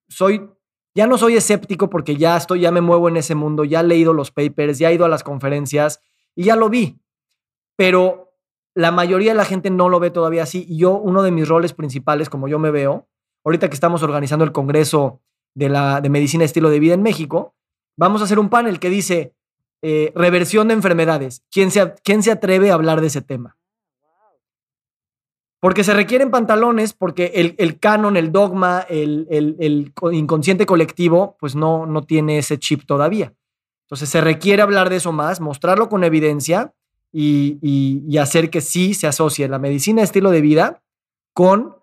soy 0.08 0.50
ya 0.96 1.06
no 1.06 1.18
soy 1.18 1.36
escéptico 1.36 1.90
porque 1.90 2.16
ya 2.16 2.38
estoy, 2.38 2.60
ya 2.60 2.72
me 2.72 2.80
muevo 2.80 3.10
en 3.10 3.18
ese 3.18 3.34
mundo, 3.34 3.64
ya 3.64 3.80
he 3.80 3.84
leído 3.84 4.14
los 4.14 4.30
papers, 4.30 4.78
ya 4.78 4.90
he 4.90 4.94
ido 4.94 5.04
a 5.04 5.10
las 5.10 5.22
conferencias 5.22 6.02
y 6.34 6.44
ya 6.44 6.56
lo 6.56 6.70
vi. 6.70 6.98
Pero 7.76 8.32
la 8.74 8.92
mayoría 8.92 9.32
de 9.32 9.36
la 9.36 9.44
gente 9.44 9.68
no 9.68 9.90
lo 9.90 10.00
ve 10.00 10.10
todavía 10.10 10.44
así. 10.44 10.64
Y 10.66 10.78
yo, 10.78 10.92
uno 10.92 11.22
de 11.22 11.32
mis 11.32 11.46
roles 11.46 11.74
principales, 11.74 12.30
como 12.30 12.48
yo 12.48 12.58
me 12.58 12.70
veo, 12.70 13.08
ahorita 13.44 13.68
que 13.68 13.74
estamos 13.74 14.02
organizando 14.02 14.46
el 14.46 14.52
Congreso 14.52 15.20
de, 15.54 15.68
la, 15.68 16.00
de 16.00 16.08
Medicina 16.08 16.44
Estilo 16.44 16.70
de 16.70 16.80
Vida 16.80 16.94
en 16.94 17.02
México, 17.02 17.54
vamos 17.98 18.22
a 18.22 18.24
hacer 18.24 18.38
un 18.38 18.48
panel 18.48 18.80
que 18.80 18.88
dice 18.88 19.34
eh, 19.82 20.12
reversión 20.14 20.68
de 20.68 20.74
enfermedades. 20.74 21.44
¿Quién 21.50 21.70
se, 21.70 21.92
¿Quién 22.04 22.22
se 22.22 22.30
atreve 22.30 22.70
a 22.70 22.74
hablar 22.74 23.02
de 23.02 23.08
ese 23.08 23.20
tema? 23.20 23.55
Porque 25.60 25.84
se 25.84 25.94
requieren 25.94 26.30
pantalones, 26.30 26.92
porque 26.92 27.54
el, 27.56 27.78
canon, 27.78 28.16
el 28.16 28.30
dogma, 28.30 28.84
el, 28.88 29.92
inconsciente 30.12 30.66
colectivo, 30.66 31.36
pues 31.40 31.54
no, 31.54 31.86
no 31.86 32.02
tiene 32.02 32.38
ese 32.38 32.58
chip 32.58 32.84
todavía. 32.86 33.32
Entonces 33.86 34.08
se 34.08 34.20
requiere 34.20 34.62
hablar 34.62 34.90
de 34.90 34.96
eso 34.96 35.12
más, 35.12 35.40
mostrarlo 35.40 35.88
con 35.88 36.04
evidencia 36.04 36.74
y, 37.12 38.18
hacer 38.18 38.50
que 38.50 38.60
sí 38.60 38.94
se 38.94 39.06
asocie 39.06 39.48
la 39.48 39.58
medicina 39.58 40.02
estilo 40.02 40.30
de 40.30 40.40
vida 40.40 40.82
con 41.32 41.76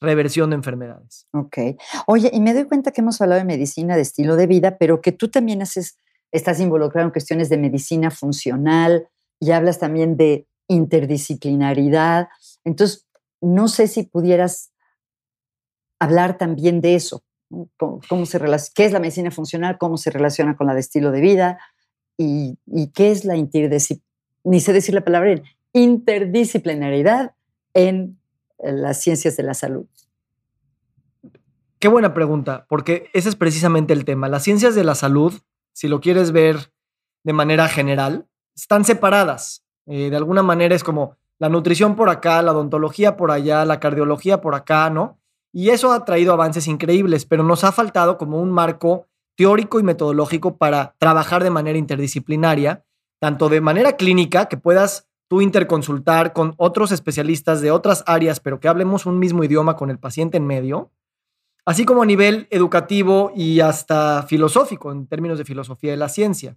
reversión 0.00 0.50
de 0.50 0.56
enfermedades. 0.56 1.26
Ok. 1.32 1.58
Oye, 2.06 2.30
y 2.32 2.40
me 2.40 2.52
doy 2.52 2.64
cuenta 2.64 2.92
que 2.92 3.00
hemos 3.00 3.20
hablado 3.20 3.38
de 3.38 3.46
medicina 3.46 3.96
de 3.96 4.02
estilo 4.02 4.36
de 4.36 4.46
vida, 4.46 4.76
pero 4.78 5.00
que 5.00 5.12
tú 5.12 5.28
también 5.28 5.62
haces, 5.62 5.98
estás 6.30 6.60
involucrado 6.60 7.06
en 7.06 7.12
cuestiones 7.12 7.48
de 7.48 7.56
medicina 7.56 8.10
funcional 8.10 9.08
y 9.40 9.52
hablas 9.52 9.78
también 9.78 10.16
de 10.16 10.46
interdisciplinaridad. 10.68 12.28
Entonces, 12.64 13.05
no 13.40 13.68
sé 13.68 13.88
si 13.88 14.02
pudieras 14.04 14.72
hablar 15.98 16.38
también 16.38 16.80
de 16.80 16.94
eso, 16.94 17.22
¿Cómo, 17.76 18.26
se 18.26 18.40
¿qué 18.74 18.84
es 18.84 18.92
la 18.92 18.98
medicina 18.98 19.30
funcional? 19.30 19.78
¿Cómo 19.78 19.98
se 19.98 20.10
relaciona 20.10 20.56
con 20.56 20.66
la 20.66 20.74
de 20.74 20.80
estilo 20.80 21.12
de 21.12 21.20
vida? 21.20 21.58
y, 22.18 22.58
qué 22.94 23.10
es 23.10 23.24
la 23.24 23.36
interdisciplinariedad, 23.36 24.04
ni 24.44 24.60
sé 24.60 24.72
decir 24.72 24.94
la 24.94 25.04
palabra, 25.04 25.42
interdisciplinariedad 25.72 27.34
en 27.74 28.18
las 28.58 29.00
ciencias 29.00 29.36
de 29.36 29.42
la 29.42 29.54
salud. 29.54 29.86
Qué 31.78 31.88
buena 31.88 32.14
pregunta, 32.14 32.66
porque 32.68 33.10
ese 33.12 33.28
es 33.28 33.36
precisamente 33.36 33.92
el 33.92 34.04
tema. 34.04 34.28
Las 34.28 34.44
ciencias 34.44 34.74
de 34.74 34.84
la 34.84 34.94
salud, 34.94 35.34
si 35.72 35.88
lo 35.88 36.00
quieres 36.00 36.32
ver 36.32 36.72
de 37.22 37.32
manera 37.34 37.68
general, 37.68 38.26
están 38.54 38.84
separadas. 38.84 39.64
Eh, 39.86 40.08
de 40.08 40.16
alguna 40.16 40.42
manera 40.42 40.74
es 40.74 40.82
como 40.82 41.16
la 41.38 41.48
nutrición 41.48 41.96
por 41.96 42.08
acá, 42.08 42.40
la 42.42 42.52
odontología 42.52 43.16
por 43.16 43.30
allá, 43.30 43.64
la 43.64 43.80
cardiología 43.80 44.40
por 44.40 44.54
acá, 44.54 44.90
¿no? 44.90 45.18
Y 45.52 45.70
eso 45.70 45.92
ha 45.92 46.04
traído 46.04 46.32
avances 46.32 46.66
increíbles, 46.68 47.24
pero 47.26 47.42
nos 47.42 47.64
ha 47.64 47.72
faltado 47.72 48.18
como 48.18 48.40
un 48.40 48.50
marco 48.50 49.06
teórico 49.36 49.78
y 49.78 49.82
metodológico 49.82 50.56
para 50.56 50.94
trabajar 50.98 51.44
de 51.44 51.50
manera 51.50 51.78
interdisciplinaria, 51.78 52.84
tanto 53.20 53.48
de 53.48 53.60
manera 53.60 53.96
clínica, 53.96 54.46
que 54.46 54.56
puedas 54.56 55.08
tú 55.28 55.40
interconsultar 55.40 56.32
con 56.32 56.54
otros 56.56 56.92
especialistas 56.92 57.60
de 57.60 57.70
otras 57.70 58.04
áreas, 58.06 58.40
pero 58.40 58.60
que 58.60 58.68
hablemos 58.68 59.06
un 59.06 59.18
mismo 59.18 59.44
idioma 59.44 59.76
con 59.76 59.90
el 59.90 59.98
paciente 59.98 60.36
en 60.36 60.46
medio, 60.46 60.90
así 61.64 61.84
como 61.84 62.02
a 62.02 62.06
nivel 62.06 62.46
educativo 62.50 63.32
y 63.34 63.60
hasta 63.60 64.22
filosófico, 64.22 64.92
en 64.92 65.06
términos 65.06 65.38
de 65.38 65.44
filosofía 65.44 65.90
de 65.90 65.96
la 65.96 66.08
ciencia. 66.08 66.56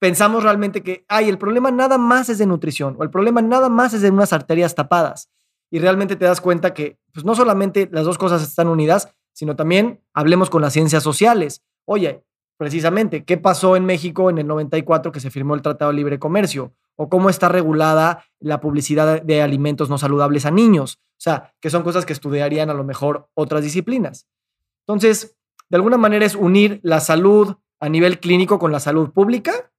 Pensamos 0.00 0.42
realmente 0.42 0.82
que, 0.82 1.04
ay, 1.08 1.28
el 1.28 1.36
problema 1.36 1.70
nada 1.70 1.98
más 1.98 2.30
es 2.30 2.38
de 2.38 2.46
nutrición 2.46 2.96
o 2.98 3.02
el 3.02 3.10
problema 3.10 3.42
nada 3.42 3.68
más 3.68 3.92
es 3.92 4.00
de 4.00 4.10
unas 4.10 4.32
arterias 4.32 4.74
tapadas. 4.74 5.28
Y 5.70 5.78
realmente 5.78 6.16
te 6.16 6.24
das 6.24 6.40
cuenta 6.40 6.72
que 6.72 6.98
pues, 7.12 7.26
no 7.26 7.34
solamente 7.34 7.86
las 7.92 8.06
dos 8.06 8.16
cosas 8.16 8.42
están 8.42 8.68
unidas, 8.68 9.14
sino 9.34 9.56
también 9.56 10.00
hablemos 10.14 10.48
con 10.48 10.62
las 10.62 10.72
ciencias 10.72 11.02
sociales. 11.02 11.62
Oye, 11.84 12.24
precisamente, 12.56 13.24
¿qué 13.24 13.36
pasó 13.36 13.76
en 13.76 13.84
México 13.84 14.30
en 14.30 14.38
el 14.38 14.46
94 14.46 15.12
que 15.12 15.20
se 15.20 15.30
firmó 15.30 15.54
el 15.54 15.60
Tratado 15.60 15.90
de 15.90 15.98
Libre 15.98 16.18
Comercio? 16.18 16.72
¿O 16.96 17.10
cómo 17.10 17.28
está 17.28 17.50
regulada 17.50 18.24
la 18.38 18.58
publicidad 18.62 19.20
de 19.20 19.42
alimentos 19.42 19.90
no 19.90 19.98
saludables 19.98 20.46
a 20.46 20.50
niños? 20.50 20.98
O 21.12 21.20
sea, 21.20 21.52
que 21.60 21.68
son 21.68 21.82
cosas 21.82 22.06
que 22.06 22.14
estudiarían 22.14 22.70
a 22.70 22.74
lo 22.74 22.84
mejor 22.84 23.28
otras 23.34 23.62
disciplinas. 23.62 24.26
Entonces, 24.86 25.36
de 25.68 25.76
alguna 25.76 25.98
manera 25.98 26.24
es 26.24 26.34
unir 26.34 26.80
la 26.82 27.00
salud 27.00 27.56
a 27.80 27.88
nivel 27.90 28.18
clínico 28.18 28.58
con 28.58 28.72
la 28.72 28.80
salud 28.80 29.10
pública 29.10 29.69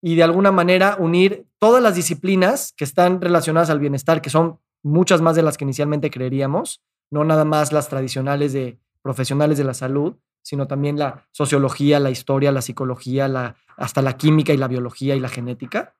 y 0.00 0.14
de 0.14 0.22
alguna 0.22 0.52
manera 0.52 0.96
unir 0.98 1.46
todas 1.58 1.82
las 1.82 1.94
disciplinas 1.94 2.72
que 2.76 2.84
están 2.84 3.20
relacionadas 3.20 3.70
al 3.70 3.80
bienestar, 3.80 4.22
que 4.22 4.30
son 4.30 4.60
muchas 4.82 5.20
más 5.20 5.34
de 5.36 5.42
las 5.42 5.56
que 5.56 5.64
inicialmente 5.64 6.10
creeríamos, 6.10 6.82
no 7.10 7.24
nada 7.24 7.44
más 7.44 7.72
las 7.72 7.88
tradicionales 7.88 8.52
de 8.52 8.78
profesionales 9.02 9.58
de 9.58 9.64
la 9.64 9.74
salud, 9.74 10.16
sino 10.42 10.66
también 10.66 10.98
la 10.98 11.26
sociología, 11.32 12.00
la 12.00 12.10
historia, 12.10 12.52
la 12.52 12.62
psicología, 12.62 13.28
la, 13.28 13.56
hasta 13.76 14.02
la 14.02 14.16
química 14.16 14.52
y 14.52 14.56
la 14.56 14.68
biología 14.68 15.14
y 15.14 15.20
la 15.20 15.28
genética. 15.28 15.94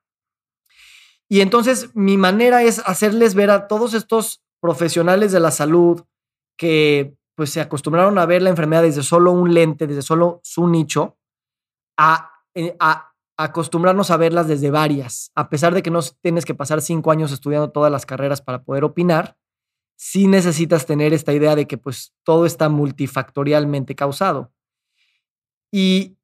Y 1.29 1.41
entonces 1.41 1.95
mi 1.95 2.17
manera 2.17 2.63
es 2.63 2.81
hacerles 2.87 3.35
ver 3.35 3.51
a 3.51 3.69
todos 3.69 3.95
estos 3.95 4.43
profesionales 4.61 5.33
de 5.33 5.41
la 5.41 5.51
salud 5.51 6.05
que 6.57 7.15
pues 7.35 7.51
se 7.51 7.61
acostumbraron 7.61 8.19
a 8.19 8.27
ver 8.27 8.43
la 8.43 8.51
enfermedad 8.51 8.83
desde 8.83 9.03
solo 9.03 9.31
un 9.33 9.55
lente, 9.55 9.87
desde 9.87 10.03
solo 10.03 10.41
su 10.43 10.67
nicho, 10.67 11.17
a, 11.97 12.33
eh, 12.55 12.75
a, 12.81 13.13
acostumbrarnos 13.39 14.11
a 14.11 14.17
verlas 14.17 14.49
desde 14.49 14.71
varias. 14.71 15.31
A 15.35 15.49
pesar 15.49 15.73
de 15.73 15.83
que 15.83 15.91
no 15.91 16.01
tienes 16.21 16.45
que 16.45 16.55
pasar 16.55 16.83
cinco 16.83 17.13
años 17.13 17.31
estudiando 17.33 17.71
todas 17.71 17.91
las 17.91 18.05
carreras 18.05 18.43
para 18.43 18.65
poder 18.65 18.83
opinar, 18.85 19.39
sí 19.97 20.27
necesitas 20.27 20.87
tener 20.87 21.15
esta 21.15 21.33
idea 21.33 21.55
de 21.55 21.67
que 21.67 21.79
pues 21.79 22.13
todo 22.25 22.47
está 22.47 22.69
multifactorialmente 22.69 23.95
causado. 23.95 24.53
Y 25.71 26.19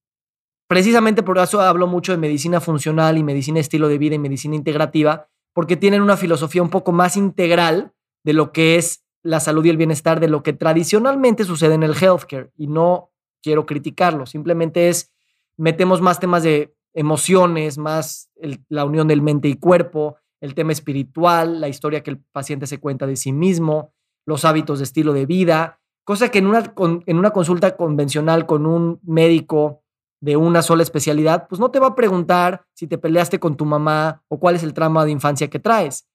precisamente 0.67 1.23
por 1.23 1.39
eso 1.39 1.61
hablo 1.61 1.87
mucho 1.87 2.11
de 2.11 2.19
medicina 2.19 2.61
funcional 2.61 3.17
y 3.17 3.23
medicina 3.23 3.61
estilo 3.61 3.89
de 3.89 3.99
vida 3.99 4.17
y 4.17 4.19
medicina 4.19 4.57
integrativa, 4.57 5.29
porque 5.53 5.77
tienen 5.77 6.03
una 6.03 6.17
filosofía 6.17 6.63
un 6.63 6.71
poco 6.71 6.91
más 6.91 7.17
integral 7.17 7.93
de 8.25 8.33
lo 8.33 8.53
que 8.53 8.77
es 8.77 9.05
la 9.23 9.39
salud 9.39 9.65
y 9.65 9.71
el 9.71 9.77
bienestar, 9.77 10.19
de 10.19 10.29
lo 10.29 10.43
que 10.43 10.53
tradicionalmente 10.53 11.45
sucede 11.45 11.75
en 11.75 11.85
el 11.85 11.95
healthcare. 11.95 12.51
Y 12.57 12.67
no 12.67 13.13
quiero 13.41 13.67
criticarlo, 13.67 14.27
simplemente 14.27 14.89
es, 14.89 15.13
metemos 15.57 16.01
más 16.01 16.19
temas 16.19 16.43
de 16.43 16.74
emociones, 16.95 17.77
más 17.79 18.31
la 18.69 18.85
unión 18.85 19.09
del 19.09 19.23
mente 19.23 19.49
y 19.49 19.55
cuerpo, 19.55 20.17
el 20.41 20.55
tema 20.55 20.73
espiritual, 20.73 21.61
la 21.61 21.69
historia 21.69 22.03
que 22.03 22.11
el 22.11 22.19
paciente 22.19 22.67
se 22.67 22.79
cuenta 22.79 23.07
de 23.07 23.17
sí 23.17 23.33
mismo, 23.33 23.93
los 24.27 24.45
hábitos 24.45 24.79
de 24.79 24.85
estilo 24.85 25.13
de 25.13 25.27
vida, 25.27 25.81
cosa 26.05 26.31
que 26.31 26.39
en 26.39 26.47
una, 26.47 26.75
en 27.07 27.19
una 27.19 27.31
consulta 27.31 27.77
convencional 27.77 28.47
con 28.47 28.67
un 28.67 29.01
médico 29.03 29.83
de 30.21 30.37
una 30.37 30.63
sola 30.63 30.83
especialidad, 30.83 31.49
pues 31.49 31.61
no 31.61 31.71
te 31.71 31.79
va 31.79 31.89
a 31.89 31.95
preguntar 31.95 32.67
si 32.75 32.87
te 32.87 32.97
peleaste 32.97 33.39
con 33.39 33.57
tu 33.57 33.67
mamá 33.67 34.23
o 34.29 34.39
cuál 34.39 34.55
es 34.55 34.63
el 34.63 34.73
trauma 34.73 35.05
de 35.05 35.11
infancia 35.11 35.51
que 35.51 35.59
traes. 35.59 36.09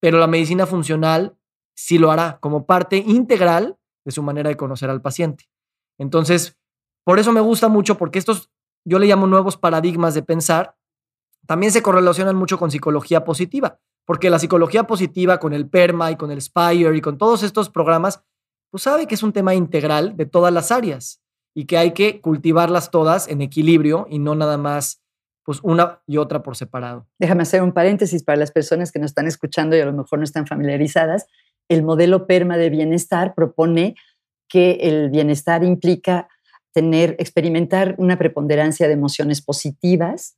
Pero 0.00 0.18
la 0.18 0.26
medicina 0.26 0.66
funcional 0.66 1.38
sí 1.74 1.98
lo 1.98 2.10
hará 2.10 2.38
como 2.40 2.66
parte 2.66 2.98
integral 2.98 3.78
de 4.04 4.12
su 4.12 4.22
manera 4.22 4.50
de 4.50 4.56
conocer 4.56 4.90
al 4.90 5.00
paciente. 5.00 5.48
Entonces, 5.98 6.58
por 7.04 7.18
eso 7.18 7.32
me 7.32 7.40
gusta 7.40 7.68
mucho, 7.68 7.96
porque 7.96 8.18
estos, 8.18 8.50
yo 8.86 8.98
le 8.98 9.06
llamo 9.06 9.26
nuevos 9.26 9.56
paradigmas 9.56 10.14
de 10.14 10.22
pensar, 10.22 10.76
también 11.46 11.72
se 11.72 11.82
correlacionan 11.82 12.36
mucho 12.36 12.58
con 12.58 12.70
psicología 12.70 13.24
positiva, 13.24 13.78
porque 14.04 14.30
la 14.30 14.38
psicología 14.38 14.84
positiva 14.84 15.38
con 15.38 15.52
el 15.52 15.68
PERMA 15.68 16.12
y 16.12 16.16
con 16.16 16.30
el 16.30 16.40
SPIRE 16.40 16.96
y 16.96 17.00
con 17.00 17.18
todos 17.18 17.42
estos 17.42 17.70
programas, 17.70 18.22
pues 18.70 18.82
sabe 18.82 19.06
que 19.06 19.14
es 19.14 19.22
un 19.22 19.32
tema 19.32 19.54
integral 19.54 20.16
de 20.16 20.26
todas 20.26 20.52
las 20.52 20.72
áreas 20.72 21.20
y 21.54 21.66
que 21.66 21.78
hay 21.78 21.92
que 21.92 22.20
cultivarlas 22.20 22.90
todas 22.90 23.28
en 23.28 23.42
equilibrio 23.42 24.06
y 24.10 24.18
no 24.18 24.34
nada 24.34 24.58
más 24.58 25.02
pues 25.44 25.60
una 25.62 26.00
y 26.06 26.16
otra 26.16 26.42
por 26.42 26.56
separado. 26.56 27.06
Déjame 27.20 27.42
hacer 27.42 27.62
un 27.62 27.72
paréntesis 27.72 28.24
para 28.24 28.36
las 28.36 28.50
personas 28.50 28.90
que 28.90 28.98
nos 28.98 29.10
están 29.10 29.28
escuchando 29.28 29.76
y 29.76 29.80
a 29.80 29.86
lo 29.86 29.92
mejor 29.92 30.18
no 30.18 30.24
están 30.24 30.46
familiarizadas 30.46 31.26
el 31.68 31.82
modelo 31.82 32.26
PERMA 32.26 32.56
de 32.56 32.70
bienestar 32.70 33.34
propone 33.34 33.96
que 34.48 34.72
el 34.82 35.10
bienestar 35.10 35.64
implica 35.64 36.28
tener, 36.76 37.16
experimentar 37.18 37.94
una 37.96 38.18
preponderancia 38.18 38.86
de 38.86 38.92
emociones 38.92 39.40
positivas, 39.40 40.36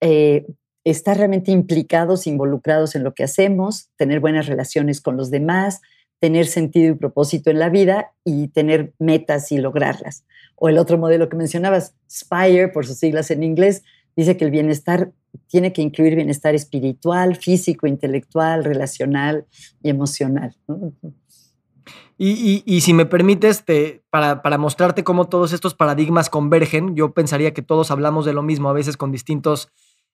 eh, 0.00 0.46
estar 0.84 1.16
realmente 1.16 1.50
implicados, 1.50 2.28
involucrados 2.28 2.94
en 2.94 3.02
lo 3.02 3.14
que 3.14 3.24
hacemos, 3.24 3.90
tener 3.96 4.20
buenas 4.20 4.46
relaciones 4.46 5.00
con 5.00 5.16
los 5.16 5.32
demás, 5.32 5.80
tener 6.20 6.46
sentido 6.46 6.92
y 6.92 6.94
propósito 6.94 7.50
en 7.50 7.58
la 7.58 7.68
vida 7.68 8.12
y 8.24 8.46
tener 8.46 8.92
metas 9.00 9.50
y 9.50 9.58
lograrlas. 9.58 10.24
O 10.54 10.68
el 10.68 10.78
otro 10.78 10.98
modelo 10.98 11.28
que 11.28 11.36
mencionabas, 11.36 11.96
SPIRE, 12.08 12.68
por 12.68 12.86
sus 12.86 12.98
siglas 12.98 13.32
en 13.32 13.42
inglés, 13.42 13.82
dice 14.14 14.36
que 14.36 14.44
el 14.44 14.52
bienestar 14.52 15.10
tiene 15.48 15.72
que 15.72 15.82
incluir 15.82 16.14
bienestar 16.14 16.54
espiritual, 16.54 17.34
físico, 17.34 17.88
intelectual, 17.88 18.62
relacional 18.62 19.46
y 19.82 19.90
emocional. 19.90 20.54
Y, 22.18 22.80
si 22.82 22.94
me 22.94 23.06
permites, 23.06 23.64
para, 24.10 24.42
para, 24.42 24.58
mostrarte 24.58 25.02
cómo 25.02 25.28
todos 25.28 25.52
estos 25.52 25.74
paradigmas 25.74 26.30
convergen, 26.30 26.94
yo 26.94 27.12
pensaría 27.12 27.52
que 27.52 27.62
todos 27.62 27.90
hablamos 27.90 28.24
de 28.24 28.32
lo 28.32 28.42
mismo, 28.42 28.68
a 28.68 28.72
veces 28.72 28.96
con 28.96 29.10
distintos 29.10 29.68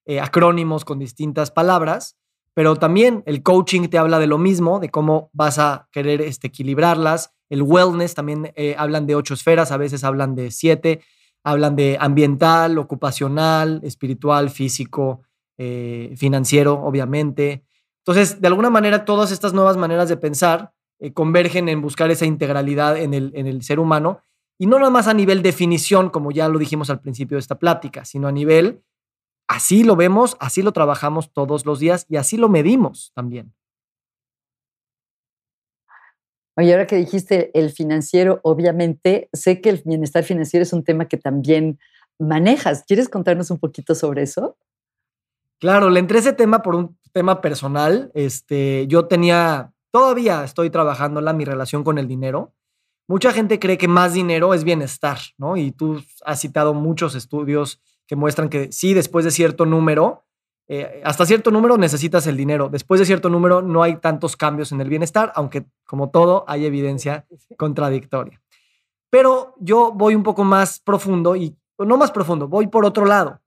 eh, 0.07 0.21
acrónimos, 0.21 0.85
con 0.85 0.99
distintas 0.99 1.51
palabras, 1.51 2.17
pero 2.55 2.77
también 2.77 3.23
el 3.27 3.43
coaching 3.43 3.89
te 3.89 3.99
habla 3.99 4.19
de 4.19 4.27
lo 4.27 4.39
mismo, 4.39 4.81
de 4.81 4.91
cómo 4.91 5.31
vas 5.33 5.59
a 5.59 5.89
querer 5.93 6.23
este, 6.23 6.47
equilibrarlas. 6.47 7.35
El 7.51 7.63
wellness 7.63 8.15
también 8.15 8.53
eh, 8.57 8.75
hablan 8.79 9.07
de 9.07 9.15
ocho 9.15 9.35
esferas, 9.35 9.71
a 9.71 9.77
veces 9.77 10.05
hablan 10.05 10.35
de 10.35 10.51
siete 10.51 11.01
hablan 11.45 11.77
de 11.77 11.97
ambiental, 12.01 12.79
ocupacional, 12.79 13.81
espiritual, 13.83 14.51
físico, 14.51 15.23
eh, 15.57 16.15
financiero, 16.17 16.75
obviamente. 16.75 17.65
Entonces, 17.99 18.41
de 18.41 18.49
alguna 18.49 18.71
manera, 18.71 19.05
todas 19.05 19.31
estas 19.33 19.53
nuevas 19.53 19.77
maneras 19.77 20.09
de 20.09 20.17
pensar 20.17 20.73
eh, 21.01 21.13
convergen 21.13 21.69
en 21.69 21.81
buscar 21.81 22.11
esa 22.11 22.27
integralidad 22.27 22.97
en 22.97 23.15
el, 23.15 23.33
en 23.35 23.47
el 23.47 23.63
ser 23.63 23.81
humano, 23.81 24.21
y 24.59 24.67
no 24.67 24.79
nada 24.79 24.91
más 24.91 25.07
a 25.07 25.15
nivel 25.15 25.43
definición, 25.43 26.11
como 26.11 26.33
ya 26.33 26.49
lo 26.49 26.59
dijimos 26.59 26.91
al 26.91 27.01
principio 27.01 27.37
de 27.37 27.41
esta 27.41 27.59
plática, 27.59 28.05
sino 28.05 28.27
a 28.29 28.33
nivel, 28.33 28.83
así 29.49 29.85
lo 29.85 29.97
vemos, 29.97 30.37
así 30.41 30.63
lo 30.63 30.73
trabajamos 30.73 31.33
todos 31.33 31.65
los 31.65 31.79
días 31.79 32.07
y 32.09 32.17
así 32.17 32.37
lo 32.37 32.49
medimos 32.49 33.13
también. 33.15 33.55
Oye, 36.57 36.73
ahora 36.73 36.89
que 36.89 36.97
dijiste 36.97 37.57
el 37.57 37.71
financiero, 37.71 38.41
obviamente 38.43 39.29
sé 39.33 39.61
que 39.61 39.71
el 39.71 39.81
bienestar 39.85 40.25
financiero 40.25 40.65
es 40.65 40.73
un 40.73 40.83
tema 40.83 41.07
que 41.07 41.17
también 41.17 41.79
manejas. 42.19 42.83
¿Quieres 42.85 43.09
contarnos 43.09 43.53
un 43.53 43.61
poquito 43.61 43.95
sobre 43.95 44.23
eso? 44.23 44.57
Claro, 45.61 45.89
le 45.89 46.01
entré 46.01 46.19
ese 46.19 46.33
tema 46.33 46.63
por 46.63 46.75
un 46.75 46.99
tema 47.13 47.41
personal. 47.41 48.11
Este, 48.13 48.89
yo 48.89 49.07
tenía, 49.07 49.73
todavía 49.91 50.45
estoy 50.45 50.71
trabajando 50.71 51.21
en 51.21 51.37
mi 51.37 51.45
relación 51.45 51.85
con 51.85 51.99
el 51.99 52.09
dinero. 52.09 52.55
Mucha 53.09 53.33
gente 53.33 53.59
cree 53.59 53.79
que 53.79 53.89
más 53.89 54.13
dinero 54.13 54.53
es 54.55 54.65
bienestar, 54.65 55.19
¿no? 55.39 55.57
Y 55.57 55.73
tú 55.73 56.03
has 56.25 56.41
citado 56.41 56.75
muchos 56.75 57.15
estudios 57.15 57.81
que 58.07 58.17
muestran 58.17 58.49
que 58.49 58.71
sí, 58.73 58.95
después 58.95 59.25
de 59.25 59.31
cierto 59.31 59.67
número, 59.67 60.25
eh, 60.67 61.01
hasta 61.03 61.25
cierto 61.25 61.51
número 61.51 61.79
necesitas 61.79 62.27
el 62.27 62.37
dinero. 62.37 62.69
Después 62.69 63.01
de 63.01 63.07
cierto 63.07 63.31
número 63.31 63.63
no 63.63 63.83
hay 63.83 63.97
tantos 63.97 64.37
cambios 64.37 64.73
en 64.73 64.81
el 64.81 64.89
bienestar, 64.89 65.33
aunque 65.35 65.65
como 65.87 66.11
todo 66.11 66.45
hay 66.47 66.67
evidencia 66.67 67.27
contradictoria. 67.57 68.43
Pero 69.11 69.55
yo 69.59 69.93
voy 69.93 70.15
un 70.15 70.23
poco 70.23 70.45
más 70.45 70.81
profundo 70.81 71.35
y 71.35 71.57
no 71.79 71.97
más 71.97 72.11
profundo, 72.11 72.49
voy 72.49 72.67
por 72.67 72.85
otro 72.85 73.07
lado. 73.07 73.41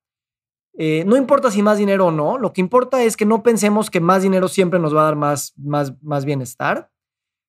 Eh, 0.77 1.03
no 1.05 1.17
importa 1.17 1.51
si 1.51 1.61
más 1.61 1.77
dinero 1.77 2.07
o 2.07 2.11
no, 2.11 2.37
lo 2.37 2.53
que 2.53 2.61
importa 2.61 3.03
es 3.03 3.17
que 3.17 3.25
no 3.25 3.43
pensemos 3.43 3.89
que 3.89 3.99
más 3.99 4.23
dinero 4.23 4.47
siempre 4.47 4.79
nos 4.79 4.95
va 4.95 5.01
a 5.01 5.05
dar 5.05 5.15
más, 5.15 5.53
más, 5.57 5.93
más 6.01 6.25
bienestar. 6.25 6.89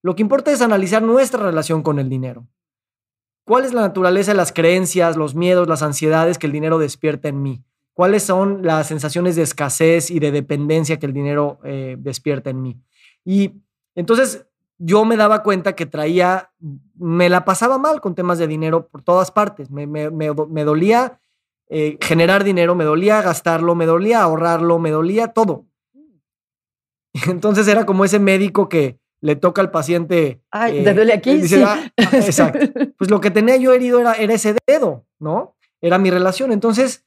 Lo 0.01 0.15
que 0.15 0.21
importa 0.21 0.51
es 0.51 0.61
analizar 0.61 1.01
nuestra 1.01 1.43
relación 1.43 1.81
con 1.81 1.99
el 1.99 2.09
dinero. 2.09 2.47
¿Cuál 3.45 3.65
es 3.65 3.73
la 3.73 3.81
naturaleza 3.81 4.31
de 4.31 4.37
las 4.37 4.53
creencias, 4.53 5.17
los 5.17 5.35
miedos, 5.35 5.67
las 5.67 5.83
ansiedades 5.83 6.37
que 6.37 6.47
el 6.47 6.53
dinero 6.53 6.79
despierta 6.79 7.27
en 7.27 7.41
mí? 7.41 7.63
¿Cuáles 7.93 8.23
son 8.23 8.63
las 8.63 8.87
sensaciones 8.87 9.35
de 9.35 9.43
escasez 9.43 10.09
y 10.09 10.19
de 10.19 10.31
dependencia 10.31 10.97
que 10.97 11.05
el 11.05 11.13
dinero 11.13 11.59
eh, 11.63 11.95
despierta 11.99 12.49
en 12.49 12.61
mí? 12.61 12.81
Y 13.23 13.61
entonces 13.95 14.47
yo 14.77 15.05
me 15.05 15.17
daba 15.17 15.43
cuenta 15.43 15.75
que 15.75 15.85
traía, 15.85 16.51
me 16.95 17.29
la 17.29 17.45
pasaba 17.45 17.77
mal 17.77 18.01
con 18.01 18.15
temas 18.15 18.39
de 18.39 18.47
dinero 18.47 18.87
por 18.87 19.03
todas 19.03 19.31
partes. 19.31 19.69
Me, 19.69 19.85
me, 19.87 20.09
me, 20.09 20.63
dolía 20.63 21.19
eh, 21.69 21.97
generar 22.01 22.43
dinero, 22.43 22.75
me 22.75 22.83
dolía 22.83 23.21
gastarlo, 23.21 23.75
me 23.75 23.85
dolía 23.85 24.21
ahorrarlo, 24.21 24.79
me 24.79 24.91
dolía 24.91 25.29
todo. 25.29 25.65
Entonces 27.27 27.67
era 27.67 27.85
como 27.85 28.05
ese 28.05 28.19
médico 28.19 28.69
que 28.69 28.99
le 29.21 29.35
toca 29.35 29.61
al 29.61 29.71
paciente. 29.71 30.41
Ay, 30.51 30.83
¿te 30.83 30.93
duele 30.93 31.13
aquí? 31.13 31.47
sí. 31.47 31.61
Ah, 31.63 31.91
ah, 31.97 32.09
exacto. 32.13 32.59
Pues 32.97 33.09
lo 33.09 33.21
que 33.21 33.31
tenía 33.31 33.55
yo 33.55 33.73
herido 33.73 33.99
era, 33.99 34.13
era 34.13 34.33
ese 34.33 34.55
dedo, 34.67 35.05
¿no? 35.19 35.55
Era 35.81 35.97
mi 35.97 36.11
relación. 36.11 36.51
Entonces, 36.51 37.05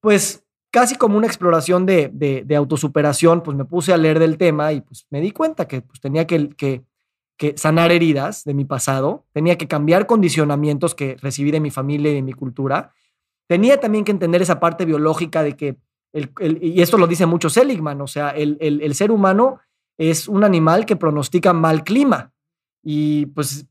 pues 0.00 0.44
casi 0.70 0.96
como 0.96 1.16
una 1.16 1.26
exploración 1.26 1.86
de, 1.86 2.10
de, 2.12 2.56
autosuperación, 2.56 3.42
pues 3.42 3.56
me 3.56 3.64
puse 3.64 3.92
a 3.92 3.96
leer 3.96 4.18
del 4.18 4.36
tema 4.36 4.72
y 4.72 4.80
pues 4.80 5.06
me 5.10 5.20
di 5.20 5.30
cuenta 5.30 5.66
que 5.66 5.82
pues, 5.82 6.00
tenía 6.00 6.26
que, 6.26 6.50
que, 6.50 6.82
que, 7.36 7.56
sanar 7.56 7.90
heridas 7.90 8.44
de 8.44 8.54
mi 8.54 8.64
pasado, 8.64 9.26
tenía 9.32 9.56
que 9.56 9.68
cambiar 9.68 10.06
condicionamientos 10.06 10.94
que 10.94 11.16
recibí 11.20 11.50
de 11.50 11.60
mi 11.60 11.70
familia 11.70 12.10
y 12.10 12.14
de 12.14 12.22
mi 12.22 12.32
cultura, 12.32 12.92
tenía 13.48 13.80
también 13.80 14.04
que 14.04 14.12
entender 14.12 14.42
esa 14.42 14.60
parte 14.60 14.84
biológica 14.84 15.42
de 15.42 15.56
que, 15.56 15.76
el, 16.12 16.30
y 16.62 16.80
esto 16.80 16.98
lo 16.98 17.06
dice 17.06 17.26
mucho 17.26 17.50
Seligman, 17.50 18.00
o 18.00 18.06
sea, 18.06 18.30
el, 18.30 18.56
el 18.60 18.94
ser 18.94 19.10
humano 19.10 19.60
es 19.98 20.28
un 20.28 20.44
animal 20.44 20.86
que 20.86 20.96
pronostica 20.96 21.52
mal 21.52 21.82
clima 21.82 22.32
y 22.82 23.26
pues 23.26 23.66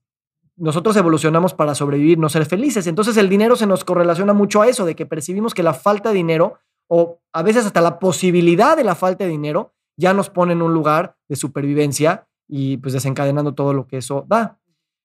nosotros 0.57 0.95
evolucionamos 0.97 1.53
para 1.53 1.75
sobrevivir, 1.75 2.17
no 2.17 2.30
ser 2.30 2.45
felices. 2.45 2.88
Entonces 2.88 3.15
el 3.17 3.30
dinero 3.30 3.55
se 3.55 3.67
nos 3.67 3.84
correlaciona 3.84 4.34
mucho 4.34 4.61
a 4.61 4.67
eso, 4.67 4.86
de 4.86 4.95
que 4.95 5.05
percibimos 5.05 5.53
que 5.53 5.63
la 5.63 5.73
falta 5.73 6.09
de 6.09 6.15
dinero 6.15 6.59
o 6.89 7.19
a 7.32 7.43
veces 7.43 7.65
hasta 7.65 7.82
la 7.82 7.99
posibilidad 7.99 8.75
de 8.75 8.84
la 8.84 8.95
falta 8.95 9.23
de 9.23 9.30
dinero 9.30 9.73
ya 9.97 10.13
nos 10.13 10.30
pone 10.30 10.53
en 10.53 10.61
un 10.61 10.73
lugar 10.73 11.17
de 11.28 11.36
supervivencia 11.36 12.28
y 12.47 12.78
pues 12.78 12.93
desencadenando 12.93 13.53
todo 13.53 13.73
lo 13.73 13.88
que 13.88 13.97
eso 13.97 14.25
da. 14.28 14.59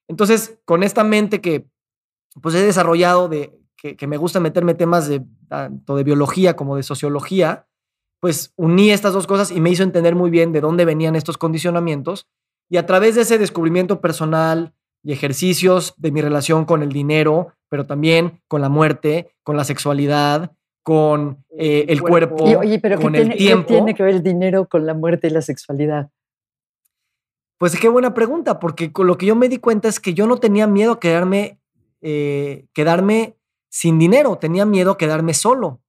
Entonces, 0.09 0.59
con 0.65 0.83
esta 0.83 1.05
mente 1.05 1.41
que 1.41 1.67
pues 2.41 2.55
he 2.55 2.63
desarrollado 2.63 3.29
de 3.29 3.59
que, 3.83 4.07
me 4.07 4.17
gusta 4.17 4.41
meterme 4.41 4.75
temas 4.75 5.09
de 5.09 5.23
tanto 5.49 5.97
de 5.97 6.05
biología 6.05 6.55
como 6.55 6.77
de 6.77 6.83
sociología, 6.83 7.67
pues 8.21 8.53
uní 8.57 8.91
estas 8.91 9.13
dos 9.13 9.27
cosas 9.27 9.51
y 9.51 9.61
me 9.61 9.71
hizo 9.71 9.83
entender 9.83 10.15
muy 10.15 10.31
bien 10.31 10.53
de 10.53 10.61
dónde 10.61 10.85
venían 10.85 11.17
estos 11.17 11.37
condicionamientos 11.37 12.29
y 12.71 12.77
a 12.77 12.87
través 12.87 13.17
de 13.17 13.23
ese 13.23 13.39
descubrimiento 13.39 14.01
personal, 14.01 14.75
y 15.03 15.13
ejercicios 15.13 15.95
de 15.97 16.13
mi 16.13 16.21
relación 16.21 16.65
con 16.65 16.83
el 16.83 16.91
dinero, 16.91 17.55
pero 17.69 17.87
también 17.87 18.41
con 18.49 18.61
la 18.61 18.69
muerte, 18.69 19.35
con 19.43 19.57
la 19.57 19.65
sexualidad, 19.65 20.53
con 20.83 21.45
eh, 21.51 21.87
el 21.89 22.03
cuerpo, 22.03 22.45
oye, 22.45 22.79
pero 22.79 23.01
con 23.01 23.15
el 23.15 23.35
tiempo. 23.37 23.69
¿qué 23.69 23.75
tiene 23.75 23.95
que 23.95 24.03
ver 24.03 24.15
el 24.15 24.23
dinero 24.23 24.69
con 24.69 24.87
la 24.87 24.95
muerte 24.95 25.29
y 25.29 25.31
la 25.31 25.43
sexualidad? 25.43 26.11
Pues 27.59 27.79
qué 27.79 27.89
buena 27.89 28.15
pregunta, 28.15 28.59
porque 28.59 28.93
con 28.93 29.07
lo 29.07 29.17
que 29.17 29.27
yo 29.27 29.37
me 29.37 29.49
di 29.49 29.59
cuenta 29.59 29.89
es 29.89 30.01
que 30.01 30.15
yo 30.15 30.27
no 30.27 30.39
tenía 30.39 30.67
miedo 30.67 30.93
a 30.93 31.01
quedarme, 31.01 31.61
eh, 32.01 32.67
quedarme 32.73 33.37
sin 33.73 33.99
dinero, 33.99 34.37
tenía 34.37 34.67
miedo 34.67 34.91
a 34.91 34.99
quedarme 34.99 35.33
solo 35.33 35.81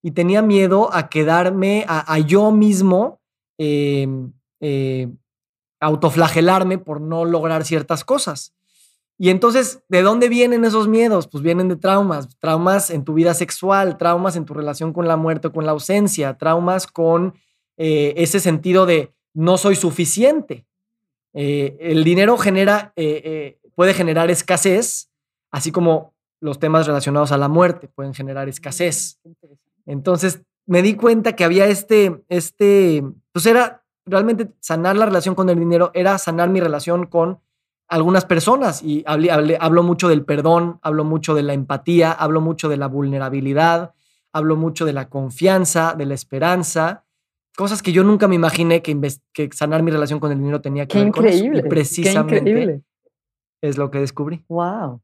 y 0.00 0.12
tenía 0.12 0.42
miedo 0.42 0.94
a 0.94 1.08
quedarme, 1.08 1.84
a, 1.88 2.16
yo 2.20 2.52
mismo 2.52 3.20
em, 3.58 4.32
eh, 4.60 5.08
autoflagelarme 5.80 6.78
por 6.78 7.00
no 7.00 7.24
lograr 7.24 7.64
ciertas 7.64 8.04
cosas. 8.04 8.54
Y 9.18 9.30
entonces, 9.30 9.82
¿de 9.88 10.02
dónde 10.02 10.28
vienen 10.28 10.64
esos 10.64 10.86
miedos? 10.86 11.26
Pues 11.26 11.42
vienen 11.42 11.68
de 11.68 11.74
traumas, 11.74 12.28
traumas 12.38 12.90
en 12.90 13.04
tu 13.04 13.14
vida 13.14 13.34
sexual, 13.34 13.98
traumas 13.98 14.36
en 14.36 14.44
tu 14.44 14.54
relación 14.54 14.92
con 14.92 15.08
la 15.08 15.16
muerte 15.16 15.50
con 15.50 15.66
la 15.66 15.72
ausencia, 15.72 16.38
traumas 16.38 16.86
con 16.86 17.34
eh, 17.76 18.14
ese 18.18 18.38
sentido 18.38 18.86
de 18.86 19.12
no 19.34 19.58
soy 19.58 19.74
suficiente. 19.74 20.64
Eh, 21.34 21.76
el 21.80 22.04
dinero 22.04 22.38
genera, 22.38 22.92
eh, 22.94 23.58
puede 23.74 23.94
generar 23.94 24.30
escasez, 24.30 25.10
así 25.50 25.72
como 25.72 26.14
los 26.42 26.58
temas 26.58 26.86
relacionados 26.86 27.30
a 27.30 27.38
la 27.38 27.48
muerte 27.48 27.88
pueden 27.88 28.14
generar 28.14 28.48
escasez. 28.48 29.20
Entonces, 29.86 30.42
me 30.66 30.82
di 30.82 30.94
cuenta 30.94 31.36
que 31.36 31.44
había 31.44 31.66
este, 31.66 32.22
este, 32.28 33.04
pues 33.32 33.46
era 33.46 33.84
realmente 34.04 34.50
sanar 34.58 34.96
la 34.96 35.06
relación 35.06 35.36
con 35.36 35.48
el 35.48 35.58
dinero, 35.58 35.92
era 35.94 36.18
sanar 36.18 36.48
mi 36.50 36.60
relación 36.60 37.06
con 37.06 37.38
algunas 37.88 38.24
personas 38.24 38.82
y 38.82 39.04
hablo 39.06 39.82
mucho 39.84 40.08
del 40.08 40.24
perdón, 40.24 40.80
hablo 40.82 41.04
mucho 41.04 41.34
de 41.34 41.44
la 41.44 41.52
empatía, 41.52 42.10
hablo 42.10 42.40
mucho 42.40 42.68
de 42.68 42.76
la 42.76 42.88
vulnerabilidad, 42.88 43.94
hablo 44.32 44.56
mucho 44.56 44.84
de 44.84 44.94
la 44.94 45.08
confianza, 45.08 45.94
de 45.96 46.06
la 46.06 46.14
esperanza, 46.14 47.04
cosas 47.56 47.82
que 47.82 47.92
yo 47.92 48.02
nunca 48.02 48.26
me 48.26 48.34
imaginé 48.34 48.82
que, 48.82 48.98
que 49.32 49.48
sanar 49.52 49.84
mi 49.84 49.92
relación 49.92 50.18
con 50.18 50.32
el 50.32 50.38
dinero 50.38 50.60
tenía 50.60 50.86
que 50.86 50.98
ver 50.98 51.06
increíble, 51.06 51.48
con 51.48 51.58
eso. 51.58 51.66
Y 51.66 51.68
precisamente 51.68 52.82
es 53.60 53.78
lo 53.78 53.92
que 53.92 54.00
descubrí. 54.00 54.44
Wow. 54.48 55.00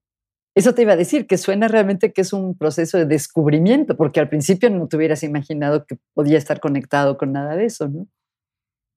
Eso 0.58 0.74
te 0.74 0.82
iba 0.82 0.94
a 0.94 0.96
decir, 0.96 1.28
que 1.28 1.38
suena 1.38 1.68
realmente 1.68 2.12
que 2.12 2.22
es 2.22 2.32
un 2.32 2.58
proceso 2.58 2.98
de 2.98 3.06
descubrimiento, 3.06 3.96
porque 3.96 4.18
al 4.18 4.28
principio 4.28 4.68
no 4.70 4.88
te 4.88 4.96
hubieras 4.96 5.22
imaginado 5.22 5.86
que 5.86 6.00
podía 6.14 6.36
estar 6.36 6.58
conectado 6.58 7.16
con 7.16 7.30
nada 7.30 7.54
de 7.54 7.66
eso, 7.66 7.86
¿no? 7.86 8.08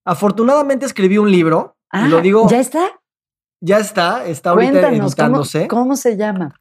Afortunadamente 0.03 0.88
escribí 0.88 1.20
un 1.20 1.30
libro. 1.30 1.78
y 1.93 2.07
lo 2.07 2.18
ah, 2.18 2.22
digo. 2.22 2.49
¿Ya 2.49 2.59
está? 2.59 2.99
Ya 3.59 3.78
está, 3.78 4.26
está 4.26 4.49
ahorita 4.49 4.89
editándose. 4.89 5.68
¿cómo, 5.68 5.95
se 5.95 6.18
llama? 6.18 6.59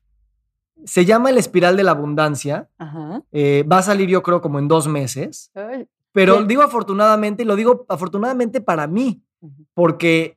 Se 0.84 1.06
llama 1.06 1.30
El 1.30 1.38
Espiral 1.38 1.78
de 1.78 1.84
la 1.84 1.92
Abundancia. 1.92 2.68
Eh, 3.32 3.64
va 3.72 3.78
a 3.78 3.82
salir 3.82 4.06
yo 4.10 4.22
creo 4.22 4.42
como 4.42 4.58
en 4.58 4.68
dos 4.68 4.86
meses. 4.86 5.50
pero 6.12 6.44
digo 6.44 6.60
afortunadamente, 6.60 7.46
lo 7.46 7.56
digo 7.56 7.86
afortunadamente 7.88 8.60
para 8.60 8.86
mí, 8.86 9.24
porque 9.72 10.36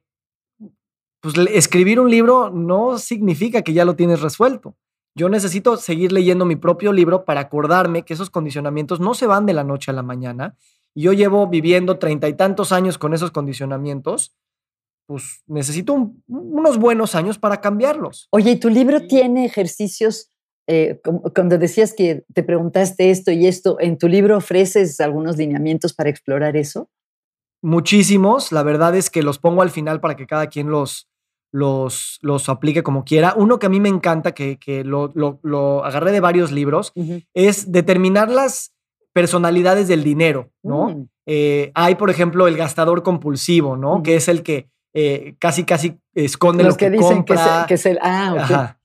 pues, 1.24 1.36
escribir 1.52 2.00
un 2.00 2.12
libro 2.12 2.52
no 2.52 3.00
significa 3.00 3.64
que 3.64 3.74
ya 3.74 3.84
lo 3.84 3.96
tienes 3.96 4.22
resuelto. 4.22 4.76
Yo 5.16 5.30
necesito 5.30 5.78
seguir 5.78 6.12
leyendo 6.12 6.46
mi 6.46 6.56
propio 6.56 6.94
libro 6.94 7.26
para 7.26 7.42
acordarme 7.42 8.04
que 8.04 8.14
esos 8.14 8.30
condicionamientos 8.30 9.00
no 9.00 9.16
se 9.16 9.26
van 9.26 9.48
de 9.48 9.54
la 9.54 9.64
noche 9.64 9.90
a 9.90 9.96
la 9.96 10.04
mañana. 10.04 10.56
Y 10.94 11.04
yo 11.04 11.14
llevo 11.14 11.48
viviendo 11.48 11.98
treinta 11.98 12.30
y 12.30 12.34
tantos 12.34 12.72
años 12.72 13.00
con 13.00 13.16
esos 13.16 13.32
condicionamientos 13.32 14.36
pues 15.06 15.44
necesito 15.48 16.12
unos 16.28 16.78
buenos 16.78 17.16
años 17.16 17.38
para 17.38 17.62
cambiarlos. 17.62 18.28
Oye, 18.32 18.52
¿y 18.52 18.60
tu 18.60 18.70
libro 18.70 19.06
tiene 19.08 19.46
ejercicios? 19.46 20.30
Eh, 20.68 21.02
cuando 21.36 21.58
decías 21.58 21.94
que 21.94 22.24
te 22.34 22.42
preguntaste 22.42 23.10
esto 23.10 23.32
y 23.32 23.48
esto, 23.48 23.78
¿en 23.80 23.98
tu 23.98 24.08
libro 24.08 24.38
ofreces 24.38 25.00
algunos 25.02 25.38
lineamientos 25.38 25.94
para 25.94 26.10
explorar 26.10 26.56
eso? 26.56 26.90
Muchísimos. 27.62 28.52
La 28.52 28.64
verdad 28.64 28.96
es 28.96 29.10
que 29.10 29.24
los 29.24 29.40
pongo 29.40 29.62
al 29.62 29.72
final 29.72 30.00
para 30.00 30.16
que 30.16 30.26
cada 30.26 30.48
quien 30.48 30.70
los, 30.70 31.10
los, 31.54 32.18
los 32.22 32.50
aplique 32.50 32.84
como 32.84 33.06
quiera. 33.06 33.36
Uno 33.38 33.60
que 33.60 33.68
a 33.68 33.70
mí 33.70 33.80
me 33.80 33.88
encanta, 33.88 34.34
que, 34.34 34.58
que 34.58 34.84
lo, 34.84 35.12
lo, 35.14 35.86
agarré 35.86 36.12
de 36.12 36.20
varios 36.20 36.52
libros, 36.52 36.92
es 37.34 37.72
determinar 37.72 38.30
las 38.30 38.74
personalidades 39.14 39.88
del 39.88 40.04
dinero, 40.04 40.50
¿no? 40.64 40.90
Mm. 40.90 41.10
Eh, 41.28 41.72
hay, 41.76 41.96
por 41.96 42.10
ejemplo, 42.10 42.48
el 42.48 42.58
gastador 42.58 43.04
compulsivo, 43.04 43.78
¿no? 43.78 44.02
Que 44.02 44.16
es 44.16 44.28
el 44.28 44.42
que 44.42 44.68
eh, 44.94 45.36
casi, 45.40 45.64
casi 45.64 46.00
esconde 46.16 46.64
Los 46.64 46.74
lo 46.74 46.78
que, 46.78 46.90
dicen 46.90 47.24
Que, 47.24 47.36
es 47.76 47.86
el, 47.86 48.00
ah, 48.02 48.78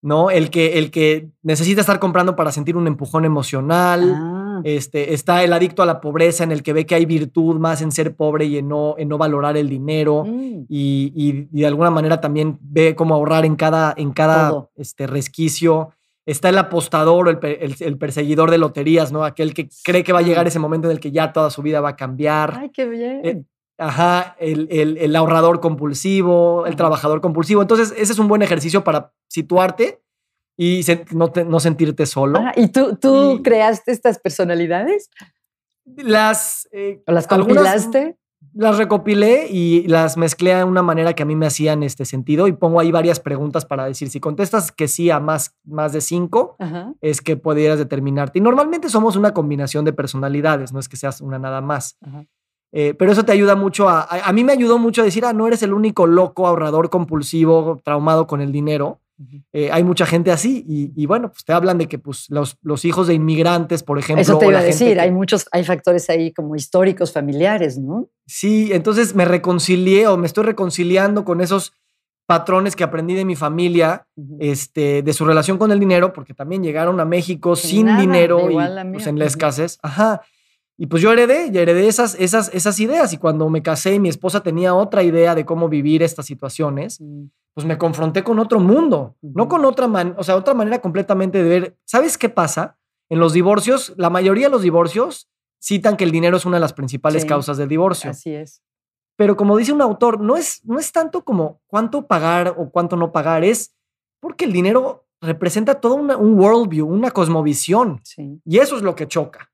¿no? 0.00 0.30
El 0.30 0.50
que, 0.50 0.78
el 0.78 0.92
que 0.92 1.28
necesita 1.42 1.80
estar 1.80 1.98
comprando 1.98 2.36
para 2.36 2.52
sentir 2.52 2.76
un 2.76 2.86
empujón 2.86 3.24
emocional. 3.24 4.14
Ah. 4.16 4.41
Este, 4.64 5.14
está 5.14 5.42
el 5.44 5.52
adicto 5.52 5.82
a 5.82 5.86
la 5.86 6.00
pobreza, 6.00 6.44
en 6.44 6.52
el 6.52 6.62
que 6.62 6.72
ve 6.72 6.86
que 6.86 6.94
hay 6.94 7.06
virtud 7.06 7.56
más 7.56 7.82
en 7.82 7.92
ser 7.92 8.14
pobre 8.14 8.46
y 8.46 8.58
en 8.58 8.68
no, 8.68 8.94
en 8.98 9.08
no 9.08 9.18
valorar 9.18 9.56
el 9.56 9.68
dinero. 9.68 10.24
Mm. 10.24 10.66
Y, 10.68 11.48
de 11.50 11.66
alguna 11.66 11.90
manera 11.90 12.20
también 12.20 12.58
ve 12.60 12.94
cómo 12.94 13.14
ahorrar 13.14 13.44
en 13.44 13.56
cada, 13.56 13.94
en 13.96 14.12
cada 14.12 14.68
este, 14.76 15.06
resquicio. 15.06 15.90
Está 16.24 16.50
el 16.50 16.58
apostador, 16.58 17.28
el, 17.28 17.74
el, 17.80 17.98
perseguidor 17.98 18.50
de 18.50 18.58
loterías, 18.58 19.10
¿no? 19.10 19.24
Aquel 19.24 19.54
que 19.54 19.68
cree 19.84 20.04
que 20.04 20.12
va 20.12 20.20
a 20.20 20.22
llegar 20.22 20.46
ese 20.46 20.60
momento 20.60 20.88
en 20.88 20.92
el 20.92 21.00
que 21.00 21.10
ya 21.10 21.32
toda 21.32 21.50
su 21.50 21.62
vida 21.62 21.80
va 21.80 21.90
a 21.90 21.96
cambiar. 21.96 22.58
Ay, 22.60 22.70
qué 22.70 22.86
bien. 22.86 23.20
Eh, 23.24 23.42
Ajá, 23.82 24.36
el, 24.38 25.16
ahorrador 25.16 25.60
compulsivo, 25.60 26.66
el 26.66 26.76
trabajador 26.76 27.20
compulsivo. 27.20 27.62
Entonces, 27.62 27.92
ese 27.96 28.12
es 28.12 28.18
un 28.18 28.28
buen 28.28 28.42
ejercicio 28.42 28.84
para 28.84 29.12
situarte 29.28 30.00
y 30.56 30.82
no, 31.12 31.60
sentirte 31.60 32.06
solo. 32.06 32.38
Ah, 32.38 32.52
¿Y 32.56 32.68
tú, 32.68 32.96
tú 32.96 33.40
creaste 33.42 33.92
estas 33.92 34.18
personalidades? 34.18 35.10
Las. 35.96 36.68
Eh, 36.72 37.02
¿O 37.06 37.12
las 37.12 37.26
compilaste? 37.26 38.16
las 38.54 38.76
recopilé 38.76 39.46
y 39.50 39.86
las 39.86 40.16
mezclé 40.16 40.54
de 40.54 40.64
una 40.64 40.82
manera 40.82 41.14
que 41.14 41.22
a 41.22 41.26
mí 41.26 41.36
me 41.36 41.46
hacían 41.46 41.82
este 41.82 42.04
sentido 42.04 42.48
y 42.48 42.52
pongo 42.52 42.80
ahí 42.80 42.90
varias 42.90 43.20
preguntas 43.20 43.64
para 43.64 43.86
decir, 43.86 44.10
si 44.10 44.20
contestas 44.20 44.72
que 44.72 44.88
sí 44.88 45.10
a 45.10 45.20
más, 45.20 45.54
más 45.64 45.92
de 45.92 46.00
cinco, 46.00 46.56
es 47.00 47.20
que 47.20 47.36
pudieras 47.36 47.78
determinarte. 47.78 48.38
Y 48.38 48.42
normalmente 48.42 48.88
somos 48.88 49.16
una 49.16 49.32
combinación 49.32 49.84
de 49.84 49.92
personalidades, 49.92 50.72
no 50.72 50.80
es 50.80 50.88
que 50.88 50.96
seas 50.96 51.20
una 51.20 51.38
nada 51.38 51.60
más. 51.60 51.96
Eh, 52.72 52.94
pero 52.94 53.12
eso 53.12 53.24
te 53.24 53.32
ayuda 53.32 53.54
mucho 53.54 53.88
a, 53.88 54.02
a, 54.02 54.32
mí 54.32 54.44
me 54.44 54.52
ayudó 54.52 54.78
mucho 54.78 55.02
a 55.02 55.04
decir, 55.04 55.24
ah, 55.26 55.34
no 55.34 55.46
eres 55.46 55.62
el 55.62 55.74
único 55.74 56.06
loco, 56.06 56.46
ahorrador 56.46 56.88
compulsivo, 56.88 57.80
traumado 57.84 58.26
con 58.26 58.40
el 58.40 58.50
dinero. 58.50 59.00
Eh, 59.52 59.70
hay 59.72 59.84
mucha 59.84 60.06
gente 60.06 60.30
así 60.30 60.64
y, 60.66 61.06
bueno, 61.06 61.30
pues 61.30 61.44
te 61.44 61.52
hablan 61.52 61.78
de 61.78 61.88
que 61.88 61.98
pues, 61.98 62.26
los, 62.28 62.56
los 62.62 62.84
hijos 62.84 63.06
de 63.06 63.14
inmigrantes, 63.14 63.82
por 63.82 63.98
ejemplo. 63.98 64.22
Eso 64.22 64.38
te 64.38 64.46
iba 64.46 64.58
a 64.58 64.62
decir, 64.62 65.00
hay 65.00 65.10
muchos, 65.10 65.46
hay 65.52 65.64
factores 65.64 66.08
ahí 66.10 66.32
como 66.32 66.56
históricos, 66.56 67.12
familiares, 67.12 67.78
¿no? 67.78 68.08
Sí, 68.26 68.70
entonces 68.72 69.14
me 69.14 69.24
reconcilié 69.24 70.06
o 70.06 70.16
me 70.16 70.26
estoy 70.26 70.44
reconciliando 70.44 71.24
con 71.24 71.40
esos 71.40 71.72
patrones 72.26 72.76
que 72.76 72.84
aprendí 72.84 73.14
de 73.14 73.24
mi 73.24 73.36
familia, 73.36 74.06
este, 74.38 75.02
de 75.02 75.12
su 75.12 75.24
relación 75.24 75.58
con 75.58 75.72
el 75.72 75.80
dinero, 75.80 76.12
porque 76.12 76.34
también 76.34 76.62
llegaron 76.62 76.98
a 77.00 77.04
México 77.04 77.56
sin, 77.56 77.96
dinero 77.96 78.50
y 78.50 78.54
pues, 78.92 79.06
en 79.06 79.18
la 79.18 79.26
escasez. 79.26 79.78
Ajá. 79.82 80.22
Y 80.82 80.86
pues 80.86 81.00
yo 81.00 81.12
heredé, 81.12 81.46
y 81.46 81.56
heredé 81.56 81.86
esas, 81.86 82.16
esas, 82.16 82.52
esas 82.52 82.80
ideas. 82.80 83.12
Y 83.12 83.16
cuando 83.16 83.48
me 83.48 83.62
casé 83.62 83.94
y 83.94 84.00
mi 84.00 84.08
esposa 84.08 84.42
tenía 84.42 84.74
otra 84.74 85.04
idea 85.04 85.36
de 85.36 85.46
cómo 85.46 85.68
vivir 85.68 86.02
estas 86.02 86.26
situaciones, 86.26 87.00
mm. 87.00 87.26
pues 87.54 87.64
me 87.64 87.78
confronté 87.78 88.24
con 88.24 88.40
otro 88.40 88.58
mundo, 88.58 89.14
no 89.22 89.46
con 89.46 89.64
otra 89.64 89.86
manera, 89.86 90.16
o 90.18 90.24
sea, 90.24 90.34
otra 90.34 90.54
manera 90.54 90.80
completamente 90.80 91.40
de 91.40 91.48
ver. 91.48 91.78
¿Sabes 91.84 92.18
qué 92.18 92.28
pasa? 92.28 92.80
En 93.08 93.20
los 93.20 93.32
divorcios, 93.32 93.94
la 93.96 94.10
mayoría 94.10 94.48
de 94.48 94.50
los 94.50 94.62
divorcios 94.62 95.30
citan 95.62 95.96
que 95.96 96.02
el 96.02 96.10
dinero 96.10 96.36
es 96.36 96.46
una 96.46 96.56
de 96.56 96.62
las 96.62 96.72
principales 96.72 97.24
causas 97.26 97.58
del 97.58 97.68
divorcio. 97.68 98.10
Así 98.10 98.34
es. 98.34 98.60
Pero 99.14 99.36
como 99.36 99.56
dice 99.56 99.72
un 99.72 99.82
autor, 99.82 100.18
no 100.18 100.36
es, 100.36 100.64
no 100.64 100.80
es 100.80 100.90
tanto 100.90 101.22
como 101.22 101.60
cuánto 101.68 102.08
pagar 102.08 102.56
o 102.58 102.70
cuánto 102.72 102.96
no 102.96 103.12
pagar, 103.12 103.44
es 103.44 103.72
porque 104.18 104.46
el 104.46 104.52
dinero 104.52 105.01
representa 105.22 105.80
todo 105.80 105.94
un 105.94 106.38
worldview, 106.38 106.86
una 106.86 107.10
cosmovisión. 107.12 108.02
Y 108.44 108.58
eso 108.58 108.76
es 108.76 108.82
lo 108.82 108.94
que 108.94 109.06
choca. 109.06 109.50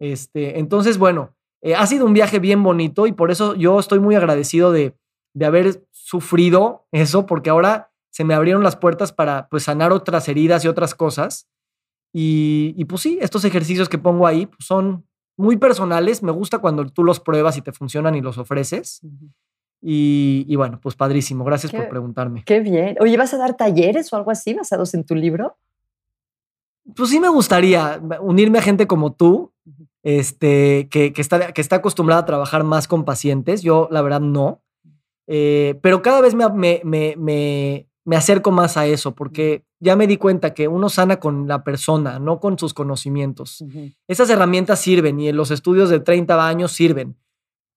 este, 0.00 0.58
entonces, 0.58 0.98
bueno, 0.98 1.36
eh, 1.60 1.74
ha 1.74 1.86
sido 1.86 2.06
un 2.06 2.14
viaje 2.14 2.38
bien 2.38 2.62
bonito 2.62 3.06
y 3.06 3.12
por 3.12 3.30
eso 3.30 3.54
yo 3.54 3.78
estoy 3.78 4.00
muy 4.00 4.14
agradecido 4.14 4.72
de, 4.72 4.96
de, 5.34 5.46
haber 5.46 5.86
sufrido 5.92 6.86
eso, 6.90 7.26
porque 7.26 7.50
ahora 7.50 7.92
se 8.10 8.24
me 8.24 8.34
abrieron 8.34 8.64
las 8.64 8.76
puertas 8.76 9.12
para 9.12 9.48
pues, 9.48 9.64
sanar 9.64 9.92
otras 9.92 10.28
heridas 10.28 10.64
y 10.64 10.68
otras 10.68 10.94
cosas. 10.94 11.46
Y, 12.12 12.74
y 12.76 12.84
pues 12.86 13.02
sí, 13.02 13.18
estos 13.20 13.44
ejercicios 13.44 13.88
que 13.88 13.98
pongo 13.98 14.26
ahí 14.26 14.46
pues, 14.46 14.66
son 14.66 15.06
muy 15.36 15.56
personales. 15.58 16.22
Me 16.22 16.32
gusta 16.32 16.58
cuando 16.58 16.86
tú 16.86 17.04
los 17.04 17.20
pruebas 17.20 17.56
y 17.58 17.62
te 17.62 17.72
funcionan 17.72 18.14
y 18.14 18.22
los 18.22 18.38
ofreces. 18.38 19.02
Y, 19.84 20.54
bueno, 20.54 20.78
pues 20.80 20.94
padrísimo. 20.94 21.44
Gracias 21.44 21.72
por 21.72 21.88
preguntarme. 21.88 22.44
Qué 22.44 22.60
bien. 22.60 22.96
Oye, 23.00 23.16
¿vas 23.16 23.34
a 23.34 23.36
dar 23.36 23.56
talleres 23.56 24.12
o 24.12 24.16
algo 24.16 24.30
así 24.30 24.54
basados 24.54 24.94
en 24.94 25.04
tu 25.04 25.16
libro? 25.16 25.56
Pues 26.94 27.10
sí 27.10 27.18
me 27.18 27.28
gustaría 27.28 28.00
unirme 28.20 28.60
a 28.60 28.62
gente 28.62 28.86
como 28.86 29.12
tú, 29.12 29.52
este, 30.04 30.88
que, 30.88 31.12
está, 31.16 31.52
que 31.52 31.60
está 31.60 31.76
acostumbrada 31.76 32.22
a 32.22 32.26
trabajar 32.26 32.62
más 32.62 32.86
con 32.86 33.04
pacientes. 33.04 33.62
Yo, 33.62 33.88
la 33.90 34.02
verdad, 34.02 34.20
no. 34.20 34.62
Eh, 35.26 35.78
pero 35.82 36.00
cada 36.00 36.20
vez 36.20 36.34
me, 36.34 36.48
me, 36.50 36.80
me, 36.84 37.88
me, 38.04 38.16
acerco 38.16 38.52
más 38.52 38.76
a 38.76 38.86
eso, 38.86 39.14
porque 39.16 39.64
ya 39.80 39.96
me 39.96 40.06
di 40.06 40.16
cuenta 40.16 40.54
que 40.54 40.68
uno 40.68 40.88
sana 40.90 41.18
con 41.18 41.48
la 41.48 41.64
persona, 41.64 42.20
no 42.20 42.38
con 42.38 42.56
sus 42.56 42.72
conocimientos. 42.72 43.64
Esas 44.06 44.30
herramientas 44.30 44.80
sirven 44.80 45.18
y 45.18 45.28
en 45.28 45.36
los 45.36 45.50
estudios 45.50 45.90
de 45.90 46.00
30 46.00 46.46
años 46.46 46.72
sirven, 46.72 47.16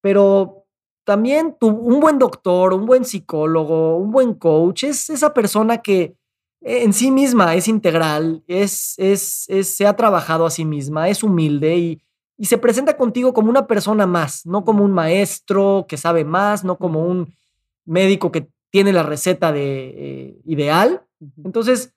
pero 0.02 0.65
también 1.06 1.56
tu, 1.60 1.70
un 1.70 2.00
buen 2.00 2.20
doctor, 2.20 2.74
un 2.74 2.86
buen 2.86 3.06
psicólogo, 3.06 3.98
un 3.98 4.12
buen 4.12 4.34
coach 4.34 4.84
es 4.84 5.10
esa 5.10 5.34
persona 5.34 5.78
que 5.78 6.16
en 6.62 6.94
sí 6.94 7.12
misma 7.12 7.54
es 7.56 7.68
integral, 7.68 8.44
es, 8.48 8.96
es, 8.98 9.48
se 9.48 9.86
ha 9.86 9.96
trabajado 9.96 10.46
a 10.48 10.50
sí 10.50 10.66
misma, 10.66 11.08
es 11.10 11.22
humilde 11.22 11.78
y, 11.78 12.02
y, 12.38 12.46
se 12.46 12.58
presenta 12.58 12.98
contigo 12.98 13.34
como 13.34 13.52
una 13.52 13.68
persona 13.68 14.08
más, 14.08 14.48
no 14.48 14.66
como 14.66 14.84
un 14.84 14.92
maestro 14.92 15.86
que 15.88 15.96
sabe 15.96 16.26
más, 16.26 16.64
no 16.64 16.78
como 16.78 17.06
un 17.06 17.36
médico 17.86 18.32
que 18.32 18.50
tiene 18.72 18.92
la 18.92 19.04
receta 19.04 19.52
de, 19.52 19.94
eh, 19.96 20.42
ideal. 20.44 21.06
Entonces, 21.44 21.94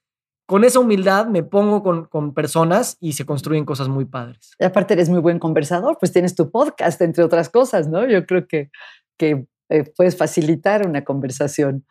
con 0.48 0.64
esa 0.64 0.80
humildad 0.80 1.28
me 1.28 1.44
pongo 1.44 1.82
con, 1.82 2.06
con, 2.06 2.34
personas 2.34 2.96
y 2.98 3.12
se 3.12 3.26
construyen 3.26 3.64
cosas 3.64 3.88
muy 3.88 4.06
padres. 4.06 4.50
Y 4.58 4.64
aparte 4.64 4.94
eres 4.94 5.10
muy 5.10 5.20
buen 5.20 5.38
conversador, 5.38 5.98
pues 6.00 6.12
tienes 6.12 6.34
tu 6.34 6.50
podcast, 6.50 7.00
entre 7.02 7.22
otras 7.22 7.48
cosas, 7.48 7.86
¿no? 7.86 8.08
Yo 8.08 8.26
creo 8.26 8.48
que 8.48 8.70
que 9.18 9.46
eh, 9.68 9.92
puedes 9.94 10.16
facilitar 10.16 10.86
una 10.86 11.04
conversación. 11.04 11.84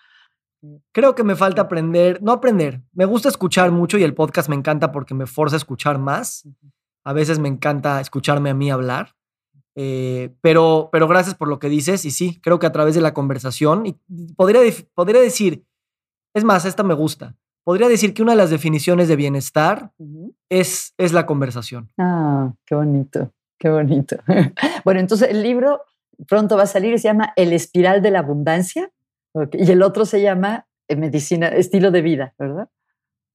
Creo 0.91 1.13
que 1.13 1.23
me 1.23 1.35
falta 1.35 1.61
aprender, 1.61 2.21
no 2.23 2.31
aprender, 2.31 2.81
me 2.93 3.05
gusta 3.05 3.29
escuchar 3.29 3.71
mucho 3.71 3.99
y 3.99 4.03
el 4.03 4.15
podcast 4.15 4.49
me 4.49 4.55
encanta 4.55 4.91
porque 4.91 5.13
me 5.13 5.27
forza 5.27 5.55
a 5.55 5.57
escuchar 5.57 5.99
más. 5.99 6.47
A 7.03 7.13
veces 7.13 7.37
me 7.37 7.47
encanta 7.47 8.01
escucharme 8.01 8.49
a 8.49 8.55
mí 8.55 8.71
hablar, 8.71 9.15
eh, 9.75 10.35
pero, 10.41 10.89
pero 10.91 11.07
gracias 11.07 11.35
por 11.35 11.47
lo 11.47 11.59
que 11.59 11.69
dices 11.69 12.03
y 12.05 12.11
sí, 12.11 12.41
creo 12.41 12.57
que 12.57 12.65
a 12.65 12.71
través 12.71 12.95
de 12.95 13.01
la 13.01 13.13
conversación, 13.13 13.85
y 13.85 13.93
podría, 14.35 14.61
podría 14.95 15.21
decir, 15.21 15.63
es 16.33 16.43
más, 16.43 16.65
esta 16.65 16.83
me 16.83 16.95
gusta, 16.95 17.35
podría 17.67 17.89
decir 17.89 18.13
que 18.13 18.21
una 18.21 18.31
de 18.31 18.37
las 18.37 18.49
definiciones 18.49 19.09
de 19.09 19.17
bienestar 19.17 19.91
es, 20.47 20.93
es 20.97 21.11
la 21.11 21.25
conversación. 21.25 21.89
Ah, 21.97 22.53
qué 22.65 22.75
bonito, 22.75 23.33
qué 23.59 23.69
bonito. 23.69 24.15
bueno, 24.85 25.01
entonces 25.01 25.29
el 25.31 25.43
libro 25.43 25.81
pronto 26.29 26.55
va 26.55 26.63
a 26.63 26.67
salir, 26.67 26.97
se 26.97 27.09
llama 27.09 27.33
El 27.35 27.51
Espiral 27.51 28.01
de 28.01 28.11
la 28.11 28.19
Abundancia, 28.19 28.89
y 29.51 29.69
el 29.69 29.81
otro 29.81 30.05
se 30.05 30.21
llama 30.21 30.65
eh, 30.87 30.95
Medicina, 30.95 31.49
Estilo 31.49 31.91
de 31.91 32.01
Vida, 32.01 32.33
¿verdad? 32.39 32.69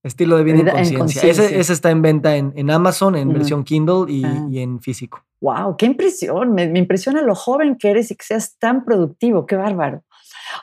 Estilo 0.02 0.38
de 0.38 0.44
vida, 0.44 0.82
en 0.82 0.94
conciencia. 0.94 1.44
Ese, 1.44 1.70
está 1.70 1.90
en 1.90 2.00
venta 2.00 2.34
en, 2.34 2.70
Amazon, 2.70 3.16
en 3.16 3.34
versión 3.34 3.64
Kindle 3.64 4.06
ah. 4.24 4.46
y, 4.50 4.60
en 4.60 4.80
físico. 4.80 5.22
¡Wow! 5.42 5.76
¡Qué 5.76 5.84
impresión! 5.84 6.54
Me, 6.54 6.64
impresiona 6.64 7.20
lo 7.20 7.34
joven 7.34 7.76
que 7.76 7.90
eres 7.90 8.10
y 8.10 8.16
que 8.16 8.24
seas 8.24 8.56
tan 8.58 8.82
productivo. 8.86 9.44
¡Qué 9.44 9.56
bárbaro! 9.56 10.02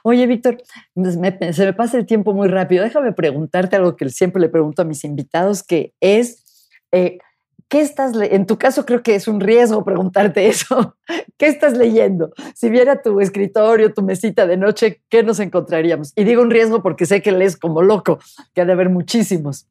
Oye, 0.04 0.28
Víctor, 0.28 0.58
pues 0.94 1.16
se 1.56 1.66
me 1.66 1.74
pasa 1.74 1.98
el 1.98 2.06
tiempo 2.06 2.34
muy 2.34 2.48
rápido. 2.48 2.84
Déjame 2.84 3.14
preguntarte 3.14 3.76
algo 3.76 3.96
que 3.96 4.10
siempre 4.10 4.42
le 4.42 4.50
pregunto 4.50 4.82
a 4.82 4.86
mis 4.86 5.04
invitados, 5.04 5.64
que 5.64 5.94
es, 6.00 6.74
eh, 6.92 7.20
¿qué 7.68 7.82
estás 7.82 8.14
En 8.20 8.46
tu 8.46 8.58
caso 8.58 8.86
creo 8.86 9.04
que 9.04 9.16
es 9.16 9.28
un 9.28 9.40
riesgo 9.40 9.84
preguntarte 9.84 10.48
eso. 10.50 10.96
¿Qué 11.38 11.48
estás 11.48 11.78
leyendo? 11.78 12.32
Si 12.56 12.70
viera 12.70 13.02
tu 13.02 13.20
escritorio, 13.22 13.94
tu 13.94 14.02
mesita 14.02 14.48
de 14.48 14.58
noche, 14.58 15.02
¿qué 15.10 15.24
nos 15.24 15.40
encontraríamos? 15.40 16.14
Y 16.16 16.24
digo 16.24 16.42
un 16.42 16.52
riesgo 16.52 16.82
porque 16.82 17.06
sé 17.06 17.22
que 17.22 17.32
lees 17.32 17.58
como 17.58 17.82
loco, 17.82 18.20
que 18.54 18.62
ha 18.62 18.66
de 18.66 18.74
haber 18.74 18.90
muchísimos. 18.90 19.68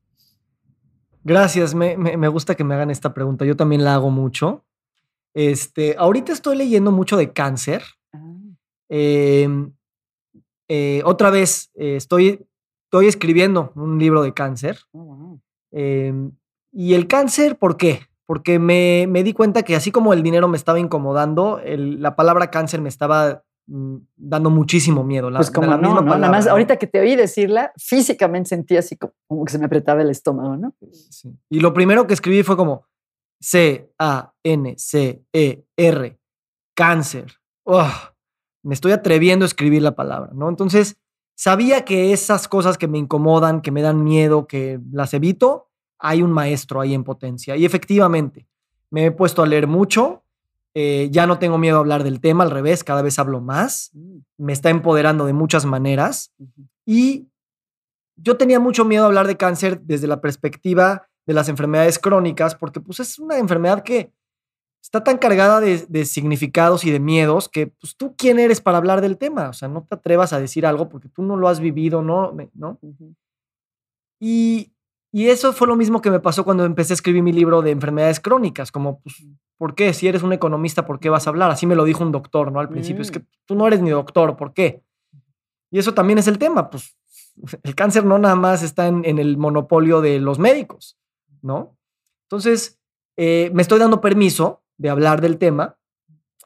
Gracias, 1.25 1.75
me, 1.75 2.29
gusta 2.29 2.55
que 2.55 2.65
me 2.65 2.75
hagan 2.75 2.91
esta 2.91 3.13
pregunta. 3.13 3.45
Yo 3.45 3.55
también 3.55 3.85
la 3.85 3.95
hago 3.95 4.11
mucho. 4.11 4.65
Este, 5.35 5.95
ahorita 5.99 6.33
estoy 6.33 6.57
leyendo 6.57 6.91
mucho 6.91 7.19
de 7.19 7.33
cáncer. 7.33 7.83
Ah. 8.15 8.19
Em, 8.89 9.73
eh, 10.69 11.03
otra 11.05 11.31
vez, 11.31 11.71
eh, 11.75 11.97
estoy, 11.97 12.47
estoy 12.85 13.07
escribiendo 13.07 13.73
un 13.75 13.99
libro 13.99 14.23
de 14.23 14.35
cáncer. 14.35 14.79
Oh, 14.93 15.41
em, 15.73 16.33
y 16.73 16.95
el 16.95 17.09
cáncer, 17.09 17.59
¿por 17.59 17.77
qué? 17.77 18.03
Porque 18.27 18.59
me, 18.59 19.07
me, 19.09 19.23
di 19.25 19.33
cuenta 19.33 19.63
que 19.63 19.75
así 19.75 19.91
como 19.91 20.13
el 20.13 20.23
dinero 20.23 20.49
me 20.49 20.59
estaba 20.59 20.79
incomodando, 20.79 21.61
la 21.65 22.15
palabra 22.15 22.51
cáncer 22.51 22.83
me 22.83 22.91
estaba 22.91 23.43
mm, 23.67 23.97
dando 24.17 24.51
muchísimo 24.51 25.03
miedo. 25.03 25.31
La, 25.31 25.39
pues 25.39 25.51
como 25.51 25.75
no, 25.79 26.03
¿no? 26.03 26.03
Nada 26.03 26.31
más 26.31 26.47
ahorita 26.47 26.77
que 26.77 26.87
te 26.87 27.01
oí 27.01 27.17
decirla, 27.17 27.73
físicamente 27.79 28.51
sentí 28.51 28.77
así 28.77 28.99
como, 28.99 29.45
que 29.47 29.53
se 29.53 29.59
me 29.59 29.65
apretaba 29.65 30.03
el 30.03 30.11
estómago, 30.11 30.59
¿no? 30.59 30.75
Sí. 31.11 31.35
Y 31.49 31.61
lo 31.61 31.73
primero 31.73 32.07
que 32.07 32.13
escribí 32.13 32.43
fue 32.43 32.59
como 32.59 32.85
C-A-N-C-E-R, 33.41 34.29
cáncer. 36.75 37.33
Me 38.63 38.75
estoy 38.75 38.93
atreviendo 38.93 39.45
a 39.45 39.49
escribir 39.49 39.83
la 39.83 39.95
palabra, 39.95 40.31
¿no? 40.35 40.49
Entonces, 40.49 40.97
sabía 41.35 41.85
que 41.85 42.13
esas 42.13 42.49
cosas 42.49 42.79
que 42.79 42.89
me 42.89 42.99
incomodan, 42.99 43.61
que 43.61 43.71
me 43.71 43.83
dan 43.83 44.03
miedo, 44.03 44.47
que 44.47 44.81
las 44.91 45.15
evito, 45.15 45.69
hay 45.99 46.23
un 46.23 46.33
maestro 46.33 46.81
ahí 46.81 46.95
en 46.95 47.05
potencia. 47.05 47.57
Y 47.57 47.65
efectivamente, 47.65 48.47
me 48.91 49.07
he 49.07 49.11
puesto 49.11 49.43
a 49.43 49.47
leer 49.47 49.67
mucho, 49.67 50.25
eh, 50.75 51.09
ya 51.11 51.27
no 51.27 51.39
tengo 51.39 51.59
miedo 51.59 51.77
a 51.77 51.81
hablar 51.81 52.05
del 52.05 52.21
tema, 52.21 52.45
al 52.45 52.51
revés, 52.51 52.85
cada 52.85 53.03
vez 53.03 53.19
hablo 53.19 53.41
más, 53.41 53.91
mm. 53.95 54.19
me 54.39 54.53
está 54.53 54.71
empoderando 54.71 55.27
de 55.27 55.33
muchas 55.33 55.65
maneras. 55.65 56.33
Y 56.85 57.29
yo 58.17 58.37
tenía 58.37 58.61
mucho 58.61 58.85
miedo 58.85 59.05
a 59.05 59.07
hablar 59.07 59.27
de 59.27 59.37
cáncer 59.37 59.81
desde 59.83 60.07
la 60.07 60.21
perspectiva 60.21 61.09
de 61.27 61.35
las 61.35 61.49
enfermedades 61.49 61.99
crónicas, 61.99 62.55
porque 62.55 62.81
pues 62.81 63.01
es 63.01 63.19
una 63.19 63.39
enfermedad 63.39 63.83
que 63.83 64.13
está 64.83 65.05
tan 65.05 65.19
cargada 65.19 65.61
de, 65.61 66.05
significados 66.05 66.85
y 66.85 66.91
de 66.91 67.01
miedos 67.01 67.49
que 67.49 67.67
pues 67.67 67.97
tú 67.97 68.15
quién 68.17 68.39
eres 68.39 68.61
para 68.61 68.79
hablar 68.79 69.01
del 69.01 69.19
tema, 69.19 69.49
o 69.51 69.53
sea, 69.53 69.69
no 69.69 69.85
te 69.85 69.97
atrevas 69.97 70.33
a 70.33 70.41
decir 70.41 70.65
algo 70.65 70.89
porque 70.89 71.09
tú 71.09 71.23
no 71.23 71.37
lo 71.37 71.49
has 71.49 71.61
vivido, 71.61 72.03
¿no? 72.03 72.35
¿no? 72.55 72.79
Y 74.21 74.73
y 75.11 75.29
eso 75.29 75.55
fue 75.55 75.67
lo 75.67 75.75
mismo 75.75 76.03
que 76.03 76.11
me 76.11 76.21
pasó 76.21 76.45
cuando 76.45 76.67
empecé 76.67 76.93
a 76.93 76.95
escribir 76.95 77.23
mi 77.23 77.33
libro 77.33 77.63
de 77.63 77.71
enfermedades 77.71 78.21
crónicas, 78.21 78.71
como 78.71 79.01
pues, 79.01 79.25
¿Por 79.59 79.75
qué? 79.75 79.93
Si 79.93 80.07
eres 80.07 80.23
un 80.23 80.33
economista, 80.33 80.87
¿por 80.87 81.01
qué 81.01 81.11
vas 81.11 81.27
a 81.27 81.31
hablar? 81.31 81.51
Así 81.51 81.67
me 81.67 81.75
lo 81.75 81.85
dijo 81.85 82.05
un 82.05 82.13
doctor, 82.13 82.53
¿no? 82.53 82.61
Al 82.61 82.69
principio, 82.69 83.03
es 83.03 83.11
que 83.11 83.19
mm. 83.19 83.27
tú 83.45 83.57
no 83.57 83.67
eres 83.67 83.83
ni 83.83 83.91
doctor, 83.91 84.37
¿por 84.37 84.55
qué? 84.55 84.85
Y 85.73 85.81
eso 85.81 85.93
también 85.95 86.19
es 86.19 86.29
el 86.29 86.39
tema, 86.39 86.71
pues 86.71 86.97
el 87.65 87.75
cáncer 87.75 88.05
no 88.05 88.19
nada 88.19 88.37
más 88.37 88.63
está 88.63 88.87
en, 88.87 89.05
el 89.05 89.37
monopolio 89.37 90.01
de 90.01 90.21
los 90.21 90.39
médicos, 90.39 90.97
¿no? 91.43 91.77
Entonces, 92.27 92.79
eh, 93.17 93.51
me 93.53 93.63
estoy 93.63 93.81
dando 93.81 94.01
permiso 94.01 94.63
de 94.79 94.91
hablar 94.91 95.21
del 95.21 95.39
tema 95.39 95.77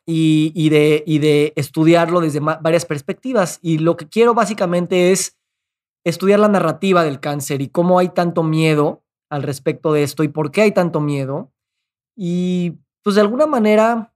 y, 0.04 0.68
de, 0.70 1.04
y 1.06 1.18
de 1.18 1.52
estudiarlo 1.56 2.20
desde 2.20 2.40
varias 2.40 2.84
perspectivas. 2.84 3.58
Y 3.62 3.78
lo 3.78 3.96
que 3.96 4.08
quiero 4.08 4.34
básicamente 4.34 5.12
es 5.12 5.38
estudiar 6.04 6.40
la 6.40 6.48
narrativa 6.48 7.04
del 7.04 7.20
cáncer 7.20 7.62
y 7.62 7.68
cómo 7.68 7.98
hay 7.98 8.08
tanto 8.08 8.42
miedo 8.42 9.04
al 9.30 9.42
respecto 9.42 9.92
de 9.92 10.02
esto 10.02 10.24
y 10.24 10.28
por 10.28 10.50
qué 10.50 10.62
hay 10.62 10.72
tanto 10.72 11.00
miedo. 11.00 11.52
Y 12.16 12.78
pues 13.02 13.14
de 13.14 13.22
alguna 13.22 13.46
manera 13.46 14.12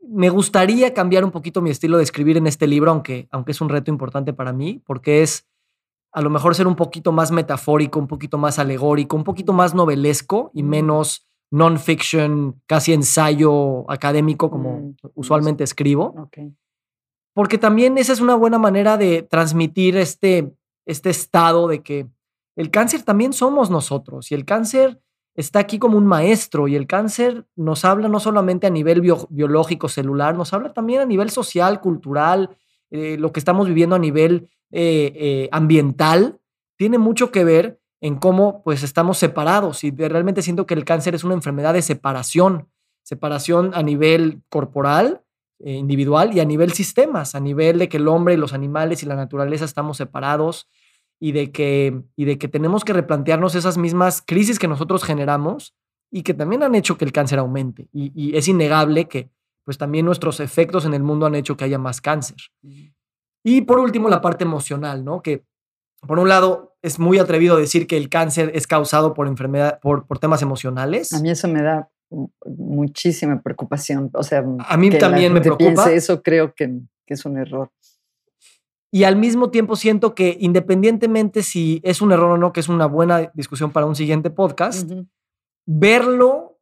me 0.00 0.30
gustaría 0.30 0.94
cambiar 0.94 1.24
un 1.24 1.30
poquito 1.30 1.60
mi 1.60 1.70
estilo 1.70 1.98
de 1.98 2.02
escribir 2.02 2.36
en 2.36 2.46
este 2.46 2.66
libro, 2.66 2.90
aunque, 2.90 3.28
aunque 3.30 3.52
es 3.52 3.60
un 3.60 3.68
reto 3.68 3.90
importante 3.90 4.32
para 4.32 4.52
mí, 4.52 4.82
porque 4.84 5.22
es 5.22 5.46
a 6.12 6.20
lo 6.20 6.30
mejor 6.30 6.54
ser 6.54 6.66
un 6.66 6.74
poquito 6.74 7.12
más 7.12 7.30
metafórico, 7.30 7.98
un 7.98 8.08
poquito 8.08 8.36
más 8.36 8.58
alegórico, 8.58 9.14
un 9.14 9.24
poquito 9.24 9.52
más 9.52 9.74
novelesco 9.74 10.50
y 10.54 10.62
menos 10.62 11.29
non-fiction, 11.50 12.60
casi 12.66 12.92
ensayo 12.92 13.90
académico 13.90 14.50
como 14.50 14.78
mm, 14.78 14.94
usualmente 15.14 15.64
escribo. 15.64 16.28
Porque 17.34 17.58
también 17.58 17.98
esa 17.98 18.12
es 18.12 18.20
una 18.20 18.34
buena 18.34 18.58
manera 18.58 18.96
de 18.96 19.22
transmitir 19.22 19.96
este, 19.96 20.52
este 20.86 21.10
estado 21.10 21.68
de 21.68 21.82
que 21.82 22.06
el 22.56 22.70
cáncer 22.70 23.02
también 23.02 23.32
somos 23.32 23.70
nosotros 23.70 24.30
y 24.30 24.34
el 24.34 24.44
cáncer 24.44 25.00
está 25.34 25.60
aquí 25.60 25.78
como 25.78 25.96
un 25.96 26.06
maestro 26.06 26.68
y 26.68 26.76
el 26.76 26.86
cáncer 26.86 27.46
nos 27.56 27.84
habla 27.84 28.08
no 28.08 28.20
solamente 28.20 28.66
a 28.66 28.70
nivel 28.70 29.00
biológico, 29.00 29.88
celular, 29.88 30.36
nos 30.36 30.52
habla 30.52 30.72
también 30.72 31.00
a 31.00 31.06
nivel 31.06 31.30
social, 31.30 31.80
cultural, 31.80 32.56
eh, 32.90 33.16
lo 33.18 33.32
que 33.32 33.40
estamos 33.40 33.68
viviendo 33.68 33.96
a 33.96 34.00
nivel 34.00 34.50
eh, 34.72 35.12
eh, 35.14 35.48
ambiental, 35.52 36.40
tiene 36.76 36.98
mucho 36.98 37.30
que 37.30 37.44
ver 37.44 37.79
en 38.00 38.16
cómo 38.16 38.62
pues 38.62 38.82
estamos 38.82 39.18
separados 39.18 39.84
y 39.84 39.90
realmente 39.90 40.42
siento 40.42 40.66
que 40.66 40.74
el 40.74 40.84
cáncer 40.84 41.14
es 41.14 41.24
una 41.24 41.34
enfermedad 41.34 41.74
de 41.74 41.82
separación, 41.82 42.68
separación 43.02 43.72
a 43.74 43.82
nivel 43.82 44.42
corporal, 44.48 45.22
individual 45.62 46.34
y 46.34 46.40
a 46.40 46.44
nivel 46.44 46.72
sistemas, 46.72 47.34
a 47.34 47.40
nivel 47.40 47.78
de 47.78 47.88
que 47.88 47.98
el 47.98 48.08
hombre 48.08 48.34
y 48.34 48.36
los 48.38 48.54
animales 48.54 49.02
y 49.02 49.06
la 49.06 49.16
naturaleza 49.16 49.64
estamos 49.64 49.98
separados 49.98 50.68
y 51.18 51.32
de 51.32 51.52
que, 51.52 52.02
y 52.16 52.24
de 52.24 52.38
que 52.38 52.48
tenemos 52.48 52.84
que 52.84 52.94
replantearnos 52.94 53.54
esas 53.54 53.76
mismas 53.76 54.22
crisis 54.26 54.58
que 54.58 54.68
nosotros 54.68 55.04
generamos 55.04 55.74
y 56.10 56.22
que 56.22 56.34
también 56.34 56.62
han 56.62 56.74
hecho 56.74 56.96
que 56.96 57.04
el 57.04 57.12
cáncer 57.12 57.38
aumente. 57.38 57.88
Y, 57.92 58.36
es 58.36 58.48
innegable 58.48 59.06
que 59.06 59.30
pues 59.64 59.76
también 59.76 60.06
nuestros 60.06 60.40
efectos 60.40 60.86
en 60.86 60.94
el 60.94 61.02
mundo 61.02 61.26
han 61.26 61.34
hecho 61.34 61.56
que 61.56 61.64
haya 61.64 61.78
más 61.78 62.00
cáncer. 62.00 62.38
Y 63.44 63.60
por 63.60 63.78
último, 63.78 64.08
la 64.08 64.22
parte 64.22 64.44
emocional, 64.44 65.04
¿no? 65.04 65.22
Que 65.22 65.44
por 66.06 66.18
un 66.18 66.28
lado 66.28 66.69
es 66.82 66.98
muy 66.98 67.18
atrevido 67.18 67.56
decir 67.56 67.86
que 67.86 67.96
el 67.96 68.08
cáncer 68.08 68.52
es 68.54 68.66
causado 68.66 69.14
por 69.14 69.26
enfermedad, 69.26 69.80
por, 69.80 70.06
por 70.06 70.18
temas 70.18 70.42
emocionales. 70.42 71.12
A 71.12 71.20
mí 71.20 71.30
eso 71.30 71.48
me 71.48 71.62
da 71.62 71.90
muchísima 72.44 73.40
preocupación. 73.42 74.10
O 74.14 74.22
sea, 74.22 74.44
a 74.66 74.76
mí 74.76 74.90
también 74.90 75.32
me 75.32 75.40
preocupa. 75.40 75.90
eso 75.92 76.22
creo 76.22 76.54
que, 76.54 76.80
que 77.06 77.14
es 77.14 77.24
un 77.24 77.38
error. 77.38 77.70
Y 78.92 79.04
al 79.04 79.16
mismo 79.16 79.50
tiempo 79.50 79.76
siento 79.76 80.14
que 80.14 80.36
independientemente 80.40 81.42
si 81.42 81.80
es 81.84 82.00
un 82.00 82.10
error 82.10 82.32
o 82.32 82.38
no, 82.38 82.52
que 82.52 82.60
es 82.60 82.68
una 82.68 82.86
buena 82.86 83.30
discusión 83.34 83.70
para 83.70 83.86
un 83.86 83.94
siguiente 83.94 84.30
podcast, 84.30 84.90
verlo 85.64 86.58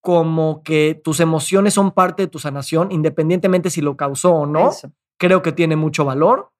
como 0.00 0.62
que 0.64 1.00
tus 1.04 1.20
emociones 1.20 1.74
son 1.74 1.92
parte 1.92 2.24
de 2.24 2.28
tu 2.28 2.40
sanación, 2.40 2.90
independientemente 2.90 3.70
si 3.70 3.80
lo 3.80 3.96
causó 3.96 4.32
o 4.32 4.46
no, 4.46 4.72
creo 5.18 5.42
que 5.42 5.52
tiene 5.52 5.76
mucho 5.76 6.04
valor. 6.04 6.50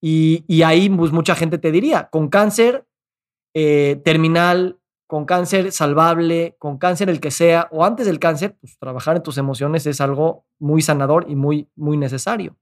y, 0.00 0.62
ahí 0.62 0.88
pues, 0.90 1.12
mucha 1.12 1.34
gente 1.34 1.58
te 1.58 1.72
diría, 1.72 2.08
con 2.10 2.28
cáncer 2.28 2.86
eh, 3.54 4.00
terminal, 4.04 4.78
con 5.06 5.24
cáncer 5.24 5.72
salvable, 5.72 6.56
con 6.58 6.78
cáncer 6.78 7.10
el 7.10 7.20
que 7.20 7.30
sea, 7.30 7.68
o 7.72 7.84
antes 7.84 8.06
del 8.06 8.20
cáncer, 8.20 8.56
pues 8.60 8.78
trabajar 8.78 9.16
en 9.16 9.22
tus 9.22 9.38
emociones 9.38 9.86
es 9.86 10.00
algo 10.00 10.44
muy 10.58 10.82
sanador 10.82 11.26
y 11.28 11.34
muy, 11.34 11.68
muy 11.74 11.96
necesario. 11.96 12.56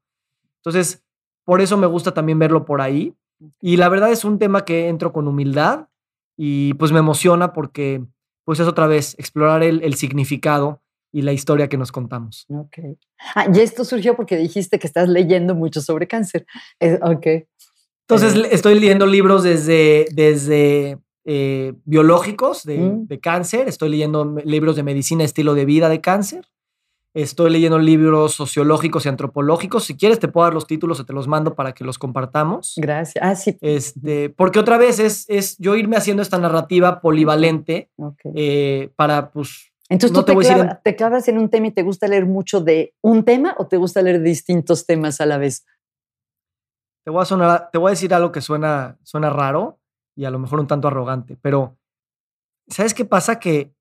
Entonces, 0.57 1.05
por 1.45 1.61
eso 1.61 1.77
me 1.77 1.87
gusta 1.87 2.15
también 2.15 2.39
verlo 2.39 2.65
por 2.65 2.81
ahí. 2.81 3.15
Y 3.61 3.77
la 3.77 3.89
verdad 3.89 4.11
es 4.11 4.25
un 4.25 4.39
tema 4.39 4.65
que 4.65 4.89
entro 4.89 5.13
con 5.13 5.29
humildad 5.29 5.89
y 6.37 6.75
pues 6.75 6.93
me 6.93 6.99
emociona 6.99 7.53
porque 7.53 8.05
pues 8.45 8.61
es 8.61 8.67
otra 8.67 8.87
vez 8.87 9.15
explorar 9.19 9.63
el, 9.63 9.95
significado 9.95 10.81
y 11.13 11.23
la 11.23 11.33
historia 11.33 11.69
que 11.69 11.77
nos 11.79 11.93
contamos. 11.93 12.47
Ok. 12.49 12.79
Ah, 13.35 13.47
y 13.53 13.61
esto 13.61 13.85
surgió 13.85 14.17
porque 14.17 14.37
dijiste 14.37 14.79
que 14.79 14.87
estás 14.87 15.09
leyendo 15.09 15.55
mucho 15.55 15.81
sobre 15.81 16.07
cáncer. 16.07 16.47
ok. 16.81 17.27
Entonces 18.09 18.35
eh, 18.37 18.49
estoy 18.53 18.79
leyendo 18.79 19.07
libros 19.07 19.43
desde, 19.43 20.07
desde 20.13 20.99
eh, 21.25 21.75
biológicos 21.85 22.65
de, 22.65 22.79
mm. 22.79 23.07
de, 23.07 23.21
cáncer, 23.21 23.69
estoy 23.69 23.91
leyendo 23.91 24.37
libros 24.45 24.77
de 24.77 24.83
medicina, 24.83 25.25
estilo 25.25 25.55
de 25.55 25.65
vida 25.65 25.89
de 25.89 26.01
cáncer, 26.01 26.47
Estoy 27.15 27.51
leyendo 27.51 27.79
libros 27.79 28.35
sociológicos 28.35 29.07
y 29.07 29.09
antropológicos. 29.09 29.85
Si 29.85 29.97
quieres, 29.97 30.21
te 30.21 30.29
puedo 30.29 30.45
dar 30.45 30.55
los 30.55 30.67
títulos 30.67 31.01
o 31.01 31.07
te 31.07 31.13
los 31.13 31.27
mando 31.27 31.55
para 31.55 31.73
que 31.73 31.83
los 31.83 31.99
compartamos. 31.99 32.75
Gracias. 32.77 33.25
Ah, 33.25 33.35
sí. 33.35 33.57
Este, 33.61 34.31
porque 34.31 34.59
otra 34.59 34.77
vez 34.77 34.99
es, 34.99 35.25
es 35.29 35.57
yo 35.59 35.75
irme 35.75 35.97
haciendo 35.97 36.23
esta 36.23 36.39
narrativa 36.39 37.01
polivalente 37.01 37.91
eh, 38.35 38.91
para, 38.95 39.31
pues. 39.31 39.73
Entonces, 39.91 40.13
¿tú 40.13 40.23
te, 40.23 40.35
te, 40.85 40.97
clavas 40.97 41.29
en 41.29 41.39
un 41.39 41.49
tema 41.49 41.69
y 41.69 41.71
te 41.71 41.83
gusta 41.83 42.07
leer 42.09 42.27
mucho 42.27 42.61
de 42.61 42.95
un 43.01 43.25
tema 43.25 43.55
o 43.59 43.67
te 43.67 43.79
gusta 43.79 44.03
leer 44.03 44.21
distintos 44.21 44.87
temas 44.87 45.21
a 45.21 45.27
la 45.27 45.39
vez? 45.39 45.65
Te 47.05 47.11
voy 47.11 47.23
a, 47.23 47.25
sonar, 47.25 47.71
te 47.73 47.79
voy 47.79 47.89
a 47.89 47.91
decir 47.91 48.13
algo 48.13 48.31
que 48.31 48.43
suena, 48.43 48.99
suena 49.03 49.31
raro 49.31 49.81
y 50.15 50.27
a 50.27 50.31
lo 50.31 50.39
mejor 50.39 50.61
un 50.61 50.67
tanto 50.67 50.89
arrogante, 50.89 51.39
pero 51.41 51.79
¿sabes 52.69 52.93
qué 52.93 53.07
pasa? 53.07 53.41
Que 53.41 53.73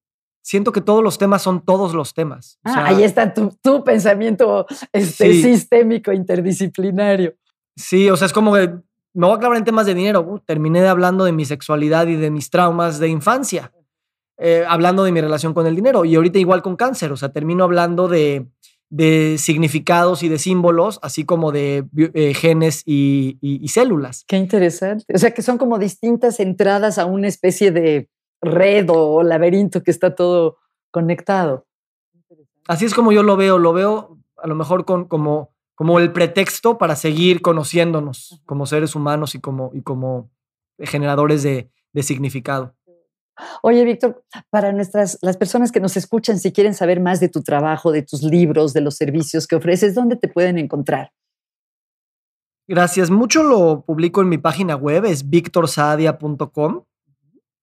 siento 0.41 0.71
que 0.71 0.79
todos 0.79 1.03
los 1.03 1.17
temas 1.17 1.41
son 1.41 1.59
todos 1.65 1.93
los 1.93 2.13
temas. 2.13 2.57
Ah, 2.63 2.85
ahí 2.85 3.03
está 3.03 3.33
tu, 3.33 3.83
pensamiento 3.83 4.65
este, 4.93 5.33
sistémico, 5.33 6.13
interdisciplinario. 6.13 7.35
Sí, 7.75 8.09
o 8.09 8.15
sea, 8.15 8.27
es 8.27 8.33
como 8.33 8.53
que 8.53 8.73
me 9.13 9.27
voy 9.27 9.35
a 9.35 9.39
clavar 9.39 9.57
en 9.57 9.65
temas 9.65 9.85
de 9.87 9.93
dinero. 9.93 10.21
Uh, 10.21 10.39
terminé 10.39 10.87
hablando 10.87 11.25
de 11.25 11.33
mi 11.33 11.43
sexualidad 11.43 12.07
y 12.07 12.15
de 12.15 12.31
mis 12.31 12.49
traumas 12.49 12.97
de 12.99 13.09
infancia, 13.09 13.73
eh, 14.37 14.65
hablando 14.67 15.03
de 15.03 15.11
mi 15.11 15.21
relación 15.21 15.53
con 15.53 15.67
el 15.67 15.75
dinero. 15.75 16.05
Y 16.05 16.15
ahorita 16.15 16.39
igual 16.39 16.61
con 16.61 16.75
cáncer, 16.75 17.11
o 17.11 17.17
sea, 17.17 17.29
termino 17.29 17.63
hablando 17.63 18.07
de, 18.07 18.47
significados 19.37 20.23
y 20.23 20.29
de 20.29 20.39
símbolos, 20.39 20.99
así 21.01 21.25
como 21.25 21.51
de 21.51 21.85
eh, 22.13 22.33
genes 22.33 22.83
y, 22.85 23.37
y 23.41 23.67
células. 23.67 24.23
Qué 24.27 24.37
interesante. 24.37 25.05
O 25.13 25.17
sea, 25.17 25.31
que 25.31 25.41
son 25.41 25.57
como 25.57 25.77
distintas 25.79 26.39
entradas 26.39 26.97
a 26.97 27.05
una 27.05 27.27
especie 27.27 27.71
de 27.71 28.09
red 28.41 28.87
o 28.89 29.23
laberinto 29.23 29.83
que 29.83 29.91
está 29.91 30.15
todo 30.15 30.57
conectado. 30.91 31.65
Así 32.67 32.85
es 32.85 32.93
como 32.93 33.11
yo 33.11 33.23
lo 33.23 33.37
veo, 33.37 33.57
lo 33.57 33.73
veo 33.73 34.17
a 34.37 34.47
lo 34.47 34.55
mejor 34.55 34.85
con, 34.85 35.05
como, 35.05 35.53
como 35.75 35.99
el 35.99 36.11
pretexto 36.11 36.77
para 36.77 36.95
seguir 36.95 37.41
conociéndonos 37.41 38.41
como 38.45 38.65
seres 38.65 38.95
humanos 38.95 39.35
y 39.35 39.39
como, 39.39 39.71
y 39.73 39.81
como 39.81 40.29
generadores 40.79 41.43
de, 41.43 41.71
de 41.93 42.03
significado. 42.03 42.75
Oye, 43.61 43.83
Víctor, 43.83 44.23
para 44.49 44.71
nuestras, 44.71 45.17
las 45.21 45.37
personas 45.37 45.71
que 45.71 45.79
nos 45.79 45.97
escuchan, 45.97 46.39
si 46.39 46.51
quieren 46.51 46.73
saber 46.73 46.99
más 46.99 47.19
de 47.19 47.29
tu 47.29 47.41
trabajo, 47.41 47.91
de 47.91 48.01
tus 48.01 48.23
libros, 48.23 48.73
de 48.73 48.81
los 48.81 48.95
servicios 48.95 49.47
que 49.47 49.55
ofreces, 49.55 49.95
¿dónde 49.95 50.15
te 50.15 50.27
pueden 50.27 50.57
encontrar? 50.57 51.11
Gracias. 52.67 53.09
Mucho 53.09 53.43
lo 53.43 53.81
publico 53.85 54.21
en 54.21 54.29
mi 54.29 54.37
página 54.37 54.75
web, 54.75 55.05
es 55.05 55.29
victorsadia.com. 55.29 56.83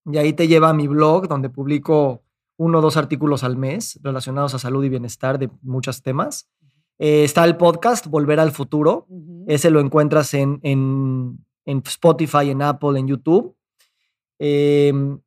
Y 0.07 0.19
ahí 0.19 0.33
te 0.33 0.49
lleva 0.49 0.71
a 0.71 0.75
mi 0.75 0.87
blog, 0.87 1.29
donde 1.29 1.51
publico 1.51 2.23
uno 2.57 2.79
o 2.79 2.81
dos 2.81 2.97
artículos 2.97 3.45
al 3.45 3.57
mes 3.57 3.99
relacionados 4.03 4.55
a 4.55 4.59
salud 4.59 4.85
y 4.85 4.89
bienestar 4.89 5.39
de 5.39 5.51
muchos 5.63 6.03
temas. 6.03 6.49
Eh, 6.99 7.25
está 7.25 7.45
el 7.45 7.57
podcast 7.57 8.07
Volver 8.07 8.39
al 8.41 8.53
Futuro. 8.53 9.07
Ese 9.47 9.71
lo 9.71 9.81
encuentras 9.81 10.33
en, 10.35 10.61
en, 10.63 11.45
en, 11.65 11.83
Spotify, 11.85 12.51
en 12.51 12.63
Apple, 12.63 12.99
en 12.99 13.09
YouTube. 13.09 13.57
Em, 14.39 15.19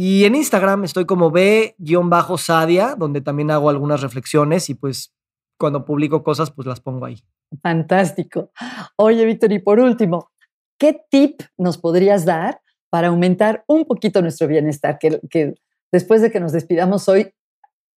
y 0.00 0.26
en 0.26 0.36
Instagram 0.36 0.84
estoy 0.84 1.06
como 1.06 1.32
B-Sadia, 1.32 2.94
donde 2.94 3.20
también 3.20 3.50
hago 3.50 3.68
algunas 3.68 4.00
reflexiones 4.00 4.70
y 4.70 4.74
pues 4.74 5.12
cuando 5.58 5.84
publico 5.84 6.22
cosas, 6.22 6.52
pues 6.52 6.68
las 6.68 6.78
pongo 6.78 7.04
ahí. 7.04 7.20
Fantástico. 7.64 8.52
Oye, 8.94 9.24
Víctor, 9.24 9.50
y 9.50 9.58
por 9.58 9.80
último, 9.80 10.30
¿qué 10.78 11.00
tip 11.10 11.40
nos 11.56 11.78
podrías 11.78 12.24
dar 12.24 12.60
para 12.90 13.08
aumentar 13.08 13.64
un 13.66 13.86
poquito 13.86 14.22
nuestro 14.22 14.46
bienestar, 14.46 15.00
que, 15.00 15.20
que 15.30 15.56
después 15.90 16.22
de 16.22 16.30
que 16.30 16.38
nos 16.38 16.52
despidamos 16.52 17.08
hoy, 17.08 17.34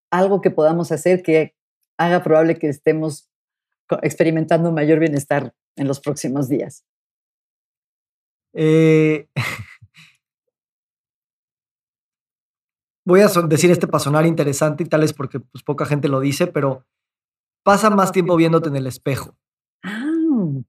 algo 0.10 0.42
que 0.42 0.50
podamos 0.50 0.92
hacer 0.92 1.22
que 1.22 1.54
haga 2.00 2.24
probable 2.24 2.58
que 2.58 2.68
estemos 2.68 3.30
experimentando 4.02 4.72
mayor 4.72 4.98
bienestar 4.98 5.54
en 5.76 5.88
los 5.88 6.00
próximos 6.00 6.50
días. 6.50 6.84
Eh, 8.54 9.28
voy 13.06 13.22
a 13.22 13.28
decir 13.48 13.72
este 13.72 13.88
para 13.88 14.04
sonar 14.04 14.26
interesante 14.26 14.84
y 14.84 14.88
tal 14.88 15.04
es 15.04 15.14
porque 15.14 15.40
pues, 15.40 15.64
poca 15.64 15.86
gente 15.86 16.08
lo 16.08 16.20
dice, 16.20 16.48
pero 16.48 16.86
pasa 17.64 17.90
más 17.90 18.12
tiempo 18.12 18.36
viéndote 18.36 18.70
en 18.70 18.76
el 18.76 18.88
espejo. 18.88 19.36
Ah, 19.84 20.06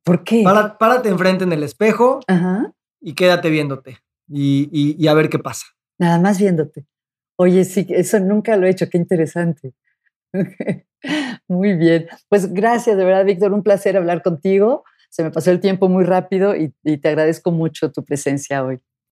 ¿por 0.03 0.24
qué? 0.24 0.43
párate 0.45 1.09
enfrente 1.09 1.45
en 1.45 1.53
el 1.53 1.62
espejo 1.62 2.20
y 3.01 3.14
quédate 3.14 3.51
viéndote 3.51 3.99
y, 4.28 5.07
a 5.07 5.14
ver 5.14 5.28
qué 5.28 5.39
pasa. 5.39 5.66
Nada 5.99 6.18
más 6.18 6.39
viéndote. 6.39 6.87
Oye, 7.37 7.64
sí, 7.64 7.87
eso 7.91 8.18
nunca 8.20 8.57
lo 8.57 8.66
he 8.66 8.70
hecho, 8.70 8.89
qué 8.91 8.99
interesante. 8.99 9.74
muy 11.49 11.74
bien. 11.74 12.09
Pues 12.28 12.53
gracias, 12.53 12.97
de 12.97 13.05
verdad, 13.05 13.24
Víctor, 13.24 13.53
un 13.53 13.62
placer 13.62 13.97
hablar 13.97 14.22
contigo. 14.22 14.85
Se 15.11 15.22
me 15.22 15.30
pasó 15.30 15.51
el 15.51 15.61
tiempo 15.61 15.89
muy 15.89 16.05
rápido 16.05 16.55
y 16.57 16.72
te 16.99 17.09
agradezco 17.09 17.51
mucho 17.51 17.93
tu 17.93 18.05
presencia 18.05 18.64
hoy. 18.64 18.80